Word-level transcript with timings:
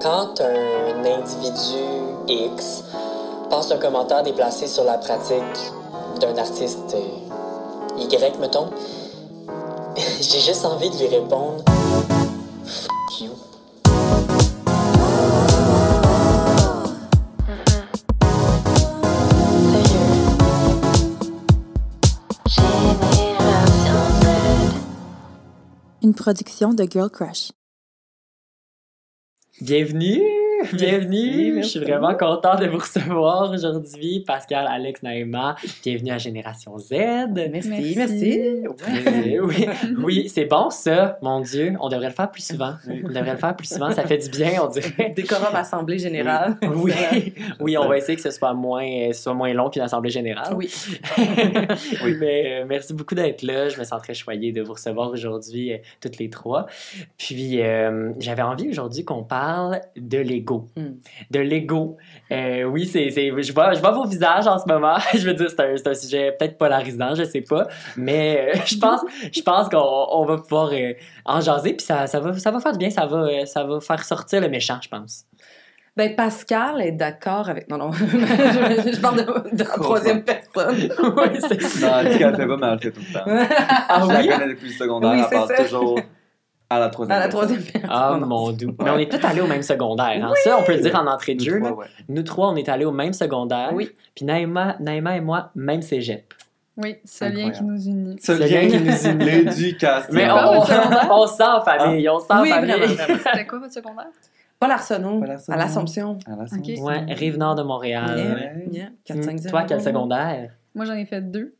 Quand 0.00 0.40
un 0.40 1.04
individu 1.04 1.82
X 2.28 2.84
passe 3.50 3.72
un 3.72 3.78
commentaire 3.78 4.22
déplacé 4.22 4.68
sur 4.68 4.84
la 4.84 4.96
pratique 4.96 5.42
d'un 6.20 6.36
artiste 6.36 6.94
euh, 6.94 7.98
Y, 7.98 8.38
mettons, 8.38 8.70
j'ai 9.96 10.40
juste 10.40 10.64
envie 10.64 10.90
de 10.90 10.98
lui 10.98 11.08
répondre 11.08 11.64
Fuck 12.64 13.20
you. 13.20 13.30
Une 26.02 26.14
production 26.14 26.72
de 26.72 26.84
Girl 26.84 27.10
Crush. 27.10 27.50
Bienvenue! 29.60 30.37
Bienvenue! 30.72 31.52
merci 31.54 31.62
Je 31.62 31.78
suis 31.78 31.80
vraiment 31.80 32.14
content 32.16 32.56
de 32.56 32.66
vous 32.66 32.78
recevoir 32.78 33.50
aujourd'hui, 33.50 34.24
Pascal, 34.26 34.66
Alex, 34.68 35.02
Naïma. 35.02 35.54
Bienvenue 35.84 36.10
à 36.10 36.18
Génération 36.18 36.76
Z. 36.78 36.90
Merci, 36.90 37.68
Merci. 37.68 37.94
merci. 37.96 38.42
Oui, 38.84 39.38
oui, 39.40 39.66
oui, 40.02 40.28
c'est 40.28 40.46
bon 40.46 40.70
ça, 40.70 41.18
mon 41.22 41.40
Dieu. 41.40 41.74
On 41.80 41.88
devrait 41.88 42.08
le 42.08 42.14
faire 42.14 42.30
plus 42.30 42.44
souvent. 42.44 42.74
On 42.88 43.08
devrait 43.08 43.32
le 43.32 43.38
faire 43.38 43.54
plus 43.54 43.68
souvent, 43.68 43.92
ça 43.92 44.04
fait 44.04 44.18
du 44.18 44.30
bien, 44.30 44.62
on 44.62 44.68
dirait. 44.68 45.12
Décorum 45.16 45.54
Assemblée 45.54 45.98
Générale. 45.98 46.56
Oui, 46.74 46.92
oui, 47.60 47.78
on 47.78 47.88
va 47.88 47.98
essayer 47.98 48.16
que 48.16 48.22
ce 48.22 48.30
soit 48.30 48.54
moins, 48.54 48.84
euh, 48.84 49.12
soit 49.12 49.34
moins 49.34 49.52
long 49.52 49.70
qu'une 49.70 49.82
assemblée 49.82 50.10
générale. 50.10 50.54
Oui. 50.58 50.70
Mais 52.18 52.62
euh, 52.62 52.64
merci 52.68 52.94
beaucoup 52.94 53.14
d'être 53.14 53.42
là. 53.42 53.68
Je 53.68 53.78
me 53.78 53.84
sens 53.84 54.02
très 54.02 54.14
choyée 54.14 54.52
de 54.52 54.62
vous 54.62 54.72
recevoir 54.72 55.10
aujourd'hui, 55.10 55.72
euh, 55.72 55.78
toutes 56.00 56.18
les 56.18 56.30
trois. 56.30 56.66
Puis, 57.16 57.62
euh, 57.62 58.12
j'avais 58.18 58.42
envie 58.42 58.68
aujourd'hui 58.68 59.04
qu'on 59.04 59.22
parle 59.22 59.80
de 59.96 60.18
l'ego. 60.18 60.47
Mm. 60.76 60.82
De 61.30 61.40
l'ego. 61.40 61.96
Euh, 62.32 62.64
oui, 62.64 62.86
c'est, 62.86 63.10
c'est, 63.10 63.30
je, 63.42 63.52
vois, 63.52 63.72
je 63.74 63.80
vois 63.80 63.90
vos 63.92 64.06
visages 64.06 64.46
en 64.46 64.58
ce 64.58 64.64
moment. 64.66 64.96
je 65.14 65.26
veux 65.26 65.34
dire, 65.34 65.48
c'est 65.50 65.60
un, 65.60 65.76
c'est 65.76 65.88
un 65.88 65.94
sujet 65.94 66.32
peut-être 66.38 66.58
polarisant, 66.58 67.14
je 67.14 67.24
sais 67.24 67.42
pas. 67.42 67.66
Mais 67.96 68.52
euh, 68.54 68.58
je 68.66 68.76
pense, 68.78 69.00
je 69.32 69.42
pense 69.42 69.68
qu'on 69.68 69.78
on 70.10 70.24
va 70.24 70.38
pouvoir 70.38 70.70
euh, 70.72 70.92
en 71.24 71.40
jaser. 71.40 71.74
Puis, 71.74 71.86
ça, 71.86 72.06
ça, 72.06 72.20
va, 72.20 72.32
ça 72.38 72.50
va 72.50 72.60
faire 72.60 72.72
du 72.72 72.78
bien. 72.78 72.90
Ça 72.90 73.06
va, 73.06 73.18
euh, 73.18 73.44
ça 73.46 73.64
va 73.64 73.80
faire 73.80 74.04
sortir 74.04 74.40
le 74.40 74.48
méchant, 74.48 74.78
je 74.82 74.88
pense. 74.88 75.24
Ben, 75.96 76.14
Pascal 76.14 76.80
est 76.80 76.92
d'accord 76.92 77.48
avec. 77.48 77.68
Non, 77.68 77.76
non. 77.76 77.90
je, 77.92 78.92
je 78.92 79.00
parle 79.00 79.16
de, 79.24 79.56
de 79.56 79.58
la 79.64 79.64
troisième 79.64 80.22
personne. 80.22 80.76
oui, 80.76 81.38
c'est 81.40 81.60
ça. 81.60 81.88
Non, 81.90 81.98
elle 82.00 82.12
dit 82.12 82.18
qu'elle 82.18 82.30
le 82.30 82.36
fait 82.36 82.46
pas, 82.46 82.56
mais 82.56 82.66
elle 82.72 82.78
fait 82.78 82.90
tout 82.92 83.00
le 83.00 83.12
temps. 83.12 83.24
Ah 83.88 84.00
je 84.06 84.12
la 84.12 84.20
oui? 84.20 84.28
connais 84.28 84.48
depuis 84.48 84.68
le 84.68 84.72
secondaire, 84.74 85.10
Oui, 85.10 85.20
elle 85.28 85.36
parle 85.36 85.48
ça. 85.48 85.64
toujours 85.64 86.00
à 86.70 86.78
la 86.80 86.88
troisième 86.90 87.16
À 87.16 87.20
la 87.20 87.28
personne. 87.28 87.40
troisième 87.48 87.72
personne. 87.72 87.90
Ah 87.92 88.18
mon 88.20 88.52
doux. 88.52 88.74
Mais 88.82 88.90
on 88.90 88.98
est 88.98 89.10
tous 89.10 89.24
allés 89.26 89.40
au 89.40 89.46
même 89.46 89.62
secondaire. 89.62 90.24
Hein? 90.24 90.32
Ça, 90.44 90.58
on 90.58 90.62
peut 90.64 90.74
le 90.74 90.80
dire 90.80 90.94
en 90.96 91.06
entrée 91.06 91.34
de 91.34 91.40
Nous 91.40 91.44
jeu. 91.50 91.58
trois, 91.58 91.70
là. 91.70 91.76
ouais. 91.76 91.86
Nous 92.08 92.22
trois, 92.22 92.48
on 92.50 92.56
est 92.56 92.68
allés 92.68 92.84
au 92.84 92.92
même 92.92 93.12
secondaire. 93.12 93.70
Oui. 93.72 93.90
Puis 94.14 94.24
Naïma, 94.24 94.76
Naïma 94.80 95.16
et 95.16 95.20
moi, 95.20 95.50
même 95.54 95.82
cégep. 95.82 96.34
Oui, 96.76 96.96
ce 97.04 97.24
lien 97.24 97.50
qui 97.50 97.64
nous 97.64 97.80
unit. 97.88 98.16
Ce 98.20 98.36
Ce 98.36 98.40
lien 98.40 98.68
qui 98.68 98.78
nous 98.78 99.06
unit. 99.06 99.24
L'éducation. 99.24 100.08
Mais 100.12 100.26
C'est 100.26 100.30
on, 100.30 100.34
pas 100.34 100.48
on, 100.50 100.54
votre 100.60 100.66
secondaire? 100.72 101.08
on 101.10 101.26
sent 101.26 101.42
en 101.42 101.60
famille, 101.62 102.08
on 102.08 102.18
sent 102.20 102.26
en 102.30 102.42
Oui, 102.42 102.50
famille. 102.50 102.70
vraiment, 102.70 102.94
vraiment. 102.94 103.18
C'était 103.32 103.46
quoi 103.46 103.58
votre 103.58 103.72
secondaire? 103.72 104.06
Paul 104.60 104.70
Arsenault, 104.72 105.18
Paul 105.20 105.30
Arsenault. 105.30 105.56
à 105.56 105.60
l'Assomption. 105.60 106.18
À 106.26 106.30
la 106.36 106.42
Ok. 106.42 106.48
source. 106.48 106.80
Ouais, 106.80 107.04
Rive-Nord 107.14 107.54
de 107.56 107.62
Montréal. 107.62 108.14
Yeah, 108.72 108.88
yeah. 109.06 109.14
Hum, 109.16 109.20
4-5 109.22 109.48
Toi, 109.50 109.64
quel 109.68 109.80
secondaire? 109.80 110.50
Moi, 110.74 110.84
j'en 110.84 110.94
ai 110.94 111.04
fait 111.06 111.20
deux. 111.20 111.54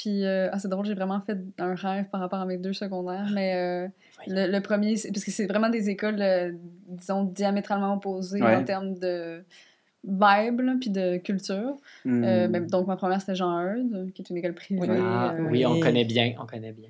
Puis, 0.00 0.24
euh, 0.24 0.48
ah, 0.52 0.60
c'est 0.60 0.68
drôle, 0.68 0.86
j'ai 0.86 0.94
vraiment 0.94 1.20
fait 1.20 1.36
un 1.58 1.74
rêve 1.74 2.04
par 2.10 2.20
rapport 2.20 2.38
à 2.38 2.46
mes 2.46 2.56
deux 2.56 2.72
secondaires. 2.72 3.26
Mais 3.34 3.54
euh, 3.56 3.88
le, 4.28 4.46
le 4.50 4.60
premier, 4.60 4.96
c'est- 4.96 5.10
parce 5.12 5.24
que 5.24 5.32
c'est 5.32 5.46
vraiment 5.46 5.68
des 5.70 5.90
écoles, 5.90 6.22
euh, 6.22 6.52
disons, 6.86 7.24
diamétralement 7.24 7.94
opposées 7.94 8.40
Ouais. 8.40 8.54
en 8.54 8.62
termes 8.62 8.94
de 8.94 9.42
vibe, 10.04 10.60
là, 10.60 10.74
puis 10.80 10.90
de 10.90 11.16
culture. 11.16 11.76
Hmm. 12.04 12.22
Euh, 12.24 12.46
ben, 12.46 12.64
donc, 12.68 12.86
ma 12.86 12.94
première, 12.94 13.20
c'était 13.20 13.34
Jean 13.34 13.60
Eudes, 13.60 14.12
qui 14.14 14.22
est 14.22 14.30
une 14.30 14.36
école 14.36 14.54
privée, 14.54 14.80
Oui. 14.80 14.88
Ah, 15.00 15.34
euh, 15.36 15.48
oui, 15.50 15.66
on 15.66 15.80
connaît 15.80 16.04
bien, 16.04 16.34
on 16.40 16.46
connaît 16.46 16.72
bien. 16.72 16.88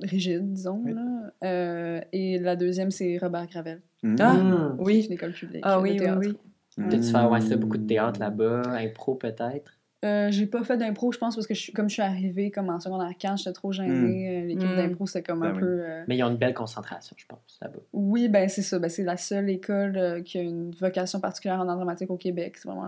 rigide, 0.00 0.52
disons. 0.52 0.80
Oui. 0.84 0.94
Là. 0.94 1.32
Euh, 1.44 2.00
et 2.12 2.38
la 2.38 2.54
deuxième, 2.54 2.92
c'est 2.92 3.18
Robert 3.18 3.46
Gravel, 3.48 3.80
Hmm. 4.04 4.16
Ah, 4.20 4.36
est 4.78 4.82
oui. 4.82 5.04
une 5.06 5.12
école 5.14 5.32
publique. 5.32 5.62
Ah 5.66 5.80
oui, 5.80 5.90
oui, 5.90 5.96
théâtre. 5.98 6.18
oui. 6.20 6.36
Hmm. 6.78 6.88
T'as-tu 6.88 7.02
fait 7.10 7.24
ouais, 7.24 7.56
beaucoup 7.56 7.76
de 7.76 7.86
théâtre 7.86 8.20
là-bas, 8.20 8.62
impro 8.78 9.16
peut-être? 9.16 9.72
Euh, 10.02 10.28
j'ai 10.30 10.46
pas 10.46 10.64
fait 10.64 10.78
d'impro, 10.78 11.12
je 11.12 11.18
pense, 11.18 11.34
parce 11.36 11.46
que 11.46 11.52
je, 11.52 11.60
suis- 11.60 11.72
comme 11.74 11.88
je 11.90 11.94
suis 11.94 12.02
arrivée 12.02 12.50
comme 12.50 12.70
en 12.70 12.80
secondaire 12.80 13.10
4, 13.18 13.36
j'étais 13.36 13.52
trop 13.52 13.70
gênée. 13.70 14.44
Euh, 14.44 14.46
L'équipe 14.46 14.70
Mm. 14.70 14.76
d'impro, 14.76 15.06
c'était 15.06 15.22
comme 15.22 15.40
Ben 15.40 15.48
un 15.48 15.52
oui. 15.52 15.60
peu... 15.60 15.66
euh, 15.66 16.04
Mais 16.08 16.16
ils 16.16 16.24
ont 16.24 16.30
une 16.30 16.38
belle 16.38 16.54
concentration, 16.54 17.14
je 17.18 17.26
pense, 17.26 17.58
là-bas. 17.60 17.80
Oui, 17.92 18.28
ben 18.30 18.48
c'est 18.48 18.62
ça. 18.62 18.78
Ben, 18.78 18.88
c'est 18.88 19.02
la 19.02 19.18
seule 19.18 19.50
école 19.50 19.98
euh, 19.98 20.22
qui 20.22 20.38
a 20.38 20.40
une 20.42 20.70
vocation 20.70 21.20
particulière 21.20 21.60
en 21.60 21.68
art 21.68 21.76
dramatique 21.76 22.10
au 22.10 22.16
Québec. 22.16 22.56
C'est 22.56 22.66
vraiment... 22.68 22.86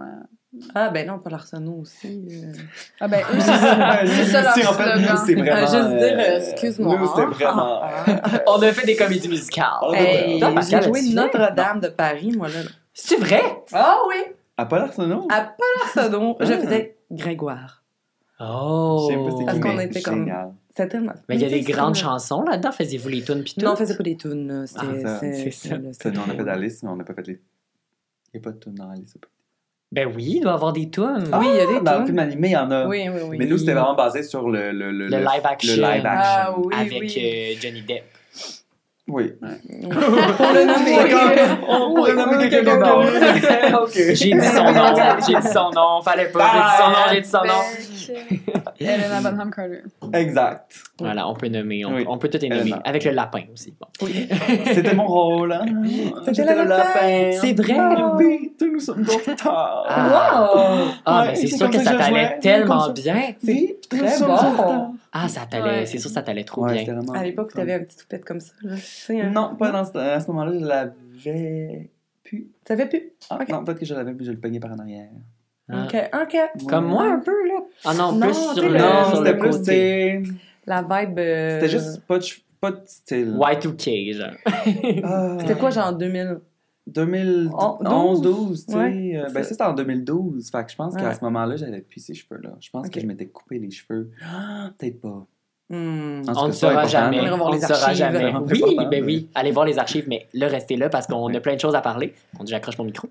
Ah, 0.75 0.89
ben 0.89 1.07
non, 1.07 1.19
Paul 1.19 1.35
Arsenault 1.35 1.81
aussi. 1.83 2.27
euh. 2.31 2.53
Ah 3.01 3.09
ben, 3.09 3.21
eux, 3.35 3.39
c'est 3.41 3.41
ça. 3.59 4.05
c'est 4.07 4.25
ça 4.25 4.43
leur 4.43 4.71
en 4.71 4.73
fait, 4.75 5.01
nous, 5.01 5.17
c'est 5.27 5.35
vraiment. 5.35 5.67
Ah, 5.67 5.67
juste 5.67 5.99
dire, 5.99 6.19
excuse-moi. 6.19 6.99
Nous, 6.99 7.09
c'est 7.15 7.25
vraiment. 7.27 7.81
On 8.47 8.63
a 8.63 8.73
fait 8.73 8.87
des 8.87 8.97
comédies 8.97 9.29
musicales. 9.29 9.67
Hey, 9.95 10.41
j'ai 10.71 10.83
joué? 10.83 11.01
Notre-Dame 11.13 11.81
de 11.81 11.89
Paris, 11.89 12.33
moi, 12.37 12.49
là. 12.49 12.61
C'est 12.95 13.17
vrai? 13.19 13.43
Ah 13.73 13.99
oui! 14.09 14.17
À 14.57 14.67
Paul 14.67 14.81
Arsenault? 14.81 15.27
À 15.31 15.41
Paul 15.43 16.03
Arsenault, 16.05 16.37
je 16.41 16.53
Ah. 16.53 16.59
faisais 16.59 16.97
Grégoire. 17.13 17.83
Oh! 18.41 19.09
Pas 19.09 19.37
c'est 19.39 19.45
Parce 19.45 19.59
qu'on 19.61 19.79
était 19.79 20.03
comme- 20.03 20.27
tellement... 20.75 21.13
Mais 21.29 21.37
il 21.37 21.43
y 21.43 21.45
a 21.45 21.49
des 21.49 21.63
c'est 21.63 21.73
grandes 21.73 21.95
là. 21.95 22.01
chansons 22.03 22.43
là-dedans. 22.43 22.73
Faisiez-vous 22.73 23.09
les 23.09 23.23
tunes 23.23 23.43
pis 23.45 23.55
tout? 23.55 23.65
Non, 23.65 23.73
on 23.73 23.77
faisait 23.77 23.97
pas 23.97 24.03
des 24.03 24.17
tunes. 24.17 24.65
C'était- 24.67 24.81
Ah, 24.83 25.01
ça, 25.01 25.19
c'est- 25.21 25.51
c'est 25.51 25.71
ça. 25.93 26.11
nous, 26.11 26.21
on 26.27 26.31
a 26.31 26.35
fait 26.35 26.51
Alice, 26.51 26.83
mais 26.83 26.89
on 26.91 26.97
n'a 26.97 27.05
pas 27.05 27.15
fait 27.15 27.27
les. 27.27 27.41
Il 28.35 28.41
n'y 28.41 28.41
a 28.41 28.43
pas 28.43 28.51
de 28.53 28.59
tune 28.59 28.75
dans 28.75 28.91
Alice. 28.91 29.15
Ben 29.93 30.11
oui, 30.17 30.37
il 30.37 30.41
doit 30.41 30.53
y 30.53 30.55
avoir 30.55 30.73
des 30.73 30.89
tunes. 30.89 31.29
Oui, 31.39 31.47
il 31.51 31.57
y 31.57 31.61
a 31.61 31.67
des 31.67 31.81
Dans 31.85 31.93
le 31.93 31.97
tunes. 31.99 32.07
film 32.07 32.19
animé, 32.19 32.49
il 32.49 32.53
y 32.53 32.57
en 32.57 32.71
a. 32.71 32.87
Oui, 32.89 33.07
oui, 33.11 33.21
oui. 33.29 33.37
Mais 33.39 33.45
nous, 33.45 33.59
c'était 33.59 33.75
vraiment 33.75 33.95
basé 33.95 34.23
sur 34.23 34.49
le, 34.49 34.73
le, 34.73 34.91
le, 34.91 35.09
Le 35.09 35.19
live 35.19 35.41
action. 35.45 35.75
Le 35.77 35.83
live 35.83 36.07
action. 36.07 36.11
Ah 36.15 36.55
oui, 36.57 36.75
avec 36.75 37.01
oui. 37.03 37.15
euh, 37.19 37.61
Johnny 37.61 37.83
Depp. 37.83 38.05
Oui. 39.13 39.31
Pour 39.39 40.53
le 40.55 40.65
nommer. 40.65 40.99
On 41.69 41.95
pourrait 41.95 42.15
nommer 42.15 42.49
quelqu'un 42.49 42.79
d'autre. 42.79 43.13
Ok. 43.83 43.93
J'ai 43.95 44.15
dit 44.15 44.47
son 44.49 44.65
nom, 44.73 44.95
j'ai 45.27 45.35
dit 45.35 45.49
son 45.49 45.71
nom, 45.71 46.01
fallait 46.03 46.27
pas, 46.27 46.51
j'ai 46.53 46.59
dit 46.59 46.75
son 46.79 46.91
nom, 46.91 46.97
j'ai 47.13 47.21
dit 47.21 47.29
son 47.29 47.45
nom. 47.45 47.61
Helena 48.81 49.21
Bonham 49.31 49.51
Carter. 49.51 49.83
Exact. 50.13 50.73
Voilà, 50.99 51.29
on 51.29 51.35
peut 51.35 51.49
nommer, 51.49 51.85
on, 51.85 51.95
Oui. 51.95 52.05
on 52.09 52.19
peut 52.19 52.29
tout 52.29 52.39
les 52.41 52.49
nommer. 52.49 52.63
Elena. 52.63 52.83
Avec 52.85 53.05
le 53.05 53.11
lapin 53.13 53.43
aussi. 53.53 53.75
Bon. 53.81 54.07
C'était 54.73 54.95
mon 54.95 55.07
rôle. 55.07 55.53
Hein? 55.53 55.65
C'était 56.33 56.55
le 56.55 56.65
lapin. 56.69 57.31
C'est 57.41 57.53
vrai. 57.55 57.75
Ah 57.79 58.15
oui, 58.17 58.53
nous 58.61 58.81
sommes 58.81 59.03
d'auteurs. 59.03 59.87
Ah. 59.89 60.09
Wow! 60.09 60.89
Ah, 61.05 61.23
Ouais, 61.23 61.29
mais 61.29 61.35
c'est 61.37 61.47
c'est 61.49 61.57
sûr 61.57 61.71
que 61.71 61.79
ça 61.79 61.95
t'allait 61.97 62.39
tellement 62.41 62.91
bien. 62.91 63.35
Oui, 63.45 63.77
très 63.89 64.19
bon. 64.21 64.95
Ah, 65.15 65.29
ça 65.29 65.43
t'allait, 65.51 65.81
Ouais. 65.81 65.87
c'est 65.87 65.99
sûr 65.99 66.09
que 66.11 66.15
ça 66.15 66.23
t'allait 66.23 66.45
trop 66.45 66.65
Ouais, 66.65 66.85
bien. 66.85 66.95
vraiment 66.95 67.13
À 67.13 67.23
l'époque, 67.23 67.53
tu 67.55 67.61
avais 67.61 67.75
un 67.75 67.81
petit 67.81 67.97
toupette 67.99 68.25
comme 68.25 68.41
ça. 68.41 68.53
Là. 68.63 68.77
Tu 68.77 69.21
hein. 69.21 69.31
Non, 69.35 69.57
pas 69.57 69.71
dans 69.71 69.85
ce, 69.85 69.97
à 69.99 70.19
ce 70.21 70.27
moment-là, 70.29 70.53
je 70.59 70.65
l'avais 71.29 71.91
plus. 72.25 72.49
Ça 72.67 72.77
fait 72.77 72.87
plus? 72.87 73.13
Ah, 73.29 73.39
Ok. 73.43 73.49
Non, 73.51 73.63
peut-être 73.65 73.79
que 73.81 73.85
je 73.85 73.95
l'avais, 73.95 74.15
puis 74.15 74.25
je 74.25 74.31
le 74.31 74.39
peignais 74.39 74.59
par 74.61 74.73
en 74.73 74.79
arrière. 74.79 75.09
Ah. 75.73 75.85
Ok, 75.87 76.11
ok. 76.23 76.67
Comme 76.69 76.87
moi 76.87 77.05
un 77.05 77.19
peu, 77.21 77.49
là. 77.49 77.61
Ah 77.85 77.95
non, 77.95 78.13
Non, 78.13 78.27
plus 78.27 78.35
sur 78.35 78.69
le, 78.69 78.79
Non, 78.79 79.05
sur 79.09 79.17
c'était 79.19 79.33
le 79.33 79.39
plus, 79.39 79.51
côté. 79.51 80.23
La 80.67 80.83
vibe. 80.83 81.19
euh, 81.19 81.61
C'était 81.61 81.69
juste 81.73 82.01
pas 82.07 82.19
de, 82.19 82.25
pas 82.61 82.71
de 82.73 82.81
style. 82.87 83.37
Y2K, 83.37 84.13
genre. 84.15 84.31
Ah. 85.05 85.37
C'était 85.41 85.57
quoi, 85.57 85.71
genre 85.71 85.93
2000 85.93 86.41
2011, 86.85 88.21
12, 88.23 88.67
tu 88.67 88.73
sais. 88.73 88.79
Ouais, 88.79 89.13
euh, 89.17 89.23
ben, 89.33 89.43
ça. 89.43 89.51
c'était 89.51 89.63
en 89.63 89.73
2012. 89.73 90.51
Fait 90.51 90.65
que 90.65 90.71
je 90.73 90.77
pense 90.77 90.97
qu'à 90.97 91.15
ce 91.15 91.23
moment-là, 91.25 91.55
j'avais 91.57 91.81
plus 91.81 92.01
ces 92.01 92.13
cheveux-là. 92.15 92.51
Je 92.61 92.71
pense 92.71 92.89
que 92.91 92.99
je 93.01 93.07
m'étais 93.07 93.27
coupé 93.27 93.59
les 93.61 93.71
cheveux. 93.71 94.11
Ah, 94.25 94.71
peut-être 94.79 95.01
pas. 95.01 95.25
Hmm. 95.75 96.23
On 96.29 96.49
ne 96.49 96.53
saura 96.53 96.87
jamais. 96.87 97.19
On 97.31 97.49
ne 97.49 97.55
les 97.55 97.61
saura 97.63 97.75
archives. 97.85 97.97
jamais. 97.97 98.33
Oui, 98.51 98.77
ben 98.77 98.89
mais- 98.91 99.03
oui. 99.03 99.29
Allez 99.35 99.53
voir 99.53 99.65
les 99.65 99.79
archives, 99.79 100.05
mais 100.07 100.27
là, 100.35 100.47
restez 100.49 100.77
là 100.77 100.91
parce 100.91 101.07
qu'on 101.07 101.33
a 101.33 101.41
plein 101.41 101.55
de 101.55 101.61
choses 101.61 101.75
à 101.75 101.81
parler. 101.81 102.13
On 102.39 102.45
dit, 102.45 102.51
j'accroche 102.51 102.77
mon 102.77 102.85
micro. 102.85 103.09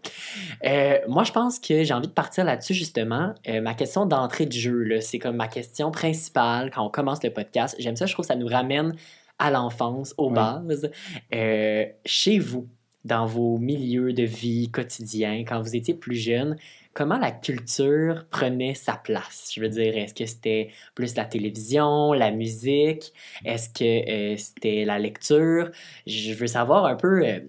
Euh, 0.63 0.97
moi, 1.07 1.23
je 1.23 1.31
pense 1.31 1.57
que 1.59 1.83
j'ai 1.83 1.93
envie 1.93 2.07
de 2.07 2.13
partir 2.13 2.45
là-dessus, 2.45 2.75
justement. 2.75 3.33
Euh, 3.49 3.61
ma 3.61 3.73
question 3.73 4.05
d'entrée 4.05 4.45
de 4.45 4.51
jeu, 4.53 4.83
là, 4.83 5.01
c'est 5.01 5.17
comme 5.17 5.37
ma 5.37 5.47
question 5.47 5.89
principale 5.89 6.69
quand 6.69 6.85
on 6.85 6.89
commence 6.89 7.23
le 7.23 7.31
podcast. 7.31 7.75
J'aime 7.79 7.95
ça, 7.95 8.05
je 8.05 8.13
trouve 8.13 8.25
que 8.27 8.31
ça 8.31 8.37
nous 8.37 8.47
ramène 8.47 8.93
à 9.39 9.49
l'enfance, 9.49 10.13
aux 10.19 10.27
Oui. 10.29 10.35
bases. 10.35 10.91
Euh, 11.33 11.85
chez 12.05 12.37
vous, 12.37 12.67
dans 13.05 13.25
vos 13.25 13.57
milieux 13.57 14.13
de 14.13 14.21
vie 14.21 14.69
quotidiens, 14.69 15.43
quand 15.47 15.59
vous 15.61 15.75
étiez 15.75 15.95
plus 15.95 16.15
jeune, 16.15 16.55
comment 16.93 17.17
la 17.17 17.31
culture 17.31 18.25
prenait 18.29 18.73
sa 18.73 18.93
place? 18.93 19.51
Je 19.53 19.61
veux 19.61 19.69
dire, 19.69 19.97
est-ce 19.97 20.13
que 20.13 20.25
c'était 20.25 20.69
plus 20.95 21.15
la 21.15 21.25
télévision, 21.25 22.13
la 22.13 22.31
musique? 22.31 23.13
Est-ce 23.45 23.69
que 23.69 24.33
euh, 24.33 24.37
c'était 24.37 24.85
la 24.85 24.99
lecture? 24.99 25.71
Je 26.07 26.33
veux 26.33 26.47
savoir 26.47 26.85
un 26.85 26.95
peu, 26.95 27.25
euh, 27.25 27.39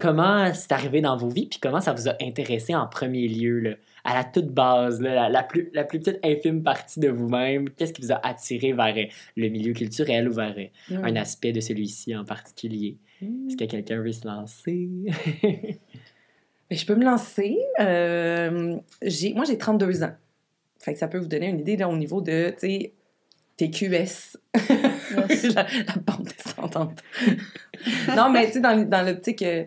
comment 0.00 0.52
c'est 0.54 0.72
arrivé 0.72 1.00
dans 1.00 1.16
vos 1.16 1.28
vies, 1.28 1.46
puis 1.46 1.58
comment 1.60 1.80
ça 1.80 1.92
vous 1.92 2.08
a 2.08 2.14
intéressé 2.20 2.74
en 2.74 2.86
premier 2.86 3.28
lieu, 3.28 3.58
là, 3.60 3.70
à 4.04 4.14
la 4.14 4.24
toute 4.24 4.48
base, 4.48 5.00
là, 5.00 5.14
la, 5.14 5.28
la 5.28 5.42
plus, 5.42 5.70
la 5.72 5.84
plus 5.84 5.98
petite 5.98 6.20
infime 6.24 6.62
partie 6.62 7.00
de 7.00 7.08
vous-même, 7.08 7.70
qu'est-ce 7.70 7.92
qui 7.92 8.02
vous 8.02 8.12
a 8.12 8.20
attiré 8.26 8.72
vers 8.72 8.94
euh, 8.96 9.04
le 9.36 9.48
milieu 9.48 9.72
culturel 9.72 10.28
ou 10.28 10.32
vers 10.32 10.54
euh, 10.56 10.64
Mm. 10.90 11.04
un 11.04 11.16
aspect 11.16 11.52
de 11.52 11.60
celui-ci 11.60 12.14
en 12.14 12.24
particulier? 12.24 12.98
Mm. 13.20 13.48
Est-ce 13.48 13.56
que 13.56 13.64
quelqu'un 13.64 14.00
veut 14.00 14.12
se 14.12 14.26
lancer? 14.26 14.88
Je 16.74 16.86
peux 16.86 16.94
me 16.94 17.04
lancer. 17.04 17.58
Euh, 17.80 18.76
j'ai- 19.02 19.34
moi, 19.34 19.44
j'ai 19.44 19.58
32 19.58 20.02
ans. 20.02 20.12
Fait 20.80 20.92
que 20.92 20.98
ça 20.98 21.08
peut 21.08 21.18
vous 21.18 21.28
donner 21.28 21.48
une 21.48 21.60
idée 21.60 21.76
là, 21.76 21.88
au 21.88 21.96
niveau 21.96 22.20
de, 22.20 22.54
TQS. 23.56 23.88
Yes. 23.92 24.36
la, 25.54 25.62
la 25.62 25.94
bande 26.04 26.28
descendante. 26.36 27.02
non, 28.16 28.30
mais 28.30 28.46
tu 28.46 28.54
sais, 28.54 28.60
dans, 28.60 28.76
dans 28.88 29.06
l'optique, 29.06 29.42
euh, 29.42 29.64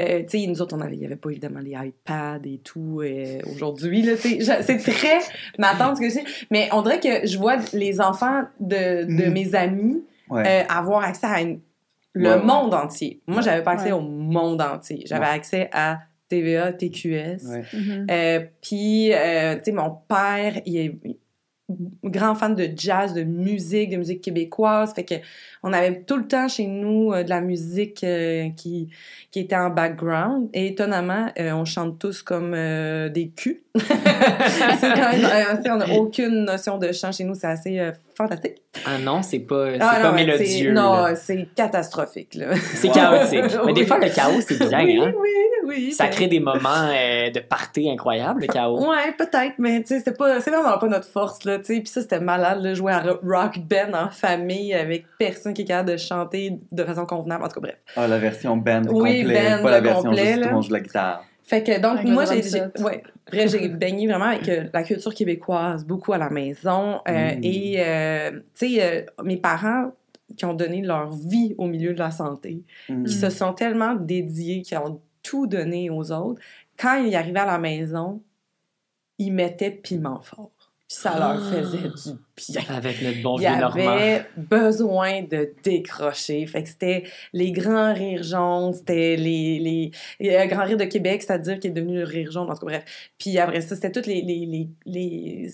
euh, 0.00 0.22
tu 0.28 0.40
sais, 0.40 0.46
nous 0.46 0.60
autres, 0.60 0.76
il 0.90 0.98
n'y 0.98 1.06
avait 1.06 1.16
pas 1.16 1.30
évidemment 1.30 1.60
les 1.60 1.70
iPads 1.72 2.40
et 2.44 2.58
tout 2.58 3.00
euh, 3.02 3.38
aujourd'hui, 3.52 4.02
là, 4.02 4.16
tu 4.16 4.22
sais, 4.22 4.40
je- 4.40 4.62
c'est 4.64 4.78
très 4.78 5.18
ma 5.58 5.74
tante 5.76 5.96
ce 5.96 6.00
que 6.02 6.08
je 6.08 6.14
sais, 6.14 6.24
mais 6.50 6.68
on 6.72 6.82
dirait 6.82 6.98
que 7.00 7.26
je 7.26 7.38
vois 7.38 7.56
les 7.72 8.00
enfants 8.00 8.42
de, 8.58 9.04
de 9.04 9.26
Mhm. 9.26 9.32
mes 9.32 9.54
amis 9.54 10.02
Ouais. 10.30 10.44
euh, 10.46 10.64
avoir 10.68 11.04
accès 11.04 11.26
à 11.26 11.40
une- 11.40 11.60
le 12.14 12.30
Ouais, 12.30 12.36
ouais. 12.38 12.42
monde 12.44 12.74
entier. 12.74 13.20
Moi, 13.28 13.40
j'avais 13.40 13.62
pas 13.62 13.72
accès 13.72 13.86
Ouais. 13.86 13.92
au 13.92 14.00
monde 14.00 14.60
entier. 14.60 15.04
J'avais 15.06 15.26
Ouais. 15.26 15.30
accès 15.32 15.70
à 15.72 16.00
TVA, 16.28 16.72
TQS. 16.72 17.44
Mhm. 17.72 18.06
Euh, 18.10 18.40
Puis, 18.62 19.12
euh, 19.12 19.56
tu 19.56 19.64
sais, 19.64 19.72
mon 19.72 19.90
père, 20.08 20.60
il 20.66 20.76
est 20.76 20.98
grand 22.04 22.34
fan 22.34 22.54
de 22.54 22.68
jazz, 22.74 23.12
de 23.12 23.22
musique, 23.22 23.90
de 23.90 23.96
musique 23.96 24.22
québécoise. 24.22 24.94
Fait 24.94 25.04
que 25.04 25.14
on 25.62 25.72
avait 25.72 26.02
tout 26.02 26.16
le 26.16 26.26
temps 26.26 26.48
chez 26.48 26.66
nous 26.66 27.12
euh, 27.12 27.24
de 27.24 27.28
la 27.28 27.40
musique 27.40 28.04
euh, 28.04 28.48
qui, 28.56 28.88
qui 29.30 29.40
était 29.40 29.56
en 29.56 29.70
background. 29.70 30.48
Et 30.54 30.68
étonnamment, 30.68 31.28
euh, 31.38 31.52
on 31.52 31.64
chante 31.64 31.98
tous 31.98 32.22
comme 32.22 32.52
des 32.52 33.32
culs. 33.34 33.62
C'est 33.78 34.94
quand 34.94 35.12
même, 35.12 35.62
on 35.70 35.76
n'a 35.76 35.92
aucune 35.94 36.44
notion 36.44 36.78
de 36.78 36.92
chant 36.92 37.12
chez 37.12 37.24
nous. 37.24 37.34
C'est 37.34 37.46
assez 37.46 37.92
fantastique. 38.16 38.56
ah 38.84 38.98
non, 38.98 39.22
c'est 39.22 39.38
pas, 39.38 39.72
c'est 39.74 39.78
Ah, 39.80 39.98
pas 40.02 40.08
non, 40.08 40.14
mélodieux. 40.14 40.72
Non, 40.72 41.04
c'est 41.14 41.48
catastrophique. 41.54 42.36
C'est 42.74 42.88
chaotique. 42.88 43.56
Mais 43.66 43.72
des 43.72 43.86
fois, 43.86 43.98
le 43.98 44.08
chaos, 44.08 44.40
c'est 44.40 44.58
bien. 44.68 44.84
oui, 44.84 45.00
hein? 45.00 45.12
oui, 45.16 45.28
oui. 45.66 45.92
Ça 45.92 46.08
crée 46.08 46.26
des 46.26 46.40
moments 46.40 46.88
de 46.88 47.38
party 47.40 47.88
incroyables, 47.88 48.40
le 48.40 48.46
chaos. 48.48 48.80
Ouais, 48.80 49.12
peut-être, 49.16 49.54
mais 49.58 49.82
c'est 49.86 50.08
vraiment 50.10 50.78
pas 50.78 50.88
notre 50.88 51.06
force, 51.06 51.44
là, 51.44 51.57
tu 51.58 51.74
sais. 51.74 51.80
Puis 51.80 51.88
ça, 51.88 52.00
c'était 52.02 52.20
malade, 52.20 52.62
là, 52.62 52.74
jouer 52.74 52.92
à 52.92 53.00
ro- 53.00 53.18
rock 53.22 53.58
band 53.58 53.92
en 53.94 54.10
famille 54.10 54.72
avec 54.74 55.04
personne 55.18 55.52
qui 55.54 55.62
est 55.62 55.66
capable 55.66 55.90
de 55.92 55.96
chanter 55.96 56.58
de 56.72 56.84
façon 56.84 57.06
convenable. 57.06 57.44
En 57.44 57.48
tout 57.48 57.54
cas, 57.54 57.60
bref. 57.60 57.76
Ah, 57.96 58.06
la 58.08 58.18
version 58.18 58.56
band 58.56 58.82
Oui, 58.90 59.22
complet, 59.22 59.34
band 59.56 59.62
pas 59.62 59.70
la 59.70 59.80
version 59.80 60.02
complet, 60.10 60.24
juste 60.24 60.34
tout 60.34 60.40
là. 60.40 60.46
le 60.46 60.52
monde 60.54 60.62
joue 60.62 60.68
de 60.68 60.74
la 60.74 60.80
guitare. 60.80 61.24
Fait 61.44 61.62
que, 61.62 61.80
donc, 61.80 62.04
moi, 62.04 62.24
j'ai, 62.26 62.42
ouais, 62.82 63.02
j'ai 63.32 63.68
baigné 63.68 64.06
vraiment 64.06 64.26
avec 64.26 64.46
euh, 64.50 64.64
la 64.72 64.82
culture 64.82 65.14
québécoise, 65.14 65.84
beaucoup 65.86 66.12
à 66.12 66.18
la 66.18 66.28
maison. 66.30 67.00
euh, 67.08 67.34
Mm. 67.36 67.40
Et, 67.42 67.74
euh, 67.78 68.30
tu 68.54 68.68
sais, 68.74 68.82
euh, 68.82 69.22
mes 69.24 69.38
parents 69.38 69.92
qui 70.36 70.44
ont 70.44 70.52
donné 70.52 70.82
leur 70.82 71.08
vie 71.10 71.54
au 71.56 71.66
milieu 71.66 71.94
de 71.94 71.98
la 71.98 72.10
santé, 72.10 72.62
Mm. 72.90 73.04
qui 73.04 73.14
se 73.14 73.30
sont 73.30 73.54
tellement 73.54 73.94
dédiés, 73.94 74.60
qui 74.60 74.76
ont 74.76 75.00
tout 75.22 75.46
donné 75.46 75.88
aux 75.88 76.12
autres, 76.12 76.40
quand 76.78 76.96
ils 77.02 77.16
arrivaient 77.16 77.40
à 77.40 77.46
la 77.46 77.58
maison, 77.58 78.22
ils 79.18 79.32
mettaient 79.32 79.70
piment 79.70 80.20
fort. 80.22 80.50
Puis 80.88 80.96
ça 80.96 81.18
leur 81.18 81.38
Ah. 81.38 81.50
faisait 81.52 81.76
du 81.76 82.18
bien. 82.54 82.62
Avec 82.74 83.02
notre 83.02 83.20
bon 83.22 83.36
Il 83.36 83.40
vieux 83.40 83.50
y 83.50 83.58
Normand. 83.58 83.88
avait 83.88 84.24
besoin 84.38 85.22
de 85.22 85.52
décrocher. 85.62 86.46
Fait 86.46 86.62
que 86.62 86.68
c'était 86.70 87.02
les 87.34 87.52
grands 87.52 87.92
rires 87.92 88.22
jaunes, 88.22 88.72
c'était 88.72 89.16
les, 89.16 89.58
les, 89.58 89.90
les 90.18 90.46
grands 90.46 90.64
rires 90.64 90.78
de 90.78 90.84
Québec, 90.84 91.22
c'est-à-dire 91.22 91.60
qui 91.60 91.66
est 91.66 91.72
devenu 91.72 91.98
le 91.98 92.04
rire 92.04 92.30
jaune, 92.30 92.48
en 92.50 92.54
tout 92.54 92.60
cas, 92.64 92.78
bref. 92.78 92.84
Puis 93.18 93.36
après 93.38 93.60
ça, 93.60 93.74
c'était 93.74 93.92
toutes 93.92 94.06
les, 94.06 94.22
les, 94.22 94.46
les, 94.46 94.68
les- 94.86 95.50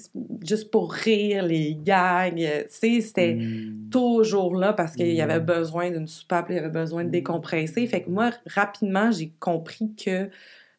juste 0.46 0.70
pour 0.70 0.92
rire, 0.92 1.42
les 1.44 1.76
gags, 1.82 2.36
tu 2.36 2.44
sais, 2.68 3.00
c'était 3.00 3.34
Mm. 3.34 3.88
toujours 3.90 4.54
là 4.54 4.72
parce 4.72 4.94
qu'il 4.94 5.12
y 5.12 5.20
avait 5.20 5.40
Mm. 5.40 5.46
besoin 5.46 5.90
d'une 5.90 6.06
soupape, 6.06 6.46
il 6.50 6.54
y 6.54 6.58
avait 6.60 6.68
besoin 6.68 7.02
de 7.02 7.10
décompresser. 7.10 7.84
Fait 7.88 8.02
que 8.02 8.10
moi, 8.10 8.30
rapidement, 8.46 9.10
j'ai 9.10 9.32
compris 9.40 9.90
que 9.96 10.28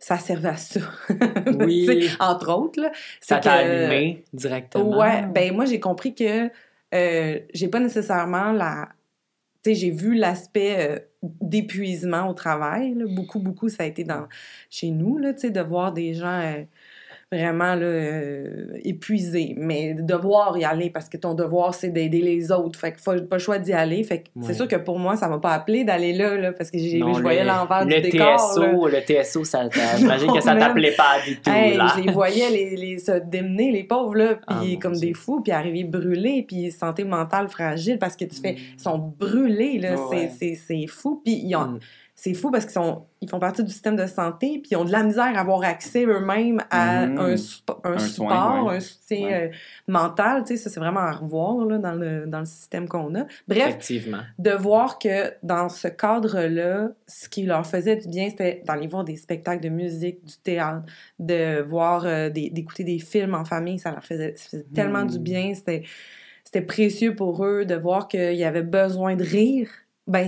ça 0.05 0.19
servait 0.19 0.49
à 0.49 0.57
ça. 0.57 0.81
Oui. 1.65 2.09
Entre 2.19 2.53
autres, 2.53 2.79
là. 2.79 2.91
Ça 3.19 3.39
t'a 3.39 3.53
allumé 3.53 4.23
directement. 4.33 4.99
Ouais, 4.99 5.23
ben 5.33 5.51
moi 5.51 5.65
j'ai 5.65 5.79
compris 5.79 6.13
que 6.13 6.51
euh, 6.93 7.39
j'ai 7.55 7.67
pas 7.69 7.79
nécessairement 7.79 8.51
la. 8.51 8.89
Tu 9.63 9.71
sais, 9.71 9.75
j'ai 9.75 9.89
vu 9.89 10.13
l'aspect 10.13 10.75
euh, 10.77 10.99
d'épuisement 11.41 12.29
au 12.29 12.35
travail. 12.35 12.93
là. 12.93 13.05
Beaucoup, 13.07 13.39
beaucoup, 13.39 13.67
ça 13.67 13.81
a 13.81 13.85
été 13.87 14.03
dans 14.03 14.27
chez 14.69 14.91
nous, 14.91 15.17
là, 15.17 15.33
tu 15.33 15.39
sais, 15.39 15.49
de 15.49 15.61
voir 15.61 15.91
des 15.91 16.13
gens 16.13 16.39
euh, 16.39 16.63
vraiment 17.31 17.75
là, 17.75 17.85
euh, 17.85 18.67
épuisés. 18.83 19.55
Mais 19.57 19.93
devoir 19.95 20.57
y 20.57 20.63
aller 20.63 20.89
parce 20.89 21.09
que 21.09 21.17
ton 21.17 21.33
devoir, 21.33 21.73
c'est 21.73 21.89
d'aider 21.89 22.21
les 22.21 22.51
autres. 22.51 22.79
Fait 22.79 22.91
que 22.91 23.01
faut 23.01 23.19
pas 23.21 23.35
le 23.37 23.39
choix 23.41 23.57
d'y 23.57 23.73
aller. 23.73 24.03
Fait 24.03 24.19
que 24.19 24.23
Ouais. 24.35 24.43
c'est 24.45 24.53
sûr 24.53 24.67
que 24.67 24.75
pour 24.75 24.99
moi, 24.99 25.15
ça 25.15 25.27
m'a 25.27 25.39
pas 25.39 25.51
appelé 25.53 25.83
d'aller 25.83 26.13
là, 26.13 26.35
là, 26.37 26.53
parce 26.53 26.69
que 26.71 26.77
j'ai, 26.77 26.99
je 26.99 27.21
voyais 27.21 27.41
le- 27.41 27.47
l'envers 27.47 27.85
le 27.85 27.95
du 27.95 28.09
décor. 28.11 28.37
TSO, 28.53 28.87
là. 28.87 28.99
le 28.99 29.05
TSO, 29.23 29.43
ça, 29.43 29.67
j'imagine 29.97 30.31
que 30.31 30.41
ça 30.41 30.55
t'appelait 30.55 30.91
pas 30.95 31.17
du 31.27 31.35
tout, 31.37 31.49
Hey, 31.49 31.75
là. 31.77 31.93
je 31.97 32.03
les 32.03 32.11
voyais 32.11 32.49
les, 32.51 32.75
les, 32.75 32.99
se 32.99 33.19
démener, 33.19 33.71
les 33.71 33.83
pauvres, 33.83 34.15
là, 34.15 34.39
Ah, 34.47 34.59
puis 34.61 34.77
comme 34.79 34.95
des 34.97 35.13
fous, 35.13 35.41
puis 35.41 35.51
arriver 35.51 35.83
brûlés, 35.83 36.45
puis 36.47 36.71
santé 36.71 37.03
mentale 37.03 37.49
fragile, 37.49 37.97
parce 37.99 38.15
que 38.15 38.25
tu 38.25 38.39
fais... 38.39 38.53
Mm. 38.53 38.57
Ils 38.77 38.81
sont 38.81 38.97
brûlés, 39.19 39.79
là, 39.79 39.95
Ouais, 39.95 40.29
c'est- 40.39 40.55
c'est 40.55 40.55
c'est 40.55 40.87
fou, 40.87 41.21
puis 41.23 41.41
ils 41.43 41.55
ont... 41.55 41.65
Mm. 41.65 41.79
C'est 42.17 42.33
fou 42.33 42.49
parce 42.49 42.63
qu'ils 42.63 42.73
sont, 42.73 43.03
ils 43.19 43.29
font 43.29 43.39
partie 43.39 43.61
du 43.61 43.69
système 43.71 43.97
de 43.97 44.05
santé, 44.05 44.59
puis 44.61 44.69
ils 44.71 44.77
ont 44.77 44.85
de 44.85 44.91
la 44.91 45.03
misère 45.03 45.35
à 45.35 45.41
avoir 45.41 45.61
accès 45.63 46.05
eux-mêmes 46.05 46.61
à 46.69 47.07
Mhm. 47.07 47.19
un, 47.19 47.21
un 47.25 47.31
Un 47.33 47.37
support, 47.37 47.81
soin, 47.99 48.63
ouais. 48.63 48.77
un 48.77 48.79
soutien 48.79 49.27
Ouais. 49.27 49.51
euh, 49.51 49.55
mental, 49.91 50.43
tu 50.43 50.55
sais, 50.55 50.63
ça 50.63 50.69
c'est 50.69 50.79
vraiment 50.79 51.01
à 51.01 51.11
revoir 51.11 51.65
là, 51.65 51.77
dans, 51.77 51.91
le, 51.91 52.25
dans 52.25 52.39
le 52.39 52.45
système 52.45 52.87
qu'on 52.87 53.13
a. 53.15 53.25
Bref, 53.49 53.77
de 54.39 54.51
voir 54.51 54.97
que 54.97 55.33
dans 55.43 55.67
ce 55.67 55.89
cadre-là, 55.89 56.89
ce 57.05 57.27
qui 57.27 57.43
leur 57.43 57.67
faisait 57.67 57.97
du 57.97 58.07
bien, 58.07 58.29
c'était 58.29 58.61
d'aller 58.65 58.87
voir 58.87 59.03
des 59.03 59.17
spectacles 59.17 59.61
de 59.63 59.69
musique, 59.69 60.23
du 60.23 60.37
théâtre, 60.37 60.85
de 61.19 61.61
voir, 61.63 62.05
euh, 62.05 62.29
d'écouter 62.29 62.85
des 62.85 62.99
films 62.99 63.35
en 63.35 63.43
famille, 63.43 63.77
ça 63.77 63.91
leur 63.91 64.03
faisait, 64.05 64.33
ça 64.37 64.49
faisait 64.51 64.65
tellement 64.73 65.03
Mm. 65.03 65.09
du 65.09 65.19
bien, 65.19 65.53
c'était 65.53 65.83
c'était 66.45 66.61
précieux 66.61 67.13
pour 67.15 67.43
eux 67.43 67.65
de 67.65 67.75
voir 67.75 68.07
qu'il 68.07 68.35
y 68.35 68.45
avait 68.45 68.61
besoin 68.61 69.15
de 69.17 69.23
rire. 69.23 69.67
Ben, 70.07 70.27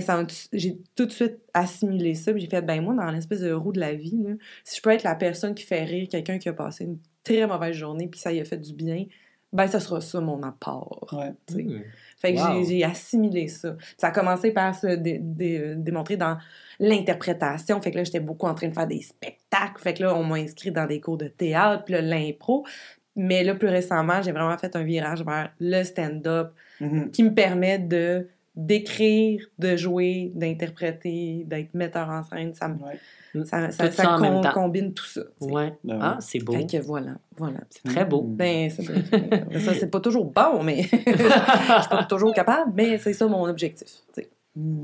j'ai 0.52 0.76
tout 0.96 1.06
de 1.06 1.12
suite 1.12 1.38
assimilé 1.54 2.14
ça, 2.16 2.32
puis 2.32 2.40
j'ai 2.40 2.48
fait, 2.48 2.62
ben 2.62 2.82
moi, 2.82 2.94
dans 2.94 3.10
l'espèce 3.12 3.40
de 3.40 3.52
roue 3.52 3.70
de 3.72 3.78
la 3.78 3.94
vie, 3.94 4.18
là, 4.24 4.34
si 4.64 4.76
je 4.76 4.82
peux 4.82 4.90
être 4.90 5.04
la 5.04 5.14
personne 5.14 5.54
qui 5.54 5.64
fait 5.64 5.84
rire 5.84 6.08
quelqu'un 6.10 6.38
qui 6.38 6.48
a 6.48 6.52
passé 6.52 6.84
une 6.84 6.98
très 7.22 7.46
mauvaise 7.46 7.76
journée, 7.76 8.08
puis 8.08 8.18
ça 8.18 8.32
lui 8.32 8.40
a 8.40 8.44
fait 8.44 8.56
du 8.56 8.72
bien, 8.72 9.04
ben 9.52 9.66
ça 9.68 9.78
sera 9.80 10.00
ça 10.00 10.20
mon 10.20 10.42
apport. 10.42 11.08
Ouais. 11.12 11.32
tu 11.46 11.54
sais. 11.54 11.62
Mm. 11.62 11.82
Fait 12.20 12.34
que 12.34 12.40
Wow. 12.40 12.64
j'ai- 12.66 12.82
assimilé 12.84 13.46
ça. 13.46 13.76
Ça 13.96 14.08
a 14.08 14.10
commencé 14.10 14.50
par 14.50 14.74
se 14.74 14.88
dé- 14.88 15.20
dé- 15.22 15.74
démontrer 15.76 16.16
dans 16.16 16.36
l'interprétation. 16.80 17.80
Fait 17.80 17.90
que 17.90 17.96
là, 17.98 18.04
j'étais 18.04 18.20
beaucoup 18.20 18.46
en 18.46 18.54
train 18.54 18.68
de 18.68 18.74
faire 18.74 18.86
des 18.86 19.00
spectacles. 19.02 19.80
Fait 19.80 19.94
que 19.94 20.02
là, 20.02 20.14
on 20.16 20.24
m'a 20.24 20.36
inscrit 20.36 20.72
dans 20.72 20.86
des 20.86 21.00
cours 21.00 21.16
de 21.18 21.28
théâtre, 21.28 21.84
puis 21.84 21.94
l'impro. 22.00 22.64
Mais 23.16 23.42
là, 23.44 23.54
plus 23.54 23.68
récemment, 23.68 24.22
j'ai 24.22 24.32
vraiment 24.32 24.56
fait 24.58 24.74
un 24.76 24.82
virage 24.84 25.24
vers 25.24 25.52
le 25.60 25.82
stand-up 25.84 26.52
Mhm. 26.80 27.10
qui 27.10 27.22
me 27.24 27.32
permet 27.34 27.78
de 27.78 28.28
d'écrire, 28.58 29.46
de 29.58 29.76
jouer, 29.76 30.32
d'interpréter, 30.34 31.44
d'être 31.46 31.72
metteur 31.74 32.08
en 32.10 32.22
scène. 32.24 32.52
Ça, 32.54 32.68
me- 32.68 32.74
Ouais. 32.82 33.44
ça, 33.44 33.70
ça, 33.70 33.88
Tout 33.88 33.94
ça 33.94 34.02
ça 34.02 34.10
en 34.16 34.18
même 34.18 34.32
com- 34.34 34.42
temps. 34.42 34.52
combine 34.52 34.92
tout 34.92 35.04
ça. 35.06 35.22
tu 35.40 35.46
sais. 35.46 35.52
Ouais. 35.54 35.72
Ben 35.84 35.94
oui. 35.94 36.00
Ah, 36.02 36.16
c'est 36.20 36.40
beau. 36.40 36.52
Fait 36.54 36.66
que 36.66 36.78
voilà, 36.82 37.12
voilà. 37.36 37.60
C'est 37.70 37.84
très 37.84 38.04
beau. 38.04 38.22
Mm. 38.22 38.36
Ben, 38.36 38.68
c'est 38.70 38.84
ça, 39.60 39.74
c'est 39.74 39.90
pas 39.90 40.00
toujours 40.00 40.24
bon, 40.32 40.62
mais 40.64 40.82
je 40.82 40.88
suis 40.88 41.88
pas 41.88 42.04
toujours 42.08 42.34
capable, 42.34 42.72
mais 42.74 42.98
c'est 42.98 43.12
ça 43.12 43.26
mon 43.28 43.44
objectif. 43.48 43.88
Mm. 44.56 44.82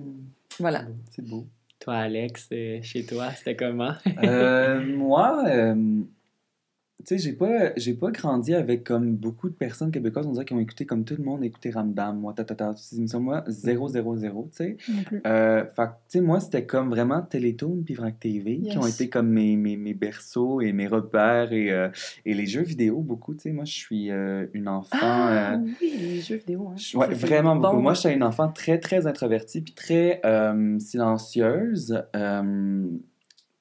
Voilà. 0.61 0.85
C'est 1.11 1.27
beau. 1.29 1.45
Toi, 1.81 1.95
Alex, 1.97 2.49
euh, 2.53 2.79
chez 2.83 3.05
toi, 3.05 3.31
c'était 3.33 3.57
comment? 3.57 3.93
Euh, 4.23 4.81
moi, 4.87 5.45
euh, 5.49 5.75
tu 7.01 7.09
sais, 7.09 7.19
j'ai 7.19 7.33
pas, 7.35 7.75
j'ai 7.77 7.93
pas 7.93 8.11
grandi 8.13 8.55
avec 8.55 8.85
comme 8.85 9.15
beaucoup 9.17 9.51
de 9.51 9.55
personnes 9.55 9.91
québécoises, 9.91 10.27
on 10.27 10.33
dirait 10.33 10.45
qu'ils 10.47 10.57
ont 10.57 10.61
écouté 10.61 10.87
comme 10.87 11.05
tout 11.05 11.17
le 11.19 11.25
monde 11.25 11.45
écouté 11.45 11.71
Ramdam, 11.71 12.19
moi, 12.19 12.33
tatata, 12.33 12.69
toutes 12.69 12.79
ces 12.79 12.97
émissions, 12.97 13.21
moi, 13.21 13.45
0, 13.47 13.89
0, 13.89 14.17
0, 14.17 14.49
tu 14.51 14.57
sais. 14.57 14.77
Euh, 15.27 15.65
fait 15.67 15.83
que, 15.83 15.89
tu 15.89 15.95
sais, 16.09 16.21
moi, 16.23 16.41
c'était 16.41 16.65
comme 16.65 16.89
vraiment 16.89 17.21
Télétoon 17.21 17.83
puis 17.85 17.95
Vrac 17.95 18.19
TV 18.19 18.61
qui 18.71 18.79
ont 18.79 18.87
été 18.87 19.09
comme 19.11 19.29
mes, 19.29 19.57
mes, 19.57 19.77
mes 19.77 19.93
berceaux 19.93 20.61
et 20.63 20.73
mes 20.73 20.87
repères 20.87 21.53
et, 21.53 21.71
euh, 21.73 21.89
et 22.25 22.33
les 22.33 22.47
jeux 22.47 22.63
vidéo, 22.63 23.01
beaucoup, 23.01 23.35
tu 23.35 23.41
sais. 23.41 23.53
Moi, 23.53 23.65
je 23.67 23.75
suis 23.75 24.11
euh, 24.11 24.47
une 24.55 24.69
enfant... 24.69 24.97
Ah 25.03 25.55
euh, 25.55 25.59
oui, 25.83 25.95
les 25.99 26.21
jeux 26.21 26.37
vidéo. 26.37 26.69
Hein. 26.71 26.77
je- 26.79 26.97
ouais, 26.97 27.09
vraiment 27.09 27.57
beaucoup. 27.57 27.77
bon. 27.77 27.83
Moi, 27.83 27.95
j'étais 27.95 28.15
une 28.15 28.23
enfant 28.23 28.49
très, 28.51 28.79
très 28.79 29.07
introvertie 29.07 29.61
puis 29.61 29.75
très 29.75 30.23
silencieuse. 30.79 32.03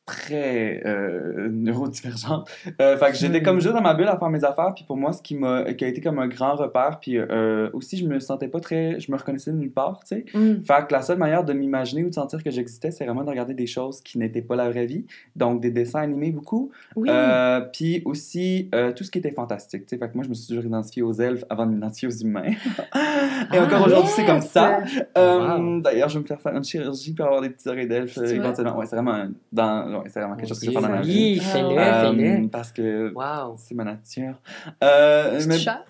Très 0.06 0.82
euh, 0.86 1.48
neurodivergente. 1.50 2.50
Euh, 2.82 2.98
fait 2.98 3.12
que 3.12 3.18
j'étais 3.18 3.42
comme 3.42 3.62
juste 3.62 3.74
dans 3.74 3.82
ma 3.82 3.94
bulle 3.94 4.10
à 4.10 4.18
faire 4.18 4.30
mes 4.30 4.44
affaires, 4.44 4.74
puis 4.76 4.84
pour 4.84 4.98
moi, 4.98 5.14
ce 5.14 5.22
qui, 5.22 5.36
m'a, 5.36 5.74
qui 5.74 5.86
a 5.86 5.88
été 5.88 6.02
comme 6.02 6.20
un 6.20 6.28
grand 6.28 6.56
repère, 6.56 7.00
puis 7.00 7.18
euh, 7.18 7.70
aussi, 7.72 7.96
je 7.96 8.06
me 8.06 8.20
sentais 8.20 8.50
pas 8.50 8.60
très... 8.60 9.00
Je 9.00 9.10
me 9.12 9.18
reconnaissais 9.18 9.54
nulle 9.54 9.72
part, 9.72 10.02
tu 10.02 10.16
sais. 10.16 10.26
Mm. 10.34 10.64
Fait 10.66 10.88
que 10.88 10.94
la 10.94 11.02
seule 11.02 11.18
manière 11.18 11.46
de 11.46 11.54
m'imaginer 11.54 12.04
ou 12.04 12.10
de 12.10 12.14
sentir 12.14 12.44
que 12.44 12.52
j'existais, 12.52 12.92
c'est 12.92 13.06
vraiment 13.06 13.24
de 13.24 13.30
regarder 13.30 13.54
des 13.54 13.66
choses 13.66 14.02
qui 14.02 14.18
n'étaient 14.18 14.42
pas 14.42 14.58
la 14.58 14.70
vraie 14.70 14.86
vie. 14.86 15.06
Donc, 15.38 15.62
des 15.62 15.72
dessins 15.72 16.02
animés 16.02 16.32
beaucoup. 16.32 16.72
Oui. 16.98 17.08
Euh, 17.10 17.62
puis 17.62 18.02
aussi, 18.04 18.70
tout 18.98 19.06
ce 19.06 19.12
qui 19.12 19.20
était 19.20 19.32
fantastique, 19.32 19.86
tu 19.86 19.96
sais. 19.96 19.98
Fait 19.98 20.10
que 20.10 20.16
moi, 20.16 20.26
je 20.26 20.30
me 20.30 20.34
suis 20.34 20.48
toujours 20.48 20.66
identifié 20.66 21.02
aux 21.02 21.14
elfes 21.14 21.46
avant 21.50 21.66
de 21.66 21.72
m'identifier 21.72 22.10
aux 22.10 22.12
humains. 22.12 22.44
Et 23.54 23.58
Ah, 23.58 23.64
encore 23.64 23.86
aujourd'hui, 23.86 24.12
c'est 24.14 24.26
comme 24.26 24.42
ça. 24.42 24.80
Wow. 25.16 25.80
D'ailleurs, 25.82 26.10
je 26.10 26.16
vais 26.16 26.24
me 26.24 26.28
faire 26.28 26.42
faire 26.42 26.56
une 26.56 26.64
chirurgie 26.64 27.14
pour 27.14 27.26
avoir 27.26 27.42
des 27.42 27.50
petites 27.50 27.68
oreilles 27.68 27.88
d'elfe 27.88 28.14
C'est 28.14 28.22
vrai? 28.22 28.36
éventuellement. 28.36 28.78
Ouais, 28.78 28.86
c'est 28.86 28.96
vraiment, 28.96 29.28
dans... 29.52 29.93
c'est 30.06 30.20
vraiment 30.20 30.36
quelque 30.36 30.48
chose 30.50 30.60
que 30.60 30.66
je 30.66 30.72
vais 30.72 30.80
faire 30.80 30.90
dans 30.90 30.96
ma 30.96 31.02
vie. 31.02 31.40
Oui, 31.40 31.40
fais-le, 31.40 31.68
ouais. 31.68 31.76
fais-le. 31.86 32.46
Euh, 32.46 32.48
parce 32.52 32.72
que 32.72 33.14
Wow. 33.14 33.56
c'est 33.58 33.76
ma 33.76 33.84
nature. 33.84 34.36
Euh, 34.84 35.40
C'est 35.40 35.48
mais- 35.48 35.58
cher. 35.60 35.84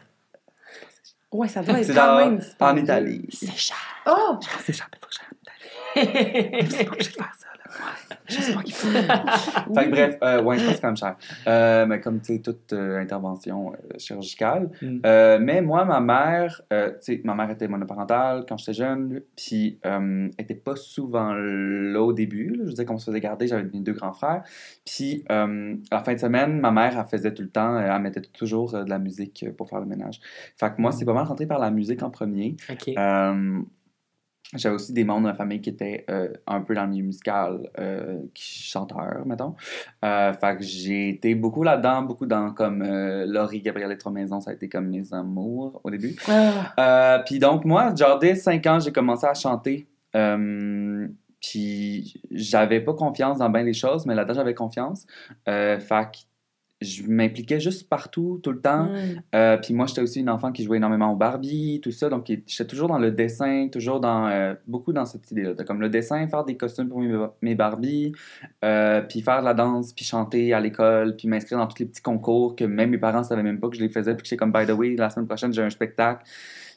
Ouais, 1.31 1.47
ça 1.47 1.61
doit 1.63 1.79
être 1.79 1.85
c'est 1.87 1.93
quand 1.95 2.05
genre 2.19 2.29
même. 2.29 2.39
en. 2.59 2.77
Italie. 2.77 3.25
C'est 3.31 3.51
cher. 3.57 3.75
Oh! 4.05 4.37
C'est 4.63 4.73
cher, 4.73 4.87
mais 4.91 4.99
faut 4.99 5.07
que 5.07 5.15
j'aille 5.15 5.27
en 5.31 6.09
Italie. 6.61 6.67
C'est 6.69 6.85
pas 6.85 6.91
obligé 6.91 7.09
de 7.09 7.15
faire 7.15 7.33
ça. 7.37 7.47
Ouais, 7.79 8.17
juste 8.27 8.53
moi 8.53 8.63
qui 8.63 8.71
fais. 8.71 8.87
Fait 9.73 9.85
que 9.85 9.89
bref, 9.89 10.17
euh, 10.23 10.41
ouais, 10.43 10.57
je 10.57 10.63
pense 10.63 10.69
que 10.69 10.75
c'est 10.75 10.81
quand 10.81 10.87
même 10.89 10.97
cher. 10.97 11.15
Euh, 11.47 11.85
mais 11.85 11.99
comme, 11.99 12.19
tu 12.21 12.35
sais, 12.35 12.39
toute 12.41 12.71
euh, 12.73 12.99
intervention 12.99 13.73
euh, 13.73 13.97
chirurgicale. 13.97 14.69
Mm. 14.81 14.99
Euh, 15.05 15.39
mais 15.41 15.61
moi, 15.61 15.85
ma 15.85 15.99
mère, 15.99 16.61
euh, 16.71 16.89
tu 16.91 17.15
sais, 17.15 17.21
ma 17.23 17.33
mère 17.33 17.49
était 17.49 17.67
monoparentale 17.67 18.45
quand 18.47 18.57
j'étais 18.57 18.73
jeune, 18.73 19.21
puis 19.35 19.79
euh, 19.85 20.29
était 20.37 20.53
pas 20.55 20.75
souvent 20.75 21.33
là 21.33 22.01
au 22.01 22.13
début. 22.13 22.49
là. 22.49 22.63
Je 22.63 22.69
veux 22.69 22.73
dire, 22.73 22.85
qu'on 22.85 22.97
se 22.97 23.05
faisait 23.05 23.19
garder, 23.19 23.47
j'avais 23.47 23.63
mes 23.63 23.79
deux 23.79 23.93
grands 23.93 24.13
frères. 24.13 24.43
Puis, 24.85 25.23
euh, 25.31 25.75
à 25.91 25.95
la 25.95 26.03
fin 26.03 26.13
de 26.13 26.19
semaine, 26.19 26.59
ma 26.59 26.71
mère, 26.71 26.97
elle 26.97 27.05
faisait 27.05 27.33
tout 27.33 27.43
le 27.43 27.49
temps, 27.49 27.77
elle 27.79 28.01
mettait 28.01 28.21
toujours 28.21 28.75
euh, 28.75 28.83
de 28.83 28.89
la 28.89 28.99
musique 28.99 29.45
pour 29.57 29.67
faire 29.69 29.79
le 29.79 29.85
ménage. 29.87 30.19
Fait 30.57 30.69
que 30.73 30.79
moi, 30.81 30.91
c'est 30.91 31.05
pas 31.05 31.13
mal 31.13 31.25
rentré 31.25 31.45
par 31.47 31.59
la 31.59 31.71
musique 31.71 32.03
en 32.03 32.09
premier. 32.09 32.55
OK. 32.69 32.91
J'avais 34.55 34.75
aussi 34.75 34.93
des 34.93 35.03
membres 35.03 35.21
de 35.21 35.25
ma 35.27 35.33
famille 35.33 35.61
qui 35.61 35.69
étaient 35.69 36.05
euh, 36.09 36.29
un 36.47 36.61
peu 36.61 36.75
dans 36.75 36.83
le 36.83 36.89
milieu 36.89 37.05
musical, 37.05 37.69
euh, 37.79 38.19
qui 38.33 38.63
chanteurs, 38.63 39.25
mettons. 39.25 39.55
Euh, 40.03 40.33
fait 40.33 40.57
que 40.57 40.63
j'ai 40.63 41.09
été 41.09 41.35
beaucoup 41.35 41.63
là-dedans, 41.63 42.03
beaucoup 42.03 42.25
dans 42.25 42.51
comme 42.51 42.81
euh, 42.81 43.25
Laurie, 43.25 43.61
Gabrielle 43.61 43.91
et 43.91 43.97
Trois 43.97 44.11
Maisons, 44.11 44.41
ça 44.41 44.51
a 44.51 44.53
été 44.53 44.69
comme 44.69 44.89
mes 44.89 45.13
amours 45.13 45.81
au 45.83 45.89
début. 45.89 46.15
Ah. 46.27 47.21
Puis 47.25 47.39
donc, 47.39 47.65
moi, 47.65 47.93
genre, 47.95 48.19
dès 48.19 48.35
5 48.35 48.65
ans, 48.67 48.79
j'ai 48.79 48.91
commencé 48.91 49.25
à 49.25 49.33
chanter. 49.33 49.87
Puis 51.41 52.21
j'avais 52.31 52.79
pas 52.79 52.93
confiance 52.93 53.39
dans 53.39 53.49
bien 53.49 53.63
les 53.63 53.73
choses, 53.73 54.05
mais 54.05 54.15
là-dedans, 54.15 54.35
j'avais 54.35 54.53
confiance. 54.53 55.05
Fait 55.45 55.79
que 55.87 56.19
je 56.83 57.03
m'impliquais 57.07 57.59
juste 57.59 57.89
partout, 57.89 58.39
tout 58.43 58.51
le 58.51 58.61
temps. 58.61 58.85
Mm. 58.85 59.21
Euh, 59.35 59.57
puis 59.57 59.73
moi, 59.73 59.85
j'étais 59.87 60.01
aussi 60.01 60.19
une 60.19 60.29
enfant 60.29 60.51
qui 60.51 60.63
jouait 60.63 60.77
énormément 60.77 61.11
au 61.11 61.15
Barbie, 61.15 61.79
tout 61.81 61.91
ça. 61.91 62.09
Donc, 62.09 62.25
j'étais 62.27 62.67
toujours 62.67 62.87
dans 62.87 62.99
le 62.99 63.11
dessin, 63.11 63.69
toujours 63.71 63.99
dans. 63.99 64.27
euh, 64.27 64.53
beaucoup 64.67 64.93
dans 64.93 65.05
cette 65.05 65.29
idée-là. 65.31 65.53
Comme 65.65 65.81
le 65.81 65.89
dessin, 65.89 66.27
faire 66.27 66.43
des 66.43 66.57
costumes 66.57 66.89
pour 66.89 66.99
mes, 66.99 67.13
mes 67.41 67.55
Barbies, 67.55 68.13
euh, 68.63 69.01
puis 69.01 69.21
faire 69.21 69.39
de 69.39 69.45
la 69.45 69.53
danse, 69.53 69.93
puis 69.93 70.05
chanter 70.05 70.53
à 70.53 70.59
l'école, 70.59 71.15
puis 71.15 71.27
m'inscrire 71.27 71.57
dans 71.57 71.67
tous 71.67 71.79
les 71.79 71.85
petits 71.85 72.01
concours 72.01 72.55
que 72.55 72.65
même 72.65 72.89
mes 72.89 72.97
parents 72.97 73.23
savaient 73.23 73.43
même 73.43 73.59
pas 73.59 73.69
que 73.69 73.75
je 73.75 73.81
les 73.81 73.89
faisais. 73.89 74.13
Puis 74.13 74.23
que 74.23 74.27
j'étais 74.29 74.37
comme, 74.37 74.51
by 74.51 74.65
the 74.65 74.71
way, 74.71 74.95
la 74.95 75.09
semaine 75.09 75.27
prochaine, 75.27 75.53
j'ai 75.53 75.63
un 75.63 75.69
spectacle. 75.69 76.23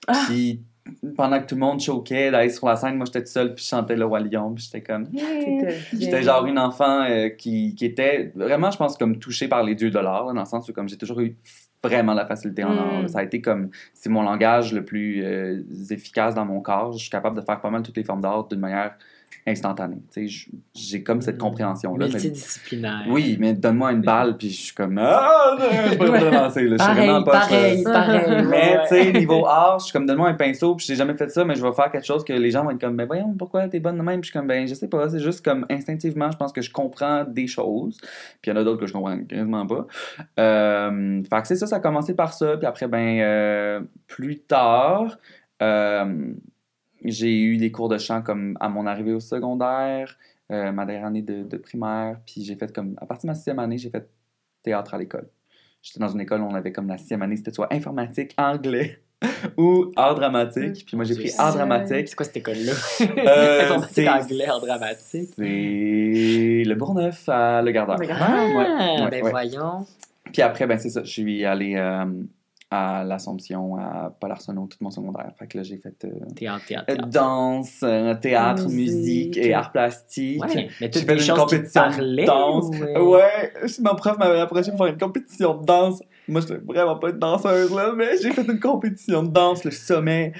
Ah! 0.06 0.24
Puis 0.28 0.60
pendant 1.16 1.40
que 1.40 1.46
tout 1.46 1.54
le 1.54 1.60
monde 1.60 1.80
choquait 1.80 2.30
d'aller 2.30 2.50
sur 2.50 2.66
la 2.66 2.76
scène, 2.76 2.96
moi, 2.96 3.06
j'étais 3.06 3.22
tout 3.22 3.30
seul, 3.30 3.54
puis 3.54 3.64
je 3.64 3.68
chantais 3.68 3.96
le 3.96 4.04
Roi 4.04 4.20
Lion, 4.20 4.52
puis 4.54 4.64
j'étais 4.64 4.82
comme. 4.82 5.08
J'étais 5.92 6.22
genre 6.22 6.46
une 6.46 6.58
enfant 6.58 7.02
euh, 7.02 7.28
qui, 7.28 7.74
qui 7.74 7.84
était 7.84 8.32
vraiment, 8.34 8.70
je 8.70 8.76
pense, 8.76 8.96
comme 8.96 9.18
touchée 9.18 9.48
par 9.48 9.62
les 9.62 9.74
dieux 9.74 9.90
de 9.90 9.98
l'art, 9.98 10.26
dans 10.26 10.40
le 10.40 10.46
sens 10.46 10.68
où 10.68 10.72
comme 10.72 10.88
j'ai 10.88 10.96
toujours 10.96 11.20
eu 11.20 11.36
vraiment 11.82 12.14
la 12.14 12.26
facilité 12.26 12.64
en 12.64 12.76
art. 12.76 12.98
Mm. 12.98 13.02
là. 13.02 13.08
Ça 13.08 13.18
a 13.20 13.22
été 13.22 13.40
comme, 13.40 13.70
c'est 13.94 14.08
mon 14.08 14.22
langage 14.22 14.72
le 14.72 14.84
plus 14.84 15.24
euh, 15.24 15.62
efficace 15.90 16.34
dans 16.34 16.44
mon 16.44 16.60
corps. 16.60 16.92
Je 16.92 16.98
suis 16.98 17.10
capable 17.10 17.36
de 17.36 17.42
faire 17.44 17.60
pas 17.60 17.70
mal 17.70 17.82
toutes 17.82 17.96
les 17.96 18.04
formes 18.04 18.20
d'art 18.20 18.46
d'une 18.48 18.60
manière 18.60 18.96
instantanée. 19.48 19.98
Tu 20.12 20.22
sais, 20.22 20.26
j- 20.26 20.50
j'ai 20.74 21.02
comme 21.04 21.22
cette 21.22 21.36
Mm. 21.36 21.38
compréhension-là. 21.38 22.06
mais- 22.06 22.12
Multidisciplinaire. 22.14 23.04
Oui, 23.08 23.36
mais 23.38 23.52
donne-moi 23.54 23.92
une 23.92 24.00
balle, 24.00 24.36
puis 24.36 24.50
je 24.50 24.56
suis 24.60 24.74
comme, 24.74 24.98
ah, 24.98 25.56
non, 25.56 25.64
je 25.92 25.96
peux 25.96 26.10
pas 26.10 26.30
lancer. 26.30 26.62
Je 26.64 26.68
suis 26.70 26.76
Pareil, 26.78 26.96
vraiment 27.08 27.22
pas... 27.22 27.30
pareil, 27.30 27.84
pareil. 27.84 28.44
Mais, 28.48 28.76
ouais. 28.76 28.82
tu 28.88 28.88
sais, 28.88 29.12
niveau 29.12 29.46
art, 29.46 29.78
je 29.78 29.84
suis 29.84 29.92
comme, 29.92 30.04
donne-moi 30.04 30.30
un 30.30 30.34
pinceau, 30.34 30.74
puis 30.74 30.84
j'ai 30.86 30.96
jamais 30.96 31.14
fait 31.14 31.30
ça, 31.30 31.44
mais 31.44 31.54
je 31.54 31.62
vais 31.62 31.72
faire 31.72 31.92
quelque 31.92 32.04
chose 32.06 32.24
que 32.24 32.32
les 32.32 32.50
gens 32.50 32.64
vont 32.64 32.70
être 32.70 32.80
comme, 32.80 32.96
ben 32.96 33.06
voyons, 33.06 33.34
pourquoi 33.38 33.68
t'es 33.68 33.78
bonne 33.78 33.96
de 33.98 34.02
même? 34.02 34.20
Puis 34.20 34.28
je 34.28 34.30
suis 34.32 34.38
comme, 34.40 34.48
ben, 34.48 34.66
je 34.66 34.74
sais 34.74 34.88
pas, 34.88 35.08
c'est 35.10 35.20
juste 35.20 35.44
comme, 35.44 35.64
instinctivement, 35.70 36.28
je 36.32 36.36
pense 36.36 36.52
que 36.52 36.60
je 36.60 36.72
comprends 36.72 37.22
des 37.22 37.46
choses, 37.46 37.98
puis 38.42 38.50
il 38.50 38.50
y 38.50 38.52
en 38.52 38.56
a 38.60 38.64
d'autres 38.64 38.80
que 38.80 38.86
je 38.88 38.92
comprends 38.92 39.16
quasiment 39.22 39.64
pas. 39.64 39.86
Euh, 40.40 41.22
fait 41.28 41.42
que 41.42 41.46
c'est 41.46 41.56
ça, 41.56 41.68
ça 41.68 41.76
a 41.76 41.80
commencé 41.80 42.14
par 42.14 42.32
ça, 42.32 42.56
puis 42.56 42.66
après, 42.66 42.88
ben, 42.88 43.20
euh, 43.20 43.80
plus 44.08 44.40
tard, 44.40 45.16
euh, 45.62 46.32
j'ai 47.04 47.40
eu 47.42 47.56
des 47.56 47.70
cours 47.70 47.88
de 47.88 47.98
chant 47.98 48.22
comme 48.22 48.56
à 48.60 48.68
mon 48.68 48.86
arrivée 48.86 49.12
au 49.12 49.20
secondaire, 49.20 50.16
euh, 50.52 50.72
ma 50.72 50.84
dernière 50.86 51.06
année 51.06 51.22
de, 51.22 51.42
de 51.44 51.56
primaire, 51.56 52.18
puis 52.26 52.42
j'ai 52.44 52.54
fait 52.56 52.72
comme, 52.74 52.96
à 53.00 53.06
partir 53.06 53.26
de 53.28 53.32
ma 53.32 53.34
sixième 53.34 53.58
année, 53.58 53.78
j'ai 53.78 53.90
fait 53.90 54.08
théâtre 54.62 54.94
à 54.94 54.98
l'école. 54.98 55.28
J'étais 55.82 56.00
dans 56.00 56.08
une 56.08 56.20
école 56.20 56.40
où 56.40 56.44
on 56.46 56.54
avait 56.54 56.72
comme 56.72 56.88
la 56.88 56.98
sixième 56.98 57.22
année, 57.22 57.36
c'était 57.36 57.52
soit 57.52 57.72
informatique, 57.72 58.34
anglais 58.38 58.98
ou 59.56 59.92
art 59.96 60.14
dramatique. 60.16 60.84
Puis 60.86 60.96
moi, 60.96 61.04
j'ai 61.04 61.14
pris 61.14 61.30
art 61.38 61.54
dramatique. 61.54 62.08
C'est 62.08 62.16
quoi 62.16 62.26
cette 62.26 62.36
école-là? 62.38 62.72
Euh, 63.00 63.62
Informatique 63.64 63.94
c'est- 63.94 64.08
anglais 64.08 64.50
en 64.50 64.58
dramatique. 64.60 65.30
C'est 65.36 66.62
le 66.66 66.74
Bourgneuf 66.74 67.28
à 67.28 67.62
Le 67.62 67.70
Gardeur. 67.70 67.98
Le 67.98 68.06
Ah, 68.10 68.46
Ouais, 68.46 68.56
ouais, 69.04 69.10
ben 69.10 69.22
ouais. 69.24 69.30
voyons. 69.30 69.86
Puis 70.32 70.42
après, 70.42 70.66
ben 70.66 70.76
c'est 70.78 70.90
ça, 70.90 71.02
je 71.04 71.10
suis 71.10 71.44
allé 71.44 71.76
euh, 71.76 72.04
à 72.70 73.04
l'Assomption, 73.04 73.76
à 73.76 74.12
Paul 74.18 74.32
Arsenault, 74.32 74.66
tout 74.66 74.78
mon 74.80 74.90
secondaire. 74.90 75.30
Fait 75.38 75.46
que 75.46 75.58
là, 75.58 75.62
j'ai 75.62 75.76
fait 75.76 76.04
euh, 76.04 76.10
Théâtre, 76.34 76.64
théâtre, 76.66 76.86
euh, 76.90 76.94
théâtre. 76.96 77.08
danse, 77.10 77.80
euh, 77.84 78.14
théâtre, 78.14 78.64
Musique. 78.64 78.76
musique 78.96 79.36
et 79.36 79.54
art 79.54 79.70
plastique. 79.70 80.42
Ouais, 80.44 80.68
mais 80.80 80.90
J'ai 80.92 81.00
fait 81.00 81.14
des 81.14 81.28
une 81.28 81.34
compétition 81.36 81.82
de 81.90 82.24
danse. 82.26 82.66
ou, 82.66 83.10
Ouais, 83.12 83.52
euh, 83.62 83.68
mon 83.84 83.94
prof 83.94 84.18
m'avait 84.18 84.40
approché 84.40 84.70
pour 84.72 84.78
faire 84.80 84.92
une 84.94 84.98
compétition 84.98 85.54
de 85.60 85.64
danse. 85.64 86.02
Moi, 86.26 86.40
je 86.40 86.54
vraiment 86.54 86.96
pas 86.96 87.10
une 87.10 87.18
danseuse, 87.20 87.72
là, 87.72 87.92
mais 87.96 88.16
j'ai 88.20 88.32
fait 88.32 88.42
une 88.42 88.58
compétition 88.58 89.22
de 89.22 89.28
danse, 89.28 89.62
le 89.62 89.70
sommet. 89.70 90.32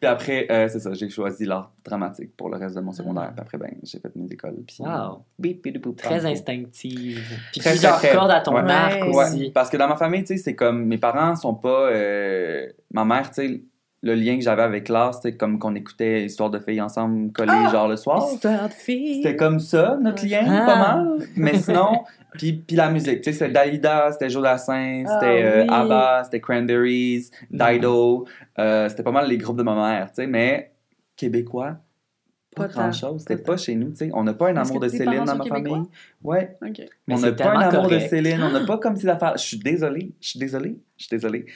Puis 0.00 0.08
après, 0.08 0.46
euh, 0.50 0.68
c'est 0.68 0.80
ça, 0.80 0.94
j'ai 0.94 1.10
choisi 1.10 1.44
l'art 1.44 1.70
dramatique 1.84 2.36
pour 2.36 2.48
le 2.48 2.56
reste 2.56 2.74
de 2.76 2.80
mon 2.80 2.92
secondaire. 2.92 3.30
Puis 3.34 3.40
après, 3.42 3.58
ben, 3.58 3.70
j'ai 3.82 3.98
fait 3.98 4.14
mes 4.16 4.26
écoles. 4.32 4.56
Puis, 4.66 4.78
Wow. 4.80 5.24
bip, 5.38 5.62
bip, 5.62 5.82
bip, 5.86 5.96
Très 5.96 6.24
instinctive. 6.26 7.20
Puis 7.52 7.60
Très, 7.60 7.70
plusieurs 7.70 7.98
très, 7.98 8.08
très. 8.08 8.16
cordes 8.16 8.30
à 8.30 8.40
ton 8.40 8.54
Ouais. 8.54 8.70
arc 8.70 9.02
Ouais. 9.04 9.08
aussi. 9.24 9.38
Ouais, 9.44 9.50
parce 9.50 9.68
que 9.70 9.76
dans 9.76 9.88
ma 9.88 9.96
famille, 9.96 10.24
tu 10.24 10.36
sais, 10.36 10.42
c'est 10.42 10.54
comme 10.54 10.84
mes 10.86 10.98
parents 10.98 11.36
sont 11.36 11.54
pas. 11.54 11.90
euh, 11.90 12.66
ma 12.92 13.04
mère, 13.04 13.30
tu 13.30 13.42
sais, 13.46 13.62
le 14.02 14.14
lien 14.14 14.36
que 14.36 14.42
j'avais 14.42 14.62
avec 14.62 14.88
l'art, 14.90 15.14
c'était 15.14 15.34
comme 15.36 15.58
qu'on 15.58 15.74
écoutait 15.74 16.24
Histoire 16.26 16.50
de 16.50 16.58
filles 16.58 16.80
ensemble 16.82 17.32
collées, 17.32 17.52
Ah! 17.54 17.70
genre 17.72 17.88
le 17.88 17.96
soir. 17.96 18.26
Histoire 18.32 18.68
de 18.68 18.74
fille. 18.74 19.22
C'était 19.22 19.36
comme 19.36 19.58
ça, 19.60 19.96
notre 20.00 20.26
lien, 20.26 20.44
Ah. 20.46 20.66
pas 20.66 20.76
mal. 20.76 21.18
Mais 21.36 21.56
sinon, 21.56 22.04
puis, 22.32 22.52
puis 22.52 22.76
la 22.76 22.90
musique, 22.90 23.22
tu 23.22 23.32
sais, 23.32 23.38
c'était 23.38 23.50
Dalida, 23.52 24.12
c'était 24.12 24.28
Jodassin, 24.28 25.04
Ah, 25.06 25.18
c'était 25.20 25.42
euh. 25.42 25.66
ABBA, 25.70 26.24
c'était 26.24 26.40
Cranberries, 26.40 27.30
Dido. 27.50 28.26
euh, 28.58 28.88
c'était 28.90 29.02
pas 29.02 29.10
mal 29.12 29.26
les 29.28 29.38
groupes 29.38 29.56
de 29.56 29.62
ma 29.62 29.74
mère, 29.74 30.08
tu 30.08 30.16
sais, 30.16 30.26
mais 30.26 30.70
québécois, 31.16 31.78
pas, 32.54 32.68
Pas 32.68 32.72
grand-chose. 32.72 33.20
C'était 33.22 33.36
pas 33.36 33.52
pas 33.52 33.56
chez 33.56 33.74
nous, 33.74 33.90
tu 33.90 33.96
sais. 33.96 34.10
On 34.14 34.22
n'a 34.22 34.32
pas 34.32 34.50
un 34.50 34.56
amour 34.56 34.78
de 34.78 34.88
Céline 34.88 35.24
dans 35.24 35.36
ma 35.36 35.44
québécois? 35.44 35.76
famille. 35.76 35.88
Ouais. 36.22 36.56
Ok. 36.62 36.82
Mais 37.06 37.14
on 37.14 37.18
n'a 37.18 37.32
pas 37.32 37.50
un 37.50 37.60
amour 37.60 37.82
de 37.82 37.88
correct. 37.88 38.08
Céline, 38.08 38.42
on 38.42 38.50
n'a 38.50 38.60
pas 38.66 38.78
comme 38.78 38.96
si 38.96 39.06
l'affaire. 39.06 39.32
Je 39.36 39.42
suis 39.42 39.58
désolée, 39.58 40.12
je 40.20 40.28
suis 40.28 40.38
désolée, 40.38 40.78
je 40.96 41.04
suis 41.04 41.16
désolée. 41.16 41.46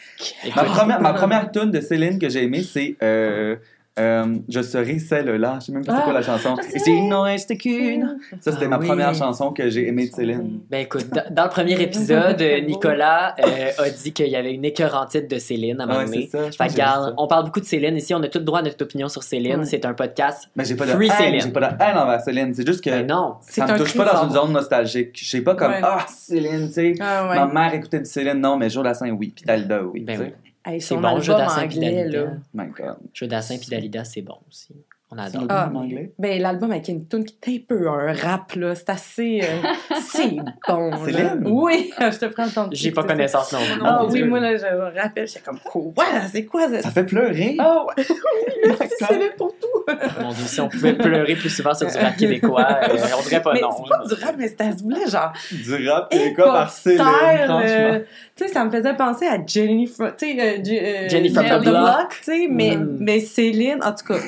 Ma 0.57 0.65
première, 0.65 1.01
ma 1.01 1.13
première 1.13 1.53
tune 1.53 1.71
de 1.71 1.81
Céline 1.81 2.19
que 2.19 2.29
j'ai 2.29 2.45
aimée, 2.45 2.63
c'est 2.63 2.97
euh, 3.03 3.57
euh, 3.99 4.37
Je 4.49 4.61
serai 4.63 4.99
celle-là. 4.99 5.59
Je 5.61 5.67
sais 5.67 5.73
même 5.73 5.85
pas 5.85 5.97
c'est 5.99 6.03
quoi 6.05 6.13
la 6.13 6.23
chanson. 6.23 6.57
je 6.63 6.67
Et 6.69 6.71
sais. 6.73 6.79
s'il 6.81 7.09
n'en 7.09 7.23
reste 7.23 7.57
qu'une. 7.59 8.19
Ça, 8.41 8.53
c'était 8.53 8.67
Ah 8.67 8.69
ma 8.69 8.79
oui. 8.79 8.87
première 8.87 9.15
chanson 9.15 9.53
que 9.53 9.69
j'ai 9.71 9.89
aimée 9.89 10.09
de 10.09 10.15
Céline. 10.15 10.61
Ben 10.71 10.83
écoute, 10.83 11.09
dans, 11.11 11.23
dans 11.35 11.45
le 11.45 11.51
premier 11.51 11.81
épisode, 11.81 12.43
Nicolas 12.67 13.35
euh, 13.45 13.71
a 13.79 13.91
dit 13.91 14.13
qu'il 14.13 14.29
y 14.29 14.37
avait 14.37 14.53
une 14.55 14.65
écœurantite 14.65 15.31
de 15.31 15.39
Céline 15.39 15.81
à 15.81 15.85
un 15.85 15.87
moment 15.87 15.99
Ouais, 16.01 16.07
c'est 16.07 16.13
donné. 16.15 16.29
ça. 16.29 16.51
Je 16.51 16.57
Fait 16.57 16.67
que, 16.69 16.73
ça. 16.75 17.15
on 17.17 17.27
parle 17.27 17.45
beaucoup 17.45 17.61
de 17.61 17.65
Céline 17.65 17.97
ici, 17.97 18.15
on 18.15 18.23
a 18.23 18.29
tout 18.29 18.39
le 18.39 18.45
droit 18.45 18.61
à 18.61 18.63
notre 18.63 18.83
opinion 18.85 19.09
sur 19.09 19.23
Céline. 19.23 19.61
Ouais. 19.61 19.65
C'est 19.65 19.85
un 19.85 19.95
podcast. 19.95 20.49
Mais 20.57 20.65
j'ai 20.65 20.77
pas 20.77 20.87
de 20.87 20.91
Free 20.93 21.09
haine, 21.21 21.41
j'ai 21.41 21.51
pas 21.51 21.61
de 21.61 21.83
haine 21.83 21.97
envers 21.97 22.21
Céline. 22.21 22.53
C'est 22.55 22.67
juste 22.67 22.83
que 22.85 22.91
Ben 22.91 23.07
non. 23.07 23.35
C'est 23.43 23.61
ça 23.61 23.73
me 23.73 23.79
touche 23.79 23.97
pas 23.97 24.05
dans 24.13 24.25
une 24.25 24.33
zone 24.35 24.53
nostalgique. 24.53 25.11
Je 25.15 25.29
sais 25.29 25.41
pas 25.43 25.55
comme 25.55 25.69
Ouais. 25.73 25.81
Ah, 25.83 26.07
Céline, 26.09 26.69
tu 26.69 26.73
sais. 26.75 26.95
Ah 27.01 27.29
ouais. 27.29 27.37
Ma 27.37 27.47
mère 27.47 27.75
écoutait 27.75 27.99
du 28.01 28.07
Céline, 28.07 28.41
non, 28.41 28.57
mais 28.57 28.71
Joe 28.71 28.83
Dassin, 28.85 29.11
oui. 29.11 29.33
Puis 29.35 29.45
Dalida, 29.45 29.83
oui. 29.83 30.01
Ben 30.01 30.19
oui. 30.21 30.27
Hey, 30.65 30.81
C'est 30.81 30.97
bon, 30.97 31.05
album 31.05 31.23
Jodassin 31.23 31.69
puis 31.69 31.79
anglais, 31.79 31.95
Dalida. 32.05 32.21
là. 32.25 32.33
My 32.55 32.71
God. 32.71 32.97
Jodassin 33.15 33.59
puis 33.59 33.69
Dalida, 33.69 34.05
c'est 34.05 34.23
bon 34.23 34.39
aussi. 34.49 34.75
On 35.11 35.17
C'est 35.17 35.23
adore. 35.37 35.43
un 35.45 35.47
Ah, 35.49 35.63
album 35.63 35.77
en 35.77 35.81
anglais? 35.85 36.13
Ben, 36.19 36.43
l'album 36.43 36.71
avec 36.71 36.87
une 36.89 37.09
tune 37.09 37.25
qui 37.25 37.55
est 37.55 37.59
un 37.59 37.63
peu 37.67 37.89
un 37.89 38.13
rap, 38.13 38.53
là. 38.57 38.75
C'est 38.75 38.91
assez. 38.91 39.41
euh, 39.43 39.69
c'est 40.03 40.37
bon. 40.69 40.91
là. 40.91 40.97
Céline? 41.05 41.43
Oui, 41.47 41.91
je 41.99 42.19
te 42.19 42.27
prends 42.27 42.45
le 42.45 42.51
temps 42.51 42.67
de 42.69 42.77
J'ai 42.77 42.91
pas 42.91 43.05
connaissance 43.05 43.51
non 43.55 43.59
plus. 43.59 43.83
Ah 43.85 44.05
oui, 44.05 44.23
moi, 44.25 44.39
là, 44.41 44.55
je 44.57 44.65
me 44.67 45.01
rappelle, 45.01 45.27
j'étais 45.27 45.41
comme, 45.41 45.59
quoi? 45.61 46.05
C'est 46.31 46.45
quoi 46.45 46.69
ça? 46.69 46.83
Ça 46.83 46.91
fait 46.91 47.05
pleurer! 47.05 47.57
Ah 47.59 47.85
ouais, 47.87 48.05
oui, 48.11 48.75
merci 48.79 48.95
Céline 49.07 49.31
pour 49.39 49.55
tout. 49.59 49.95
Mon 50.21 50.29
Dieu, 50.33 50.45
si 50.45 50.61
on 50.61 50.69
pouvait 50.69 50.93
pleurer 50.93 51.35
plus 51.37 51.49
souvent 51.49 51.73
sur 51.73 51.91
du 51.91 51.97
rap 51.97 52.15
québécois, 52.17 52.67
euh, 52.83 52.97
on 53.19 53.23
dirait 53.23 53.41
pas 53.41 53.55
mais 53.55 53.61
non. 53.63 53.71
c'est 53.73 53.89
pas 53.89 54.05
du 54.15 54.23
rap, 54.23 54.35
mais 54.37 54.49
c'était 54.49 54.65
à 54.65 54.77
ce 54.77 54.83
bout-là, 54.83 55.07
genre. 55.09 55.33
Du 55.51 55.89
rap 55.89 56.11
québécois 56.11 56.53
par 56.53 56.71
Céline, 56.71 56.99
franchement. 57.01 57.61
euh, 57.65 58.01
tu 58.37 58.45
sais, 58.47 58.53
ça 58.53 58.63
me 58.67 58.71
faisait 58.71 58.95
penser 58.95 59.27
à 59.27 59.39
Jenny 59.47 59.87
from, 59.87 60.13
tu 60.19 60.27
sais, 60.37 60.39
euh, 60.39 61.09
euh, 61.09 61.09
the 61.09 61.65
Block. 61.65 62.11
tu 62.19 62.25
sais, 62.25 62.47
mais, 62.51 62.77
Mm. 62.77 62.97
mais 63.01 63.21
Céline, 63.21 63.83
en 63.83 63.93
tout 63.95 64.05
cas, 64.13 64.19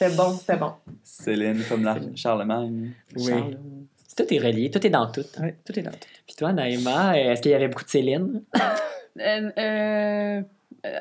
c'était 0.00 0.16
bon, 0.16 0.32
c'était 0.32 0.56
bon. 0.56 0.72
Céline, 1.02 1.62
comme 1.68 1.84
la 1.84 1.98
Charlemagne. 2.14 2.92
Oui. 3.16 3.26
Charles. 3.28 3.56
Tout 4.16 4.34
est 4.34 4.38
relié, 4.38 4.70
tout 4.70 4.84
est 4.86 4.90
dans 4.90 5.10
tout. 5.10 5.24
Ouais, 5.40 5.56
tout 5.64 5.78
est 5.78 5.82
dans 5.82 5.90
tout. 5.92 5.98
Puis 6.26 6.36
toi, 6.36 6.52
Naïma, 6.52 7.18
est-ce 7.18 7.40
qu'il 7.42 7.52
y 7.52 7.54
avait 7.54 7.68
beaucoup 7.68 7.84
de 7.84 7.90
Céline? 7.90 8.42
Euh, 9.18 9.50
euh, 9.58 10.42
euh, 10.86 10.98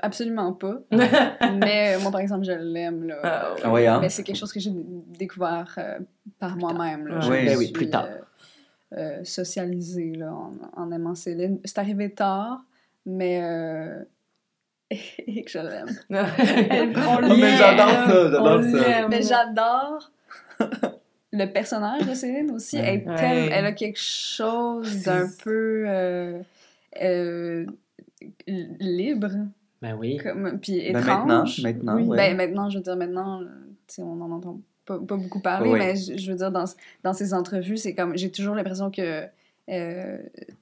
absolument 0.00 0.52
pas. 0.52 0.78
Mais 0.92 1.96
euh, 1.96 2.00
moi, 2.00 2.12
par 2.12 2.20
exemple, 2.20 2.44
je 2.44 2.52
l'aime. 2.52 3.08
là. 3.08 3.16
Ah, 3.24 3.54
Ah 3.64 3.72
ouais, 3.72 3.86
hein? 3.86 3.98
Mais 4.00 4.08
c'est 4.08 4.22
quelque 4.22 4.36
chose 4.36 4.52
que 4.52 4.60
j'ai 4.60 4.70
découvert 4.72 5.74
euh, 5.76 5.98
par 6.38 6.56
moi-même. 6.56 7.08
Je 7.20 7.28
Oui. 7.30 7.44
Ben 7.46 7.56
oui, 7.58 7.64
suis, 7.64 7.72
plus 7.72 7.90
tard. 7.90 8.06
euh, 8.06 8.96
euh, 8.96 9.24
socialisée 9.24 10.12
là, 10.14 10.32
en, 10.32 10.52
en 10.80 10.92
aimant 10.92 11.16
Céline. 11.16 11.58
C'est 11.64 11.78
arrivé 11.78 12.10
tard, 12.14 12.60
mais 13.04 13.40
euh, 13.42 14.04
et 14.90 15.42
que 15.42 15.50
je 15.50 15.58
l'aime. 15.58 15.88
Oh, 16.10 17.36
mais 17.36 17.56
j'adore 17.56 17.88
ça, 17.90 18.30
j'adore 18.30 18.62
ça. 18.62 19.08
Mais 19.08 19.22
j'adore 19.22 20.10
le 21.32 21.44
personnage 21.46 22.06
de 22.06 22.14
Céline 22.14 22.50
aussi. 22.52 22.76
Elle, 22.78 23.00
est 23.00 23.06
Ouais. 23.08 23.16
telle- 23.16 23.52
elle 23.52 23.64
a 23.66 23.72
quelque 23.72 23.98
chose 24.00 25.02
d'un 25.04 25.28
peu 25.42 25.84
euh, 25.86 26.40
euh, 27.02 27.66
libre. 28.46 29.30
Ben 29.82 29.94
oui. 29.94 30.16
Comme, 30.16 30.58
puis 30.60 30.80
Ben, 30.92 31.00
étrange. 31.00 31.06
maintenant, 31.06 31.44
maintenant, 31.62 31.96
Oui. 31.96 32.02
ouais. 32.04 32.16
Ben, 32.16 32.36
maintenant, 32.36 32.70
je 32.70 32.78
veux 32.78 32.82
dire, 32.82 32.96
maintenant, 32.96 33.42
euh, 33.42 33.46
on 34.02 34.16
n'en 34.16 34.30
entend 34.32 34.60
pas, 34.86 34.98
pas 34.98 35.16
beaucoup 35.16 35.40
parler, 35.40 35.70
Oui. 35.70 35.78
mais 35.78 35.96
je, 35.96 36.16
je 36.16 36.30
veux 36.32 36.36
dire, 36.38 36.50
dans, 36.50 36.64
dans 37.04 37.12
ces 37.12 37.34
entrevues, 37.34 37.76
c'est 37.76 37.94
comme, 37.94 38.16
j'ai 38.16 38.30
toujours 38.30 38.54
l'impression 38.54 38.90
que 38.90 39.24
euh, 39.70 40.18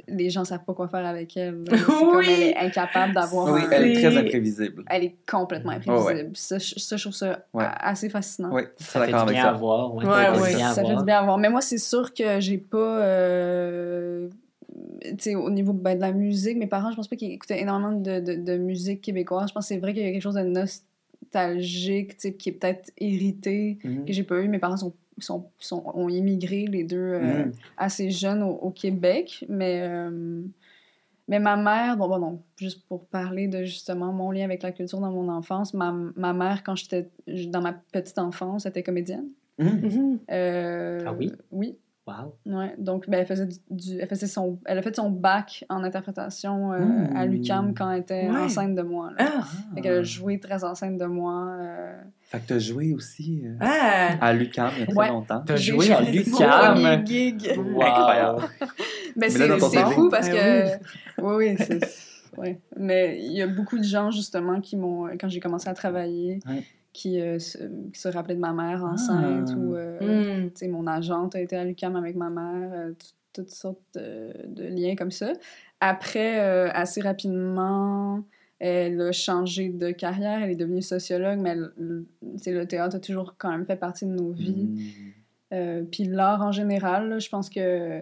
les 0.09 0.31
gens 0.31 0.45
savent 0.45 0.65
pas 0.65 0.75
quoi 0.75 0.89
faire 0.89 1.07
avec 1.07 1.37
elle. 1.37 1.65
là. 1.65 1.77
C'est 1.77 1.85
comme 1.85 2.17
Oui. 2.17 2.27
elle 2.29 2.43
est 2.43 2.57
incapable 2.57 3.15
d'avoir 3.15 3.53
Oui, 3.55 3.61
un- 3.65 3.71
elle 3.71 3.85
est 3.91 3.95
très 3.95 4.17
imprévisible. 4.17 4.85
elle 4.89 5.05
est 5.05 5.15
complètement 5.31 5.71
Ouais, 5.71 5.77
imprévisible. 5.77 6.29
ouais. 6.29 6.31
Ça, 6.35 6.59
je, 6.59 6.79
ça, 6.79 6.97
je 6.97 7.03
trouve 7.05 7.15
ça 7.15 7.45
Ouais. 7.55 7.65
assez 7.79 8.09
fascinant. 8.09 8.51
Oui, 8.53 8.63
Ça 8.79 9.01
fait 9.01 9.07
du 9.13 9.33
bien 9.33 9.43
à 9.45 9.47
ça. 9.47 9.53
voir. 9.53 9.95
Ouais, 9.95 10.05
Ouais, 10.05 10.11
ça 10.13 10.35
fait 10.35 10.51
du 10.51 10.57
bien 10.57 10.67
à 10.71 10.73
Ça 10.75 10.83
fait 10.83 10.87
voir. 10.89 10.99
du 10.99 11.05
bien 11.05 11.19
à 11.19 11.25
voir. 11.25 11.39
Mais 11.39 11.49
moi, 11.51 11.61
c'est 11.61 11.79
sûr 11.79 12.13
que 12.15 12.41
j'ai 12.41 12.59
pas. 12.59 13.01
euh, 13.03 14.29
tu 15.03 15.15
sais, 15.19 15.35
au 15.35 15.51
niveau 15.51 15.73
ben, 15.73 15.95
de 15.95 16.01
la 16.01 16.13
musique, 16.13 16.57
mes 16.59 16.67
parents, 16.67 16.91
je 16.91 16.97
pense 16.97 17.09
pas 17.09 17.17
qu'ils 17.17 17.31
écoutaient 17.33 17.61
énormément 17.61 17.93
de, 17.93 18.21
de, 18.21 18.35
de 18.35 18.57
musique 18.57 19.01
québécoise. 19.01 19.49
Je 19.49 19.55
pense 19.55 19.65
que 19.65 19.69
c'est 19.75 19.79
vrai 19.81 19.95
qu'il 19.95 20.03
y 20.03 20.07
a 20.09 20.13
quelque 20.13 20.23
chose 20.23 20.35
de 20.35 20.43
nostalgique, 20.43 22.17
tu 22.17 22.29
sais, 22.29 22.33
qui 22.35 22.49
est 22.51 22.53
peut-être 22.53 22.91
hérité, 22.99 23.79
Mhm. 23.85 24.05
que 24.05 24.13
j'ai 24.13 24.23
pas 24.25 24.41
eu. 24.41 24.49
Mes 24.49 24.59
parents 24.59 24.77
sont, 24.77 24.93
sont, 25.19 25.47
sont- 25.59 25.83
ont 25.95 26.09
immigré, 26.09 26.67
les 26.67 26.85
deux, 26.85 26.97
euh, 26.97 27.45
Mhm. 27.47 27.53
assez 27.77 28.11
jeunes 28.11 28.43
au, 28.43 28.51
au 28.53 28.71
Québec. 28.71 29.45
Mais, 29.49 29.81
euh, 29.83 30.43
mais 31.29 31.39
ma 31.41 31.57
mère, 31.57 31.97
bon, 31.97 32.09
bon, 32.09 32.19
non, 32.19 32.41
juste 32.57 32.83
pour 32.89 33.05
parler 33.07 33.49
de 33.49 33.65
justement 33.65 34.13
mon 34.13 34.31
lien 34.31 34.45
avec 34.45 34.63
la 34.63 34.73
culture 34.73 35.01
dans 35.01 35.11
mon 35.11 35.29
enfance, 35.29 35.75
ma, 35.75 35.93
ma 36.15 36.33
mère, 36.33 36.63
quand 36.63 36.77
j'étais 36.77 37.09
dans 37.49 37.61
ma 37.63 37.73
petite 37.73 38.19
enfance, 38.19 38.67
était 38.67 38.83
comédienne. 38.83 39.27
Mhm. 39.59 39.81
Mhm. 39.83 40.19
Euh, 40.31 41.01
Ah 41.07 41.13
oui? 41.13 41.33
Oui. 41.51 41.77
Wow. 42.07 42.37
Ouais, 42.47 42.73
donc 42.79 43.11
ben, 43.11 43.19
elle 43.19 43.27
faisait 43.27 43.47
du, 43.47 43.57
du- 43.69 43.99
elle 43.99 44.07
faisait 44.07 44.29
son 44.29 44.61
elle 44.67 44.79
a 44.79 44.83
fait 44.83 44.95
son 44.95 45.11
bac 45.11 45.65
en 45.69 45.83
interprétation 45.83 46.73
euh, 46.73 46.85
Mmh. 46.85 47.17
à 47.17 47.27
l'UQAM 47.27 47.75
quand 47.75 47.91
elle 47.91 48.03
était 48.03 48.29
Ouais. 48.31 48.37
enceinte 48.45 48.77
de 48.77 48.83
moi. 48.83 49.11
Ah, 49.19 49.43
Fait 49.75 49.81
qu'elle 49.81 49.99
a 49.99 50.03
joué 50.05 50.39
très 50.39 50.63
enceinte 50.63 50.99
de 50.99 51.05
moi. 51.07 51.57
Euh, 52.27 52.39
Fait 52.39 52.41
que 52.41 52.47
t'as 52.49 52.59
joué 52.59 52.93
aussi 52.95 53.43
euh, 53.45 53.55
ah. 53.61 54.17
à 54.21 54.33
l'UQAM 54.33 54.71
il 54.77 54.81
y 54.81 54.83
a 54.83 54.87
très 54.87 54.95
Ouais. 54.95 55.09
longtemps. 55.09 55.43
T'as 55.47 55.57
joué 55.57 55.91
à 55.93 55.97
premier 56.73 57.07
gig. 57.07 57.55
Wow. 57.57 57.83
Incroyable. 57.83 58.43
Ben, 58.61 58.69
Mais 59.17 59.31
c'est 59.31 59.85
fou 59.93 60.09
parce 60.11 60.29
Ah 60.29 60.33
que 60.33 61.23
oui 61.23 61.35
oui 61.49 61.57
c'est 61.59 61.81
ouais. 62.39 62.59
Mais 62.77 63.19
il 63.21 63.33
y 63.33 63.43
a 63.43 63.47
beaucoup 63.47 63.79
de 63.79 63.85
gens 63.85 64.11
justement 64.11 64.61
qui 64.61 64.77
m'ont 64.77 65.09
quand 65.19 65.29
j'ai 65.29 65.41
commencé 65.41 65.69
à 65.69 65.75
travailler 65.75 66.41
Ouais. 66.49 66.63
qui, 66.93 67.21
euh, 67.21 67.39
se, 67.39 67.59
qui 67.93 68.01
se 68.01 68.09
rappelaient 68.09 68.35
de 68.35 68.41
ma 68.41 68.53
mère 68.53 68.85
enceinte 68.85 69.49
Ah. 69.53 69.57
ou 69.57 69.75
euh, 69.75 70.45
Mm. 70.47 70.51
tu 70.51 70.57
sais, 70.57 70.69
mon 70.69 70.87
agente 70.87 71.35
a 71.37 71.41
été 71.41 71.57
à 71.57 71.65
l'UQAM 71.65 71.95
avec 71.97 72.17
ma 72.17 72.29
mère, 72.31 72.71
euh, 72.75 72.93
toutes 73.33 73.51
sortes 73.51 73.81
de, 73.95 74.33
de 74.47 74.65
liens 74.65 74.97
comme 74.97 75.11
ça. 75.11 75.33
Après, 75.81 76.41
euh, 76.41 76.71
assez 76.73 77.01
rapidement, 77.03 78.23
elle 78.59 79.01
a 79.01 79.13
changé 79.13 79.69
de 79.69 79.91
carrière, 79.91 80.43
elle 80.43 80.51
est 80.51 80.57
devenue 80.57 80.83
sociologue, 80.83 81.39
mais 81.41 81.51
elle- 81.51 81.73
le 82.47 82.65
théâtre 82.65 82.97
a 82.97 83.01
toujours 83.01 83.35
quand 83.39 83.51
même 83.51 83.67
fait 83.67 83.77
partie 83.77 84.07
de 84.07 84.11
nos 84.13 84.31
vies. 84.31 84.67
Mhm. 84.67 85.13
Euh, 85.53 85.83
puis 85.91 86.05
l'art 86.05 86.43
en 86.43 86.53
général, 86.53 87.09
là, 87.09 87.19
je 87.19 87.29
pense 87.29 87.49
que 87.51 88.01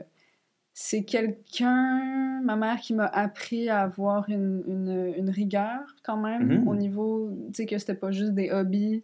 c'est 0.73 1.04
quelqu'un, 1.04 2.40
ma 2.43 2.56
mère, 2.56 2.80
qui 2.80 2.95
m'a 2.95 3.06
appris 3.06 3.69
à 3.69 3.82
avoir 3.82 4.28
une, 4.28 4.62
une, 4.67 5.14
une 5.17 5.30
rigueur 5.30 5.80
quand 6.02 6.17
même, 6.17 6.60
Mhm. 6.60 6.69
au 6.69 6.75
niveau, 6.75 7.30
tu 7.49 7.54
sais, 7.54 7.67
que 7.67 7.78
c'était 7.78 7.95
pas 7.95 8.10
juste 8.10 8.32
des 8.32 8.50
hobbies. 8.50 9.02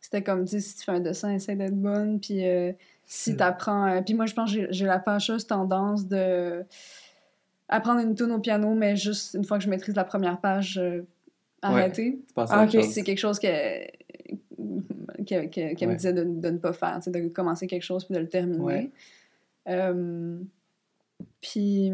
C'était 0.00 0.22
comme, 0.22 0.44
tu 0.44 0.52
sais, 0.52 0.60
si 0.60 0.76
tu 0.76 0.84
fais 0.84 0.92
un 0.92 1.00
dessin, 1.00 1.32
essaie 1.32 1.56
d'être 1.56 1.74
bonne, 1.76 2.20
puis 2.20 2.46
euh, 2.46 2.72
si 3.04 3.36
t'apprends... 3.36 3.86
euh, 3.86 4.00
puis 4.02 4.14
moi, 4.14 4.26
je 4.26 4.34
pense 4.34 4.50
que 4.52 4.60
j'ai- 4.60 4.68
j'ai 4.70 4.84
la 4.86 5.00
fâcheuse 5.00 5.46
tendance 5.46 6.06
de 6.06 6.64
apprendre 7.68 8.00
une 8.00 8.14
tune 8.14 8.32
au 8.32 8.38
piano, 8.38 8.74
mais 8.74 8.96
juste 8.96 9.34
une 9.34 9.44
fois 9.44 9.58
que 9.58 9.64
je 9.64 9.70
maîtrise 9.70 9.94
la 9.94 10.04
première 10.04 10.40
page, 10.40 10.78
euh, 10.78 11.02
arrêter. 11.62 12.18
Passes 12.34 12.50
Ah, 12.52 12.60
à 12.60 12.64
autre 12.64 12.76
ok. 12.76 12.82
chose. 12.84 12.92
C'est 12.92 13.02
quelque 13.02 13.18
chose 13.18 13.38
que 13.38 13.46
qu'elle 15.24 15.50
qu'elle 15.50 15.74
me 15.82 15.86
Ouais. 15.88 15.96
disait 15.96 16.12
de, 16.12 16.24
de 16.24 16.50
ne 16.50 16.58
pas 16.58 16.72
faire, 16.72 16.98
de 17.06 17.28
commencer 17.28 17.66
quelque 17.66 17.82
chose 17.82 18.04
puis 18.04 18.14
de 18.14 18.20
le 18.20 18.28
terminer. 18.28 18.62
Ouais. 18.64 18.90
Euh, 19.68 20.38
puis 21.40 21.92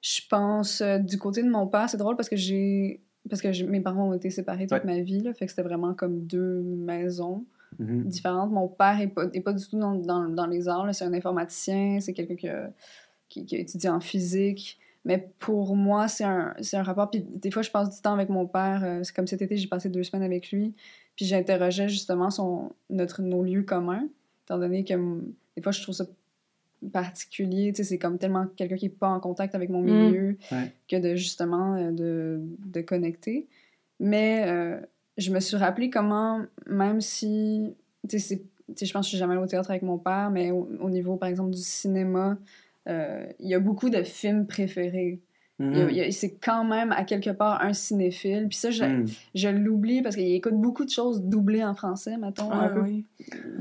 je 0.00 0.20
pense 0.30 0.80
euh, 0.80 0.98
du 0.98 1.18
côté 1.18 1.42
de 1.42 1.50
mon 1.50 1.66
père, 1.66 1.88
c'est 1.90 1.96
drôle 1.96 2.16
parce 2.16 2.28
que 2.28 2.36
j'ai 2.36 3.00
parce 3.28 3.42
que 3.42 3.64
mes 3.64 3.80
parents 3.80 4.08
ont 4.08 4.14
été 4.14 4.30
séparés 4.30 4.66
toute 4.66 4.84
Ouais. 4.84 4.96
ma 4.96 5.00
vie, 5.02 5.20
là, 5.20 5.34
fait 5.34 5.44
que 5.44 5.50
c'était 5.52 5.62
vraiment 5.62 5.92
comme 5.92 6.20
deux 6.26 6.62
maisons 6.62 7.44
Mhm. 7.78 8.04
différentes. 8.04 8.50
Mon 8.50 8.66
père 8.68 8.98
est 9.00 9.08
pas, 9.08 9.24
est 9.34 9.42
pas 9.42 9.52
du 9.52 9.62
tout 9.68 9.78
dans, 9.78 9.94
dans, 9.94 10.28
dans 10.30 10.46
les 10.46 10.66
arts, 10.68 10.88
c'est 10.94 11.04
un 11.04 11.12
informaticien, 11.12 11.98
c'est 12.00 12.14
quelqu'un 12.14 12.36
qui 12.36 12.48
a, 12.48 12.70
qui, 13.28 13.44
qui 13.46 13.56
a 13.56 13.58
étudié 13.58 13.88
en 13.90 14.00
physique. 14.00 14.78
Mais 15.04 15.30
pour 15.38 15.74
moi, 15.76 16.08
c'est 16.08 16.24
un, 16.24 16.54
c'est 16.60 16.76
un 16.76 16.82
rapport. 16.82 17.10
Puis 17.10 17.22
des 17.22 17.50
fois, 17.50 17.62
je 17.62 17.70
passe 17.70 17.94
du 17.94 18.00
temps 18.02 18.12
avec 18.14 18.28
mon 18.28 18.46
père. 18.46 18.82
euh, 18.84 19.02
C'est 19.04 19.14
comme 19.14 19.26
cet 19.26 19.40
été, 19.42 19.56
j'ai 19.56 19.68
passé 19.68 19.88
deux 19.88 20.02
semaines 20.02 20.24
avec 20.24 20.50
lui. 20.50 20.74
Puis 21.16 21.24
j'interrogeais 21.24 21.88
justement 21.88 22.30
son, 22.30 22.72
notre, 22.90 23.22
nos 23.22 23.42
lieux 23.42 23.62
communs, 23.62 24.06
étant 24.44 24.58
donné 24.58 24.84
que 24.84 24.94
mm, 24.94 25.32
des 25.56 25.62
fois, 25.62 25.72
je 25.72 25.82
trouve 25.82 25.94
ça 25.94 26.04
particulier. 26.92 27.72
Tu 27.72 27.78
sais, 27.78 27.84
c'est 27.84 27.98
comme 27.98 28.18
tellement 28.18 28.46
quelqu'un 28.56 28.76
qui 28.76 28.86
n'est 28.86 28.90
pas 28.90 29.08
en 29.08 29.20
contact 29.20 29.54
avec 29.54 29.70
mon 29.70 29.80
Mm. 29.82 29.84
milieu 29.84 30.38
Ouais. 30.52 30.72
que 30.88 30.96
de 30.96 31.14
justement 31.16 31.74
euh, 31.76 31.90
de, 31.90 32.40
de 32.66 32.80
connecter. 32.80 33.46
Mais 34.00 34.44
euh, 34.46 34.80
je 35.16 35.32
me 35.32 35.40
suis 35.40 35.56
rappelé 35.56 35.90
comment, 35.90 36.42
même 36.66 37.00
si, 37.00 37.74
tu 38.08 38.18
sais, 38.18 38.24
c'est- 38.36 38.42
tu 38.68 38.74
sais, 38.76 38.86
je 38.86 38.92
pense 38.92 39.06
que 39.06 39.06
je 39.06 39.08
suis 39.10 39.18
jamais 39.18 39.32
allée 39.32 39.42
au 39.42 39.46
théâtre 39.46 39.70
avec 39.70 39.82
mon 39.82 39.98
père, 39.98 40.30
mais 40.30 40.50
au, 40.50 40.68
au 40.80 40.90
niveau, 40.90 41.16
par 41.16 41.28
exemple, 41.28 41.50
du 41.50 41.62
cinéma, 41.62 42.32
euh, 42.32 42.34
il 42.88 43.48
y 43.48 43.54
a 43.54 43.60
beaucoup 43.60 43.90
de 43.90 44.02
films 44.02 44.46
préférés. 44.46 45.20
Mhm. 45.60 46.12
C'est 46.12 46.34
quand 46.36 46.62
même, 46.64 46.92
à 46.92 47.02
quelque 47.02 47.30
part, 47.30 47.60
un 47.62 47.72
cinéphile. 47.72 48.46
Puis 48.48 48.56
ça, 48.58 48.70
je, 48.70 48.84
Mhm. 48.84 49.06
je 49.34 49.48
l'oublie 49.48 50.02
parce 50.02 50.14
qu'il 50.14 50.32
écoute 50.32 50.54
beaucoup 50.54 50.84
de 50.84 50.90
choses 50.90 51.20
doublées 51.20 51.64
en 51.64 51.74
français, 51.74 52.16
mettons. 52.16 52.52
un 52.52 52.66
Ah, 52.66 52.68
peu, 52.68 52.82
oui. 52.82 53.04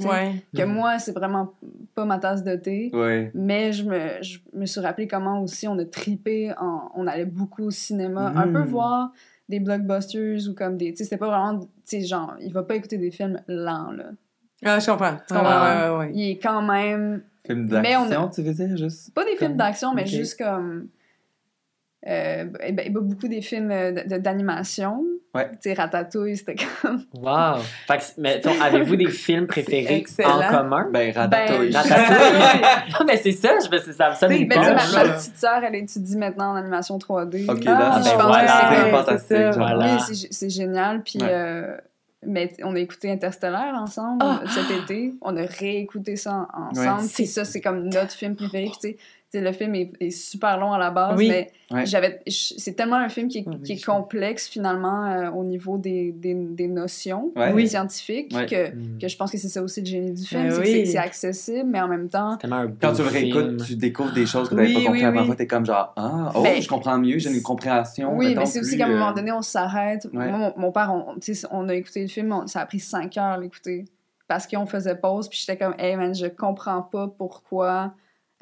Ouais. 0.06 0.36
Que 0.56 0.62
moi, 0.64 1.00
c'est 1.00 1.12
vraiment 1.14 1.54
pas 1.96 2.06
ma 2.06 2.20
tasse 2.20 2.44
de 2.44 2.56
thé. 2.56 2.92
Ouais. 2.94 3.32
Mais 3.34 3.74
je 3.74 3.84
me, 3.84 4.00
je 4.22 4.38
me 4.54 4.68
suis 4.68 4.80
rappelé 4.80 5.08
comment 5.08 5.42
aussi 5.42 5.68
on 5.68 5.78
a 5.80 5.86
tripé, 5.86 6.54
en, 6.60 6.92
on 6.94 7.08
allait 7.08 7.26
beaucoup 7.26 7.64
au 7.64 7.72
cinéma, 7.72 8.32
un 8.36 8.48
peu 8.50 8.60
Mhm. 8.60 8.66
voir 8.68 9.12
des 9.50 9.60
blockbusters 9.60 10.48
ou 10.50 10.54
comme 10.54 10.78
des... 10.78 10.92
Tu 10.92 10.98
sais, 10.98 11.04
c'était 11.06 11.18
pas 11.18 11.30
vraiment... 11.30 11.62
Tu 11.62 11.68
sais, 11.84 12.02
genre, 12.04 12.36
il 12.42 12.54
va 12.54 12.62
pas 12.62 12.76
écouter 12.76 12.98
des 13.00 13.10
films 13.10 13.42
lents, 13.48 13.92
là. 13.92 14.12
Ah, 14.64 14.78
je 14.80 14.86
comprends. 14.88 15.14
comprends? 15.28 15.44
Ah, 15.46 15.90
ouais, 15.90 15.92
ouais, 15.92 15.98
ouais. 16.06 16.12
Il 16.14 16.30
est 16.32 16.38
quand 16.38 16.62
même... 16.62 17.24
Film 17.48 17.68
Mais 17.82 17.96
on 17.96 18.02
a- 18.04 18.10
d'action, 18.10 18.30
tu 18.30 18.42
veux 18.44 18.54
dire, 18.54 18.78
juste? 18.78 19.14
Pas 19.14 19.26
des 19.26 19.36
films 19.38 19.58
d'action, 19.58 19.94
mais 19.94 20.06
juste 20.06 20.38
comme... 20.38 20.88
Euh, 22.08 22.46
ben, 22.46 22.76
ben, 22.76 22.94
beaucoup 22.94 23.28
des 23.28 23.42
films 23.42 23.72
euh, 23.72 23.92
d'animation. 24.20 25.04
Ouais. 25.34 25.50
Tu 25.54 25.58
sais, 25.62 25.74
Ratatouille, 25.74 26.38
c'était 26.38 26.56
comme... 26.56 27.04
Wow. 27.16 27.58
Fait 27.88 27.98
que, 27.98 28.22
mettons, 28.22 28.52
avez-vous 28.62 28.96
des 28.96 29.10
films 29.10 29.48
préférés 29.48 30.06
en 30.24 30.40
commun? 30.50 30.88
Ben, 30.94 31.12
Ratatouille. 31.12 31.72
Ben, 31.72 31.80
Ratatouille. 31.80 32.62
non, 33.00 33.06
mais 33.06 33.18
c'est 33.18 33.32
ça, 33.34 33.50
je 33.66 33.70
me 33.70 33.78
ça, 33.94 34.14
ça 34.14 34.28
me 34.30 34.34
C'est 34.36 34.46
Ben, 34.46 34.58
tu 34.60 34.64
sais, 34.66 34.72
bon, 34.72 34.76
ma, 34.94 35.04
ma 35.06 35.14
petite 35.16 35.38
sœur, 35.38 35.64
elle 35.64 35.76
étudie 35.76 36.18
maintenant 36.18 36.52
en 36.52 36.56
animation 36.56 36.98
3D. 36.98 37.50
Ok, 37.52 37.64
Ah, 37.66 37.72
là, 37.72 37.90
ben 37.96 38.04
je 38.04 38.10
pense 38.12 38.24
voilà. 38.24 38.46
que 38.46 38.76
c'est 38.76 38.92
fantastique. 38.92 39.58
Voilà. 39.58 39.96
Oui, 40.08 40.16
c'est- 40.16 40.28
c'est 40.34 40.50
génial. 40.50 41.02
Puis 41.04 41.20
Ouais. 41.20 41.28
euh, 41.30 41.78
mais 42.26 42.52
on 42.64 42.76
a 42.76 42.80
écouté 42.80 43.12
Interstellar 43.12 43.76
ensemble 43.82 44.18
Ah! 44.22 44.42
cet 44.48 44.72
été. 44.72 45.14
On 45.22 45.36
a 45.38 45.44
réécouté 45.46 46.16
ça 46.16 46.48
en- 46.54 46.70
ensemble. 46.72 47.02
Ouais. 47.04 47.08
Puis 47.14 47.28
ça, 47.28 47.46
c'est 47.46 47.62
comme 47.62 47.90
notre 47.90 48.12
film 48.14 48.36
préféré. 48.36 48.72
Puis 48.82 48.98
tu 49.30 49.38
sais, 49.40 49.44
tu 49.44 49.46
sais, 49.46 49.52
le 49.52 49.52
film 49.52 49.76
est, 49.76 49.92
est 50.00 50.10
super 50.10 50.58
long 50.58 50.72
à 50.72 50.78
la 50.78 50.90
base, 50.90 51.18
Oui. 51.18 51.28
mais 51.30 51.52
Ouais. 51.70 51.86
j'avais, 51.86 52.22
j- 52.28 52.54
c'est 52.58 52.76
tellement 52.76 52.96
un 52.96 53.10
film 53.10 53.28
qui 53.28 53.40
est, 53.40 53.48
Ouais, 53.48 53.56
oui, 53.58 53.62
qui 53.62 53.74
est 53.74 53.76
je- 53.76 53.86
complexe 53.86 54.48
finalement 54.48 55.06
euh, 55.06 55.30
au 55.32 55.44
niveau 55.44 55.78
des, 55.78 56.14
des, 56.14 56.34
des 56.34 56.68
notions 56.70 57.34
Ouais. 57.36 57.66
Scientifiques 57.68 58.34
Ouais. 58.34 58.46
que, 58.46 58.74
Mm. 58.74 59.00
que 59.02 59.08
je 59.10 59.18
pense 59.18 59.32
que 59.32 59.38
c'est 59.38 59.50
ça 59.50 59.62
aussi 59.62 59.82
le 59.82 59.86
génie 59.86 60.14
du 60.14 60.24
film. 60.26 60.44
Ben 60.44 60.52
c'est 60.52 60.58
que 60.62 60.64
oui. 60.66 60.72
c'est- 60.72 60.86
c'est 60.94 60.98
accessible, 60.98 61.70
mais 61.70 61.82
en 61.82 61.90
même 61.90 62.08
temps, 62.08 62.38
un 62.42 62.68
Quand 62.82 62.94
tu 62.94 63.02
le 63.04 63.10
film. 63.10 63.10
réécoutes, 63.10 63.66
tu 63.66 63.76
découvres 63.76 64.14
des 64.14 64.26
choses 64.26 64.48
que 64.48 64.56
tu 64.56 64.62
n'avais 64.62 64.68
Oui, 64.70 64.74
pas 64.76 65.12
compris 65.12 65.26
fois. 65.26 65.36
Tu 65.36 65.42
es 65.44 65.48
comme 65.48 65.66
genre, 65.66 65.94
ah, 65.98 66.32
oh, 66.34 66.44
Ben, 66.44 66.62
je 66.62 66.68
comprends 66.70 66.98
mieux, 66.98 67.18
j'ai 67.20 67.30
une 67.36 67.42
compréhension. 67.42 68.16
Oui, 68.16 68.34
mais 68.34 68.46
c'est 68.46 68.62
aussi 68.62 68.78
qu'à 68.78 68.86
un 68.86 68.90
moment 68.92 69.10
euh, 69.10 69.14
donné, 69.14 69.32
on 69.34 69.42
s'arrête. 69.42 70.06
Ouais. 70.14 70.30
Moi, 70.30 70.38
mon, 70.38 70.54
mon 70.58 70.72
père, 70.72 70.94
on, 70.94 71.16
on 71.52 71.70
a 71.70 71.76
écouté 71.76 72.02
le 72.02 72.08
film, 72.08 72.32
on- 72.32 72.48
ça 72.48 72.62
a 72.62 72.66
pris 72.66 72.80
cinq 72.80 73.18
heures 73.18 73.26
à 73.26 73.38
l'écouter. 73.38 73.84
Parce 74.30 74.46
qu'on 74.48 74.66
faisait 74.66 74.96
pause, 74.96 75.28
puis 75.30 75.40
j'étais 75.46 75.58
comme, 75.58 75.74
hey 75.80 75.96
man, 75.98 76.14
je 76.16 76.28
comprends 76.28 76.82
pas 76.82 77.08
pourquoi 77.18 77.94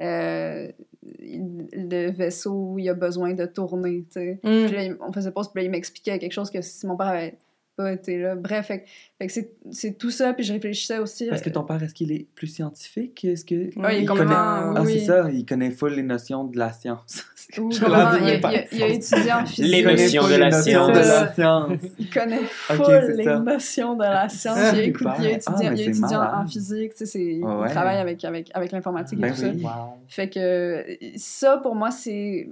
euh, 0.01 0.71
le 1.01 2.11
vaisseau, 2.11 2.75
il 2.77 2.89
a 2.89 2.93
besoin 2.93 3.33
de 3.33 3.45
tourner. 3.45 4.05
Mm. 4.15 4.37
Puis 4.41 4.71
là, 4.71 4.95
on 5.01 5.11
faisait 5.11 5.31
pause, 5.31 5.51
puis 5.51 5.61
là, 5.61 5.65
il 5.65 5.71
m'expliquait 5.71 6.19
quelque 6.19 6.33
chose 6.33 6.51
que 6.51 6.61
si 6.61 6.85
mon 6.87 6.97
père 6.97 7.07
avait 7.07 7.37
pas 7.75 7.91
été 7.91 8.17
là. 8.17 8.35
Bref, 8.35 8.67
fait, 8.67 8.85
c'est- 9.29 9.51
c'est 9.71 9.97
tout 9.97 10.11
ça, 10.11 10.33
puis 10.33 10.43
je 10.43 10.51
réfléchissais 10.53 10.99
aussi. 10.99 11.27
Parce 11.29 11.41
que 11.41 11.49
ton 11.49 11.63
père, 11.63 11.81
est-ce 11.81 11.93
qu'il 11.93 12.11
est 12.11 12.27
plus 12.35 12.47
scientifique? 12.47 13.23
Est-ce 13.23 13.45
que... 13.45 13.77
Ouais, 13.79 14.01
il 14.01 14.05
connaît... 14.05 14.25
Ah, 14.35 14.73
oui. 14.83 14.99
c'est 14.99 15.05
ça, 15.05 15.29
il 15.31 15.45
connaît 15.45 15.71
full 15.71 15.93
les 15.93 16.03
notions 16.03 16.43
de 16.43 16.57
la 16.57 16.73
science. 16.73 17.23
Je 17.55 17.61
il, 17.61 17.85
a, 17.93 18.17
il 18.19 18.77
il 18.77 18.81
étudié 18.83 19.31
en 19.31 19.45
physique. 19.45 19.71
Il 19.73 19.83
connaît 19.83 19.95
notions 19.95 20.21
full 20.23 20.31
de 20.31 20.35
les 20.35 20.39
la 20.41 20.49
notions 20.49 20.87
de 20.87 20.93
la 20.93 21.33
science. 21.33 21.81
Il 21.99 22.09
connaît 22.09 22.43
full 22.43 23.13
les 23.15 23.23
ça. 23.23 23.39
notions 23.39 23.95
de 23.95 24.03
la 24.03 24.29
science. 24.29 24.57
Ah, 24.59 24.71
il 24.73 24.79
a, 24.79 24.83
il 24.83 24.89
étudié, 24.89 25.39
Ah, 25.47 25.53
il 25.61 25.67
a 25.67 25.71
étudié 25.73 26.15
en, 26.17 26.47
physique. 26.47 26.95
tu 26.95 27.05
sais, 27.05 27.19
Ouais. 27.41 27.67
Il 27.67 27.71
travaille 27.71 27.97
avec, 27.99 28.23
avec, 28.25 28.49
avec 28.53 28.71
l'informatique 28.73 29.19
Ben 29.19 29.29
et 29.29 29.31
tout 29.31 29.37
ça. 29.41 29.47
oui. 29.49 29.63
Wow. 29.63 29.69
Fait 30.09 30.29
que 30.29 30.85
ça, 31.15 31.57
pour 31.57 31.75
moi, 31.75 31.91
c'est. 31.91 32.49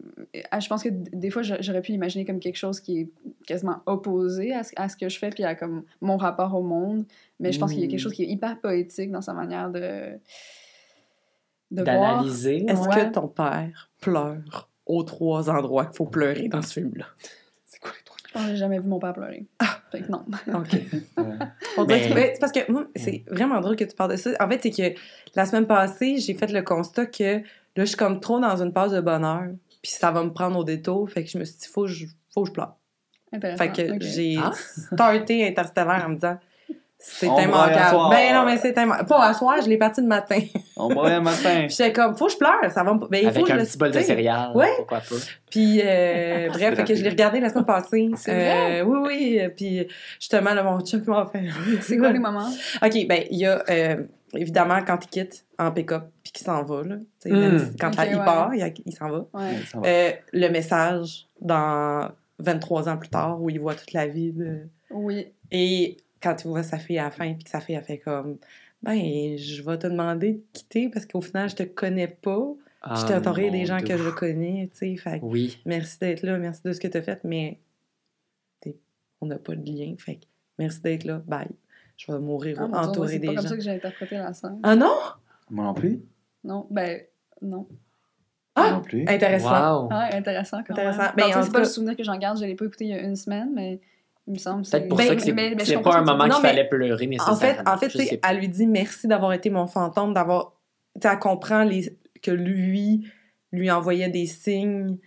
ah, 0.52 0.60
Je 0.62 0.70
pense 0.70 0.82
que 0.84 0.90
des 0.90 1.30
fois, 1.30 1.42
j'a- 1.42 1.60
j'aurais 1.60 1.82
pu 1.82 1.92
l'imaginer 1.92 2.24
comme 2.24 2.40
quelque 2.40 2.56
chose 2.58 2.80
qui 2.80 3.00
est 3.02 3.08
quasiment 3.46 3.82
opposé 3.86 4.54
à 4.54 4.64
ce, 4.64 4.72
à 4.78 4.88
ce 4.90 4.96
que 4.96 5.10
je 5.10 5.18
fais, 5.20 5.30
puis 5.30 5.44
à 5.44 5.56
comme 5.56 5.84
mon 6.02 6.18
rapport 6.18 6.53
au 6.54 6.62
monde. 6.64 7.06
Mais 7.40 7.52
je 7.52 7.60
pense 7.60 7.72
qu'il 7.72 7.82
y 7.82 7.84
a 7.84 7.88
quelque 7.88 8.00
Mm. 8.00 8.04
chose 8.04 8.14
qui 8.14 8.24
est 8.24 8.28
hyper 8.28 8.60
poétique 8.60 9.12
dans 9.12 9.22
sa 9.22 9.34
manière 9.34 9.70
de. 9.70 10.20
de 11.72 11.84
voir. 11.84 12.18
D'analyser. 12.18 12.66
Est-ce 12.68 12.88
Ouais. 12.88 13.08
que 13.08 13.12
ton 13.14 13.28
père 13.28 13.90
pleure 14.00 14.70
aux 14.86 15.04
trois 15.04 15.50
endroits 15.50 15.86
qu'il 15.86 15.96
faut 15.96 16.06
pleurer 16.06 16.48
dans 16.48 16.62
ce 16.62 16.74
film-là? 16.74 17.06
C'est 17.66 17.80
quoi 17.80 17.92
les 17.98 18.04
trois? 18.06 18.18
Je 18.28 18.34
pense 18.34 18.44
que 18.44 18.50
j'ai 18.50 18.58
jamais 18.58 18.80
vu 18.80 18.88
mon 18.88 19.00
père 19.00 19.14
pleurer. 19.14 19.46
Fait 19.92 20.02
que 20.02 20.12
non. 20.12 20.24
OK. 20.54 20.76
On 21.78 21.86
dirait 21.86 22.12
Mais- 22.14 22.34
que- 22.34 22.40
parce 22.40 22.52
que 22.52 22.72
moi, 22.72 22.86
c'est 22.96 23.24
vraiment 23.28 23.60
drôle 23.62 23.76
que 23.76 23.84
tu 23.84 23.96
parles 23.96 24.12
de 24.12 24.18
ça. 24.18 24.32
En 24.40 24.50
fait, 24.50 24.60
c'est 24.62 24.72
que 24.72 25.00
la 25.36 25.46
semaine 25.46 25.68
passée, 25.68 26.18
j'ai 26.18 26.34
fait 26.34 26.52
le 26.52 26.62
constat 26.64 27.06
que 27.08 27.38
là, 27.40 27.44
je 27.76 27.84
suis 27.86 27.98
comme 27.98 28.20
trop 28.20 28.40
dans 28.40 28.62
une 28.62 28.72
phase 28.72 28.92
de 28.92 29.02
bonheur. 29.02 29.50
Puis 29.82 29.92
ça 29.92 30.12
va 30.12 30.24
me 30.24 30.32
prendre 30.32 30.58
au 30.60 30.64
détour. 30.64 31.10
Fait 31.10 31.24
que 31.24 31.30
je 31.30 31.38
me 31.38 31.44
suis 31.44 31.58
dit, 31.58 31.68
faut 31.68 31.82
que 31.84 31.88
je, 31.90 32.06
faut 32.34 32.42
que 32.44 32.48
je 32.50 32.54
pleure. 32.54 32.76
Fait 33.42 33.72
que 33.72 33.92
Ok. 33.96 34.02
j'ai 34.02 34.38
Ah? 34.42 34.52
starté 34.94 35.48
Interstellar 35.48 36.06
en 36.06 36.10
me 36.10 36.16
disant, 36.16 36.38
c'est 37.06 37.26
immanquable. 37.28 37.98
Ben 38.12 38.34
non, 38.34 38.46
mais 38.46 38.58
c'est 38.58 38.72
immanquable. 38.78 39.10
Pas 39.10 39.26
à 39.28 39.34
soir, 39.34 39.56
je 39.62 39.68
l'ai 39.68 39.78
parti 39.78 40.00
le 40.02 40.08
matin. 40.08 40.40
On 40.78 40.90
mourrait 40.94 41.16
un 41.16 41.22
matin. 41.22 41.66
Puis 41.68 41.76
j'étais 41.78 41.92
comme, 41.92 42.16
faut 42.16 42.28
que 42.28 42.32
je 42.32 42.38
pleure, 42.38 42.72
ça 42.72 42.84
va 42.84 42.94
me. 42.94 43.08
Ben, 43.10 43.24
il 43.26 43.32
faut 43.32 43.44
un 43.52 43.60
je- 43.60 43.66
petit 43.66 43.78
bol 43.78 43.92
de 43.92 44.00
céréales. 44.00 44.52
Ouais. 44.56 44.72
Pourquoi 44.78 45.00
pas. 45.00 45.16
Puis, 45.52 45.82
euh, 45.84 46.48
bref, 46.54 46.76
fait 46.76 46.84
que 46.86 46.96
je 46.96 47.04
l'ai 47.04 47.10
regardé 47.10 47.40
la 47.42 47.50
semaine 47.50 47.66
passée. 47.66 48.10
C'est 48.16 48.34
vrai? 48.34 48.82
Euh, 48.82 48.86
oui, 48.86 49.00
oui. 49.06 49.40
euh, 49.42 49.50
Puis, 49.50 49.86
justement, 50.20 50.54
là, 50.54 50.64
mon 50.64 50.80
chum 50.80 51.04
m'a 51.06 51.26
fait. 51.32 51.44
C'est 51.82 51.98
quoi 51.98 52.12
les 52.12 52.20
moments? 52.20 52.50
OK, 52.82 53.08
ben, 53.08 53.24
il 53.30 53.38
y 53.40 53.46
a 53.46 53.62
euh, 53.70 53.98
évidemment 54.34 54.80
quand 54.88 54.98
il 55.04 55.10
quitte 55.10 55.46
en 55.60 55.72
pick-up 55.72 56.04
puis 56.24 56.32
qu'il 56.32 56.46
s'en 56.46 56.64
va, 56.64 56.84
là. 56.84 56.96
Mm. 57.26 57.76
quand 57.80 57.90
Ok, 57.90 58.08
il 58.10 58.16
ouais. 58.18 58.26
part, 58.26 58.56
il, 58.56 58.74
il 58.86 58.94
s'en 58.94 59.10
va. 59.10 59.26
Ouais. 59.34 59.56
Euh, 59.86 60.12
le 60.32 60.48
message 60.48 61.26
dans 61.42 62.10
23 62.40 62.90
ans 62.90 62.98
plus 62.98 63.10
tard 63.10 63.42
où 63.42 63.50
il 63.50 63.60
voit 63.60 63.76
toute 63.76 63.94
la 63.94 64.08
vie 64.08 64.32
de... 64.32 64.68
Oui. 64.90 65.28
Et 65.52 65.98
quand 66.22 66.36
il 66.44 66.48
voit 66.48 66.64
sa 66.64 66.78
fille 66.80 67.00
à 67.00 67.04
la 67.06 67.12
fin 67.12 67.34
puis 67.34 67.44
que 67.44 67.50
sa 67.50 67.60
fille 67.60 67.76
a 67.76 67.82
fait 67.82 68.00
comme 68.00 68.38
ben 68.82 69.38
je 69.38 69.62
vais 69.64 69.78
te 69.78 69.88
demander 69.88 70.34
de 70.34 70.42
quitter 70.54 70.90
parce 70.90 71.06
qu'au 71.06 71.22
final 71.22 71.50
je 71.50 71.56
te 71.56 71.64
connais 71.64 72.08
pas 72.08 72.46
Ah, 72.82 72.96
je 73.00 73.06
t'ai 73.08 73.16
entouré 73.16 73.46
mon 73.46 73.52
des 73.52 73.66
gens 73.66 73.78
Dieu. 73.78 73.88
que 73.88 73.98
je 73.98 74.10
connais 74.10 74.70
tu 74.72 74.78
sais 74.78 74.98
fait 74.98 75.20
Oui. 75.22 75.58
merci 75.66 76.00
d'être 76.00 76.24
là 76.24 76.38
merci 76.38 76.62
de 76.66 76.74
ce 76.74 76.80
que 76.80 76.88
tu 76.88 76.98
as 76.98 77.02
fait 77.02 77.24
mais 77.24 77.60
on 79.22 79.26
n'a 79.28 79.38
pas 79.38 79.56
de 79.56 79.66
lien 79.66 79.96
fait 79.98 80.16
que 80.16 80.26
merci 80.60 80.82
d'être 80.82 81.06
là 81.06 81.22
bye 81.26 81.48
je 81.96 82.12
vais 82.12 82.20
mourir 82.20 82.58
Ah, 82.60 82.68
mon 82.68 82.80
Dieu, 82.82 82.90
entouré 82.90 83.08
c'est 83.14 83.20
des 83.20 83.28
pas 83.28 83.34
comme 83.36 83.44
gens 83.44 83.50
ça 83.50 83.56
que 83.56 83.62
j'ai 83.62 83.72
interprété 83.72 84.16
la 84.18 84.34
scène. 84.34 84.60
ah 84.64 84.76
non? 84.76 84.96
Moi 85.50 85.64
non 85.66 85.74
plus. 85.74 86.02
Non, 86.44 86.68
ben, 86.72 87.02
non. 87.42 87.68
Ah 88.64 88.72
non 88.74 88.82
plus. 88.82 89.02
intéressant 89.08 89.84
Wow. 89.84 89.90
Ah, 89.92 90.10
intéressant 90.14 90.64
quand 90.66 90.74
Intéressant. 90.74 91.02
même. 91.02 91.12
Ben, 91.18 91.24
en 91.26 91.44
c'est 91.44 91.48
pas 91.52 91.54
cas- 91.54 91.60
le 91.60 91.66
souvenir 91.66 91.96
que 91.98 92.04
j'en 92.04 92.18
garde, 92.18 92.40
je 92.40 92.46
l'ai 92.46 92.56
pas 92.56 92.66
écouté 92.66 92.86
il 92.86 92.92
y 92.92 92.94
a 92.94 93.02
une 93.02 93.16
semaine, 93.16 93.52
mais 93.54 93.80
il 94.28 94.34
me 94.34 94.38
semble 94.38 94.64
Peut-être 94.64 94.88
pour 94.88 94.98
Ben, 94.98 95.08
ça 95.08 95.16
que 95.16 95.22
c'est 95.22 95.32
mais- 95.34 95.54
mais 95.56 95.60
je 95.64 95.66
c'est 95.70 95.76
comprends 95.76 95.92
pas 95.92 95.98
un 96.00 96.04
moment 96.04 96.24
qu'il 96.26 96.42
fallait 96.42 96.68
pleurer 96.68 96.94
En 96.94 96.98
fait, 96.98 97.08
nécessairement. 97.08 97.72
en 97.72 97.78
fait, 97.78 97.90
Je 97.90 97.98
tu 97.98 98.04
sais, 98.04 98.10
sais 98.10 98.18
pas. 98.18 98.30
elle 98.32 98.38
lui 98.40 98.48
dit 98.50 98.68
merci 98.68 99.08
d'avoir 99.08 99.34
été 99.34 99.50
mon 99.50 99.68
fantôme, 99.68 100.14
d'avoir. 100.14 100.54
Tu 100.96 101.02
sais, 101.02 101.14
elle 101.14 101.20
comprend 101.20 101.64
les... 101.64 101.98
que 102.22 102.32
lui 102.32 103.08
lui 103.52 103.70
envoyait 103.70 104.10
des 104.10 104.26
signes 104.26 104.98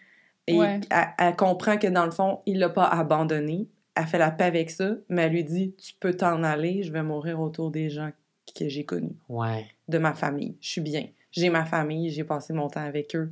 et 0.47 0.59
Ouais. 0.59 0.81
elle, 0.91 1.07
elle 1.19 1.35
comprend 1.37 1.77
que 1.79 1.87
dans 1.89 2.05
le 2.05 2.11
fond, 2.13 2.41
il 2.47 2.59
l'a 2.59 2.69
pas 2.69 2.85
abandonné. 2.85 3.69
Elle 3.95 4.05
fait 4.07 4.19
la 4.19 4.31
paix 4.31 4.45
avec 4.45 4.71
ça, 4.71 4.91
mais 5.09 5.23
elle 5.23 5.33
lui 5.33 5.43
dit 5.45 5.75
Tu 5.83 5.95
peux 5.99 6.13
t'en 6.15 6.43
aller, 6.43 6.83
je 6.83 6.93
vais 6.93 7.03
mourir 7.03 7.41
autour 7.41 7.71
des 7.71 7.89
gens 7.89 8.11
que 8.55 8.69
j'ai 8.69 8.85
connus, 8.85 9.17
Ouais. 9.29 9.67
de 9.89 9.99
ma 9.99 10.13
famille. 10.15 10.57
Je 10.61 10.69
suis 10.69 10.81
bien. 10.83 11.07
J'ai 11.37 11.51
ma 11.51 11.65
famille, 11.65 12.11
j'ai 12.11 12.25
passé 12.25 12.53
mon 12.53 12.69
temps 12.69 12.85
avec 12.85 13.15
eux. 13.15 13.31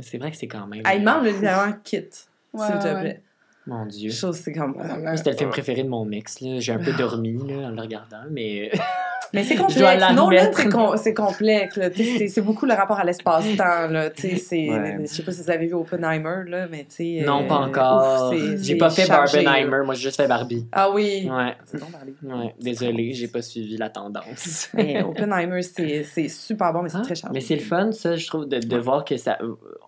C'est 0.00 0.18
vrai 0.18 0.30
que 0.30 0.36
c'est 0.36 0.48
quand 0.48 0.66
même. 0.66 0.82
Elle 0.88 1.00
demande 1.00 1.24
le 1.24 1.30
littéralement 1.30 1.76
quitte, 1.84 2.28
Ouais, 2.52 2.66
s'il 2.66 2.78
te 2.78 2.84
ouais, 2.84 3.00
plaît. 3.00 3.22
Mon 3.66 3.86
Dieu. 3.86 4.10
Chose, 4.10 4.36
c'est 4.36 4.52
comme. 4.52 4.76
C'était 5.16 5.30
le 5.32 5.36
film 5.36 5.50
préféré 5.50 5.82
de 5.84 5.88
mon 5.88 6.04
mix. 6.04 6.40
là. 6.40 6.60
J'ai 6.60 6.72
un 6.72 6.78
peu 6.78 6.92
dormi 6.92 7.32
là, 7.48 7.68
en 7.68 7.70
le 7.70 7.80
regardant, 7.80 8.24
mais 8.30 8.70
Mais 9.34 9.44
c'est 9.44 9.56
complexe. 9.56 9.80
Nolan, 9.80 10.30
l'admettre. 10.30 10.58
c'est 10.58 10.68
com- 10.68 10.96
c'est 10.96 11.14
complexe. 11.14 11.76
là. 11.76 11.88
C'est 11.94 12.28
c'est 12.28 12.40
beaucoup 12.40 12.64
le 12.66 12.74
rapport 12.74 12.98
à 12.98 13.04
l'espace-temps. 13.04 13.88
là. 13.90 14.08
Ouais. 14.08 14.96
Je 15.00 15.06
sais 15.06 15.22
pas 15.22 15.32
si 15.32 15.42
vous 15.42 15.50
avez 15.50 15.66
vu 15.66 15.74
Oppenheimer, 15.74 16.48
là, 16.48 16.66
mais 16.70 16.84
tu 16.88 17.18
sais... 17.18 17.22
non, 17.26 17.42
euh, 17.44 17.46
pas 17.48 17.56
encore. 17.56 18.30
ouf, 18.32 18.38
c'est- 18.38 18.56
J'ai 18.58 18.72
c'est 18.72 18.74
pas 18.76 18.90
fait 18.90 19.06
là. 19.06 19.24
Barbenheimer, 19.24 19.84
moi 19.84 19.94
j'ai 19.94 20.02
juste 20.02 20.16
fait 20.16 20.28
Barbie. 20.28 20.66
Ah 20.72 20.90
oui. 20.90 21.28
Ouais, 21.30 21.54
C'est 21.66 21.78
bon, 21.80 21.86
Barbie. 21.92 22.14
ouais. 22.22 22.54
Désolé, 22.60 23.12
j'ai 23.12 23.28
pas 23.28 23.42
suivi 23.42 23.76
la 23.76 23.90
tendance. 23.90 24.68
Mais 24.74 25.02
Oppenheimer, 25.02 25.62
c'est 25.62 26.04
c'est 26.04 26.28
super 26.28 26.72
bon, 26.72 26.82
mais 26.82 26.88
c'est 26.88 26.98
Ah, 26.98 27.02
très 27.02 27.14
chargé. 27.14 27.34
Mais 27.34 27.40
c'est 27.40 27.56
le 27.56 27.62
fun, 27.62 27.92
ça, 27.92 28.16
je 28.16 28.26
trouve, 28.26 28.46
de, 28.48 28.58
de 28.58 28.76
voir 28.78 29.04
que 29.04 29.16
ça. 29.16 29.38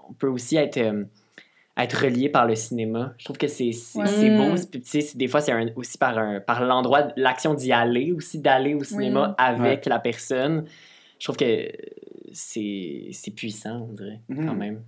On 0.09 0.13
peut 0.13 0.29
aussi 0.29 0.57
être, 0.57 0.77
euh, 0.79 1.05
être 1.79 2.05
relié 2.05 2.29
par 2.29 2.47
le 2.47 2.55
cinéma. 2.55 3.15
Je 3.19 3.25
trouve 3.25 3.37
que 3.39 3.49
c'est 3.49 3.73
c'est 3.73 3.99
Ouais. 3.99 4.37
beau. 4.37 4.53
Mm. 4.55 4.57
c'est- 4.57 4.71
puis, 4.71 5.19
des 5.19 5.29
fois, 5.29 5.41
c'est 5.41 5.53
aussi 5.77 5.99
par, 5.99 6.17
un, 6.19 6.41
par 6.41 6.65
l'endroit, 6.65 7.09
l'action 7.17 7.55
d'y 7.55 7.73
aller, 7.73 8.13
aussi 8.13 8.39
d'aller 8.41 8.75
au 8.75 8.83
cinéma 8.85 9.35
avec 9.39 9.85
la 9.87 9.99
personne. 9.99 10.65
Je 11.19 11.25
trouve 11.27 11.37
que 11.37 11.69
c'est 12.33 13.09
c'est 13.13 13.31
puissant, 13.31 13.87
on 13.91 13.93
dirait, 13.93 14.21
Mhm. 14.29 14.47
quand 14.47 14.55
même. 14.55 14.83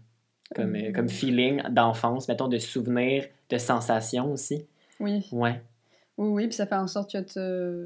Comme, 0.55 0.75
euh, 0.77 0.93
comme 0.93 1.09
feeling 1.11 1.61
d'enfance, 1.71 2.27
mettons, 2.29 2.49
de 2.49 2.59
souvenirs, 2.59 3.25
de 3.51 3.59
sensations 3.59 4.33
aussi. 4.33 4.67
Oui, 4.99 5.27
Ouais. 5.31 5.61
oui, 6.17 6.29
oui, 6.31 6.47
puis 6.47 6.55
ça 6.57 6.67
fait 6.67 6.75
en 6.75 6.87
sorte 6.87 7.13
que 7.13 7.19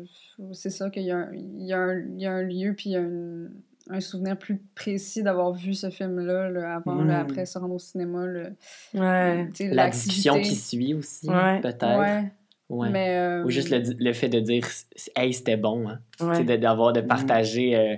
tu... 0.04 0.08
C'est 0.52 0.70
ça, 0.70 0.88
qu'il 0.90 1.02
y, 1.02 1.10
a 1.10 1.16
un- 1.16 1.32
il 1.34 1.66
y, 1.66 1.72
a 1.72 1.78
un- 1.78 1.98
il 1.98 2.20
y 2.20 2.26
a 2.26 2.32
un 2.32 2.42
lieu, 2.42 2.72
puis 2.76 2.90
il 2.90 2.92
y 2.92 2.96
a 2.96 3.00
une- 3.00 3.50
un 3.90 4.00
souvenir 4.00 4.38
plus 4.38 4.58
précis 4.74 5.22
d'avoir 5.22 5.52
vu 5.52 5.74
ce 5.74 5.90
film-là, 5.90 6.50
là, 6.50 6.76
avant, 6.76 7.02
là, 7.02 7.18
Mm. 7.18 7.30
après 7.30 7.46
se 7.46 7.58
rendre 7.58 7.74
au 7.74 7.78
cinéma. 7.78 8.26
là. 8.26 8.50
Ouais. 8.94 9.48
La 9.70 9.90
discussion 9.90 10.40
qui 10.40 10.54
suit 10.54 10.94
aussi, 10.94 11.28
Ouais. 11.28 11.60
peut-être. 11.60 11.98
Ouais, 11.98 12.32
Ouais. 12.68 12.90
mais... 12.90 13.18
euh, 13.18 13.44
Ou 13.44 13.50
juste 13.50 13.70
le, 13.70 13.82
le 13.98 14.12
fait 14.12 14.28
de 14.28 14.40
dire 14.40 14.66
«Hey, 15.16 15.32
c'était 15.34 15.56
bon 15.56 15.88
hein. 15.88 16.00
D'avoir 16.44 16.92
de 16.92 17.00
Mhm. 17.00 17.06
partager 17.06 17.76
euh, 17.76 17.96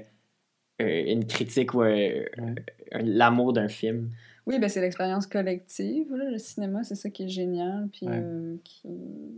euh, 0.83 1.05
une 1.07 1.27
critique 1.27 1.75
ou 1.75 1.83
l'amour 2.93 3.53
d'un 3.53 3.69
film. 3.69 4.11
Oui, 4.47 4.59
ben 4.59 4.69
c'est 4.69 4.81
l'expérience 4.81 5.27
collective, 5.27 6.15
là, 6.15 6.31
le 6.31 6.37
cinéma, 6.39 6.83
c'est 6.85 6.97
ça 6.97 7.09
qui 7.09 7.25
est 7.25 7.29
génial, 7.29 7.89
puis 7.93 8.07
Ouais. 8.07 8.21
euh, 8.23 8.57
qui... 8.63 8.83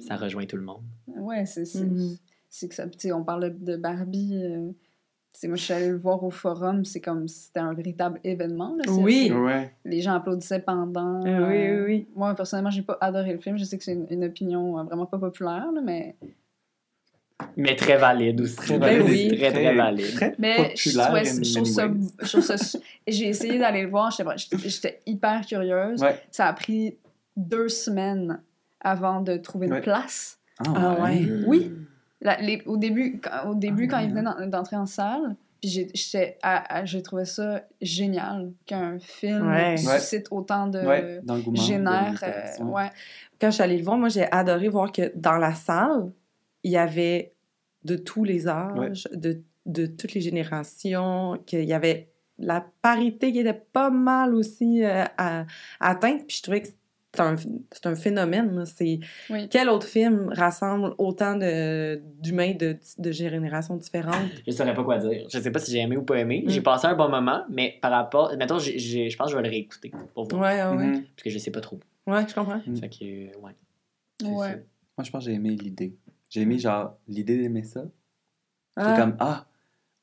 Ça 0.06 0.16
rejoint 0.16 0.46
tout 0.46 0.56
le 0.56 0.64
monde. 0.64 0.82
Ouais, 1.06 1.46
c'est 1.46 1.64
c'est- 1.64 1.84
Mhm. 1.84 2.16
c'est 2.48 2.68
que 2.68 2.74
ça. 2.74 2.86
On 3.14 3.22
parle 3.22 3.50
de, 3.56 3.72
de 3.72 3.76
Barbie. 3.76 4.34
Euh, 5.36 5.38
tu 5.38 5.40
sais, 5.40 5.48
moi, 5.48 5.56
je 5.56 5.62
suis 5.62 5.72
allée 5.72 5.88
le 5.90 5.98
voir 5.98 6.22
au 6.24 6.30
forum, 6.30 6.84
c'est 6.84 7.00
comme 7.00 7.28
si 7.28 7.44
c'était 7.46 7.60
un 7.60 7.74
véritable 7.74 8.18
événement. 8.24 8.74
Là, 8.76 8.90
Oui. 8.92 9.30
Ouais. 9.32 9.72
Les 9.84 10.00
gens 10.00 10.14
applaudissaient 10.14 10.60
pendant. 10.60 11.22
Oui, 11.22 11.30
oui, 11.48 11.80
oui. 11.86 12.08
Moi, 12.16 12.34
personnellement, 12.34 12.70
j'ai 12.70 12.82
pas 12.82 12.96
adoré 13.00 13.32
le 13.32 13.38
film. 13.38 13.58
Je 13.58 13.64
sais 13.64 13.76
que 13.78 13.84
c'est 13.84 13.92
une, 13.92 14.06
une 14.10 14.24
opinion 14.24 14.78
euh, 14.78 14.82
vraiment 14.84 15.06
pas 15.06 15.18
populaire, 15.18 15.66
là, 15.72 15.80
mais. 15.84 16.16
Mais 17.58 17.76
très 17.76 17.96
valide 17.98 18.40
aussi. 18.40 18.56
Très 18.56 18.78
Ben 18.78 19.02
valide. 19.02 19.30
oui. 19.32 19.38
Très, 19.38 19.52
très 19.52 19.74
valide. 19.74 20.14
Très 20.14 20.34
Mais 20.38 20.72
je 20.74 20.84
populaire 20.88 21.06
trouvais- 21.06 21.28
in 21.30 21.42
je 21.42 21.54
trouve 21.54 21.66
ça. 21.66 21.86
many 21.88 22.00
ways. 22.00 22.10
je 22.22 22.28
trouve 22.28 22.40
ça 22.42 22.56
su- 22.56 22.78
J'ai 23.06 23.28
essayé 23.28 23.58
d'aller 23.58 23.82
le 23.82 23.90
voir, 23.90 24.10
j'étais 24.10 25.00
hyper 25.06 25.44
curieuse. 25.44 26.00
Ouais. 26.02 26.18
Ça 26.30 26.46
a 26.46 26.52
pris 26.54 26.96
deux 27.36 27.68
semaines 27.68 28.40
avant 28.80 29.20
de 29.20 29.36
trouver 29.36 29.66
une 29.66 29.74
Ouais. 29.74 29.80
place. 29.82 30.38
Ah 30.66 30.96
ouais. 31.02 31.26
Oui. 31.46 31.72
La- 32.20 32.40
les- 32.40 32.62
au 32.66 32.76
début, 32.76 33.20
quand, 33.22 33.50
au 33.50 33.54
début, 33.54 33.84
Ah, 33.90 33.92
quand 33.92 33.98
il 34.00 34.10
venait 34.10 34.22
d'en- 34.22 34.46
d'entrer 34.46 34.76
en 34.76 34.86
salle, 34.86 35.36
puis 35.60 35.88
j'ai 36.84 37.02
trouvé 37.02 37.24
ça 37.24 37.62
génial 37.80 38.52
qu'un 38.66 38.98
film 38.98 39.48
Ouais. 39.48 39.76
suscite 39.76 40.28
autant 40.30 40.66
de 40.66 40.78
ouais, 40.80 41.20
génère. 41.54 42.12
de- 42.14 42.62
euh, 42.62 42.64
ouais. 42.64 42.90
Quand 43.40 43.48
je 43.48 43.54
suis 43.54 43.62
allée 43.62 43.78
le 43.78 43.84
voir, 43.84 43.98
moi, 43.98 44.08
j'ai 44.08 44.30
adoré 44.32 44.68
voir 44.68 44.92
que 44.92 45.12
dans 45.14 45.36
la 45.36 45.54
salle, 45.54 46.10
il 46.62 46.70
y 46.72 46.76
avait 46.78 47.32
de 47.84 47.96
tous 47.96 48.24
les 48.24 48.48
âges, 48.48 49.08
de, 49.12 49.42
de 49.66 49.86
toutes 49.86 50.14
les 50.14 50.20
générations, 50.20 51.38
qu'il 51.46 51.64
y 51.64 51.72
avait 51.74 52.08
la 52.38 52.66
parité 52.82 53.32
qui 53.32 53.38
était 53.40 53.52
pas 53.72 53.90
mal 53.90 54.34
aussi 54.34 54.84
euh, 54.84 55.04
à- 55.18 55.44
atteinte. 55.80 56.26
Puis 56.26 56.36
je 56.38 56.42
trouvais 56.42 56.62
que 56.62 56.68
un, 57.20 57.36
c'est 57.72 57.86
un 57.86 57.94
phénomène. 57.94 58.64
C'est 58.66 58.98
Oui. 59.30 59.48
quel 59.48 59.68
autre 59.68 59.86
film 59.86 60.28
rassemble 60.32 60.94
autant 60.98 61.36
de- 61.36 62.00
d'humains 62.20 62.54
de, 62.54 62.76
de 62.98 63.10
générations 63.12 63.76
différentes? 63.76 64.16
Je 64.46 64.52
saurais 64.52 64.74
pas 64.74 64.84
quoi 64.84 64.98
dire. 64.98 65.26
Je 65.32 65.38
sais 65.38 65.50
pas 65.50 65.58
si 65.58 65.70
j'ai 65.72 65.78
aimé 65.78 65.96
ou 65.96 66.02
pas 66.02 66.18
aimé. 66.18 66.42
Mm. 66.46 66.50
J'ai 66.50 66.60
passé 66.60 66.86
un 66.86 66.94
bon 66.94 67.08
moment, 67.08 67.44
mais 67.50 67.78
par 67.80 67.90
rapport. 67.90 68.32
J'ai- 68.58 69.08
je 69.10 69.16
pense 69.16 69.26
que 69.26 69.32
je 69.32 69.36
vais 69.36 69.42
le 69.42 69.48
réécouter 69.50 69.92
pour 70.14 70.28
voir. 70.28 70.42
Ouais, 70.42 70.62
ouais, 70.62 70.76
ouais. 70.86 70.92
Parce 71.16 71.22
que 71.24 71.30
je 71.30 71.38
sais 71.38 71.50
pas 71.50 71.60
trop. 71.60 71.80
Ouais, 72.06 72.26
je 72.28 72.34
comprends. 72.34 72.60
Mm. 72.66 72.76
Fait 72.76 72.88
que, 72.88 73.04
euh, 73.04 73.40
ouais. 73.42 73.52
C'est 74.20 74.28
Ouais. 74.28 74.64
Moi, 74.96 75.04
je 75.04 75.10
pense 75.10 75.24
que 75.24 75.30
j'ai 75.30 75.36
aimé 75.36 75.50
l'idée. 75.50 75.94
J'ai 76.30 76.40
aimé, 76.42 76.58
genre, 76.58 76.96
l'idée 77.06 77.36
d'aimer 77.38 77.62
ça. 77.64 77.82
J'étais 78.78 78.90
Ah. 78.90 78.96
comme, 78.98 79.16
ah! 79.20 79.46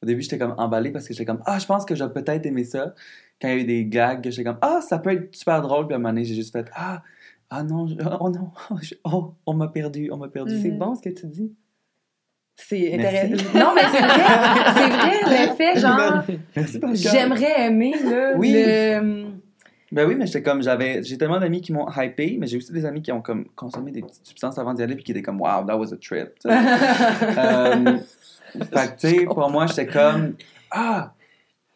Au 0.03 0.05
début, 0.05 0.21
j'étais 0.21 0.37
comme 0.37 0.53
emballé 0.57 0.91
parce 0.91 1.07
que 1.07 1.13
j'étais 1.13 1.25
comme, 1.25 1.41
ah, 1.45 1.57
je 1.57 1.65
pense 1.65 1.85
que 1.85 1.95
j'ai 1.95 2.07
peut-être 2.09 2.45
aimé 2.45 2.63
ça. 2.65 2.93
Quand 3.41 3.47
il 3.47 3.51
y 3.55 3.57
a 3.57 3.61
eu 3.61 3.63
des 3.63 3.85
gags, 3.85 4.21
j'étais 4.29 4.43
comme, 4.43 4.59
ah, 4.61 4.81
ça 4.87 4.99
peut 4.99 5.11
être 5.13 5.33
super 5.33 5.61
drôle. 5.61 5.87
Puis 5.87 5.93
à 5.93 5.95
un 5.95 5.99
moment 5.99 6.09
donné, 6.13 6.25
j'ai 6.25 6.35
juste 6.35 6.51
fait, 6.51 6.65
ah, 6.75 7.01
ah 7.49 7.63
non, 7.63 7.87
je- 7.87 7.95
oh 8.19 8.29
non, 8.29 8.51
oh, 9.05 9.33
on 9.45 9.53
m'a 9.53 9.67
perdu, 9.69 10.09
on 10.11 10.17
m'a 10.17 10.27
perdu. 10.27 10.59
C'est 10.61 10.69
Mhm. 10.71 10.77
bon 10.77 10.95
ce 10.95 11.01
que 11.01 11.09
tu 11.09 11.25
dis? 11.27 11.51
C'est 12.55 12.93
intéressant. 12.93 13.43
Non, 13.59 13.73
mais 13.75 13.81
c'est 13.91 14.01
vrai. 14.01 14.23
C'est 14.75 14.89
vrai, 14.89 15.47
l'effet, 15.47 15.79
genre, 15.79 16.23
j'aimerais 16.93 17.61
aimer, 17.67 17.93
là, 18.03 18.33
Oui. 18.37 18.53
le... 18.53 19.25
Ben 19.91 20.07
oui, 20.07 20.15
mais 20.15 20.25
j'étais 20.25 20.41
comme, 20.41 20.63
j'avais, 20.63 21.03
j'ai 21.03 21.17
tellement 21.19 21.39
d'amis 21.39 21.61
qui 21.61 21.71
m'ont 21.71 21.87
hypé, 21.95 22.37
mais 22.39 22.47
j'ai 22.47 22.57
aussi 22.57 22.71
des 22.73 22.83
amis 22.85 23.01
qui 23.03 23.11
ont 23.11 23.21
comme 23.21 23.45
consommé 23.55 23.91
des 23.91 24.01
petites 24.01 24.25
substances 24.25 24.57
avant 24.57 24.73
d'y 24.73 24.81
aller 24.81 24.95
puis 24.95 25.03
qui 25.03 25.11
étaient 25.11 25.21
comme, 25.21 25.39
wow, 25.39 25.63
that 25.67 25.77
was 25.77 25.93
a 25.93 25.97
trip. 25.97 26.29
Euh, 26.47 27.99
fait 28.59 28.95
que, 28.95 28.99
tu 29.01 29.09
sais, 29.19 29.25
pour 29.25 29.49
moi, 29.49 29.65
j'étais 29.67 29.87
comme, 29.87 30.35
ah, 30.71 31.13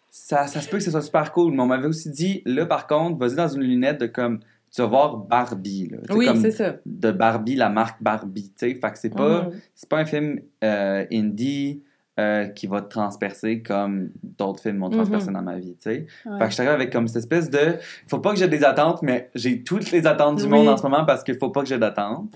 ça, 0.10 0.48
ça 0.48 0.62
se 0.62 0.70
peut 0.70 0.78
que 0.78 0.84
ce 0.84 0.92
soit 0.92 1.02
super 1.02 1.32
cool. 1.32 1.54
Mais 1.54 1.62
on 1.62 1.66
m'avait 1.68 1.88
aussi 1.88 2.10
dit, 2.10 2.42
là, 2.46 2.66
par 2.66 2.88
contre, 2.88 3.18
vas-y 3.18 3.36
dans 3.36 3.48
une 3.48 3.62
lunette 3.64 4.00
de 4.02 4.08
comme, 4.08 4.40
tu 4.74 4.82
vas 4.82 4.88
voir 4.88 5.18
Barbie, 5.18 5.90
là. 5.90 5.98
Oui, 6.16 6.28
c'est 6.42 6.52
ça. 6.52 6.76
De 6.86 7.12
Barbie, 7.12 7.56
la 7.56 7.70
marque 7.70 8.02
Barbie, 8.04 8.50
tu 8.58 8.68
sais. 8.70 8.76
Fait 8.76 8.92
que 8.92 8.98
c'est 9.00 9.10
pas, 9.16 9.44
Mhm. 9.44 9.52
c'est 9.76 9.90
pas 9.90 9.98
un 10.00 10.06
film 10.06 10.40
euh, 10.64 11.06
indie 11.12 11.84
euh, 12.20 12.48
qui 12.48 12.66
va 12.66 12.82
te 12.82 12.90
transpercer 12.90 13.62
comme 13.62 14.10
d'autres 14.24 14.60
films 14.64 14.78
m'ont 14.78 14.90
transpercé 14.90 15.28
Mhm. 15.28 15.34
dans 15.36 15.42
ma 15.44 15.58
vie, 15.60 15.76
tu 15.76 15.84
sais. 15.84 16.08
Ouais. 16.26 16.40
Fait 16.40 16.46
que 16.46 16.52
je 16.52 16.58
t'arrive 16.58 16.72
avec 16.74 16.92
comme 16.92 17.08
cette 17.08 17.18
espèce 17.18 17.48
de. 17.50 17.76
Faut 18.08 18.18
pas 18.20 18.32
que 18.34 18.40
j'ai 18.40 18.48
des 18.48 18.64
attentes, 18.64 19.04
mais 19.04 19.30
j'ai 19.36 19.62
toutes 19.64 19.92
les 19.92 20.08
attentes 20.08 20.38
du 20.38 20.44
Oui. 20.46 20.50
monde 20.50 20.68
en 20.68 20.78
ce 20.78 20.82
moment 20.84 21.06
parce 21.06 21.24
qu'il 21.24 21.38
faut 21.38 21.52
pas 21.52 21.62
que 21.62 21.68
j'ai 21.70 21.78
d'attentes. 21.78 22.34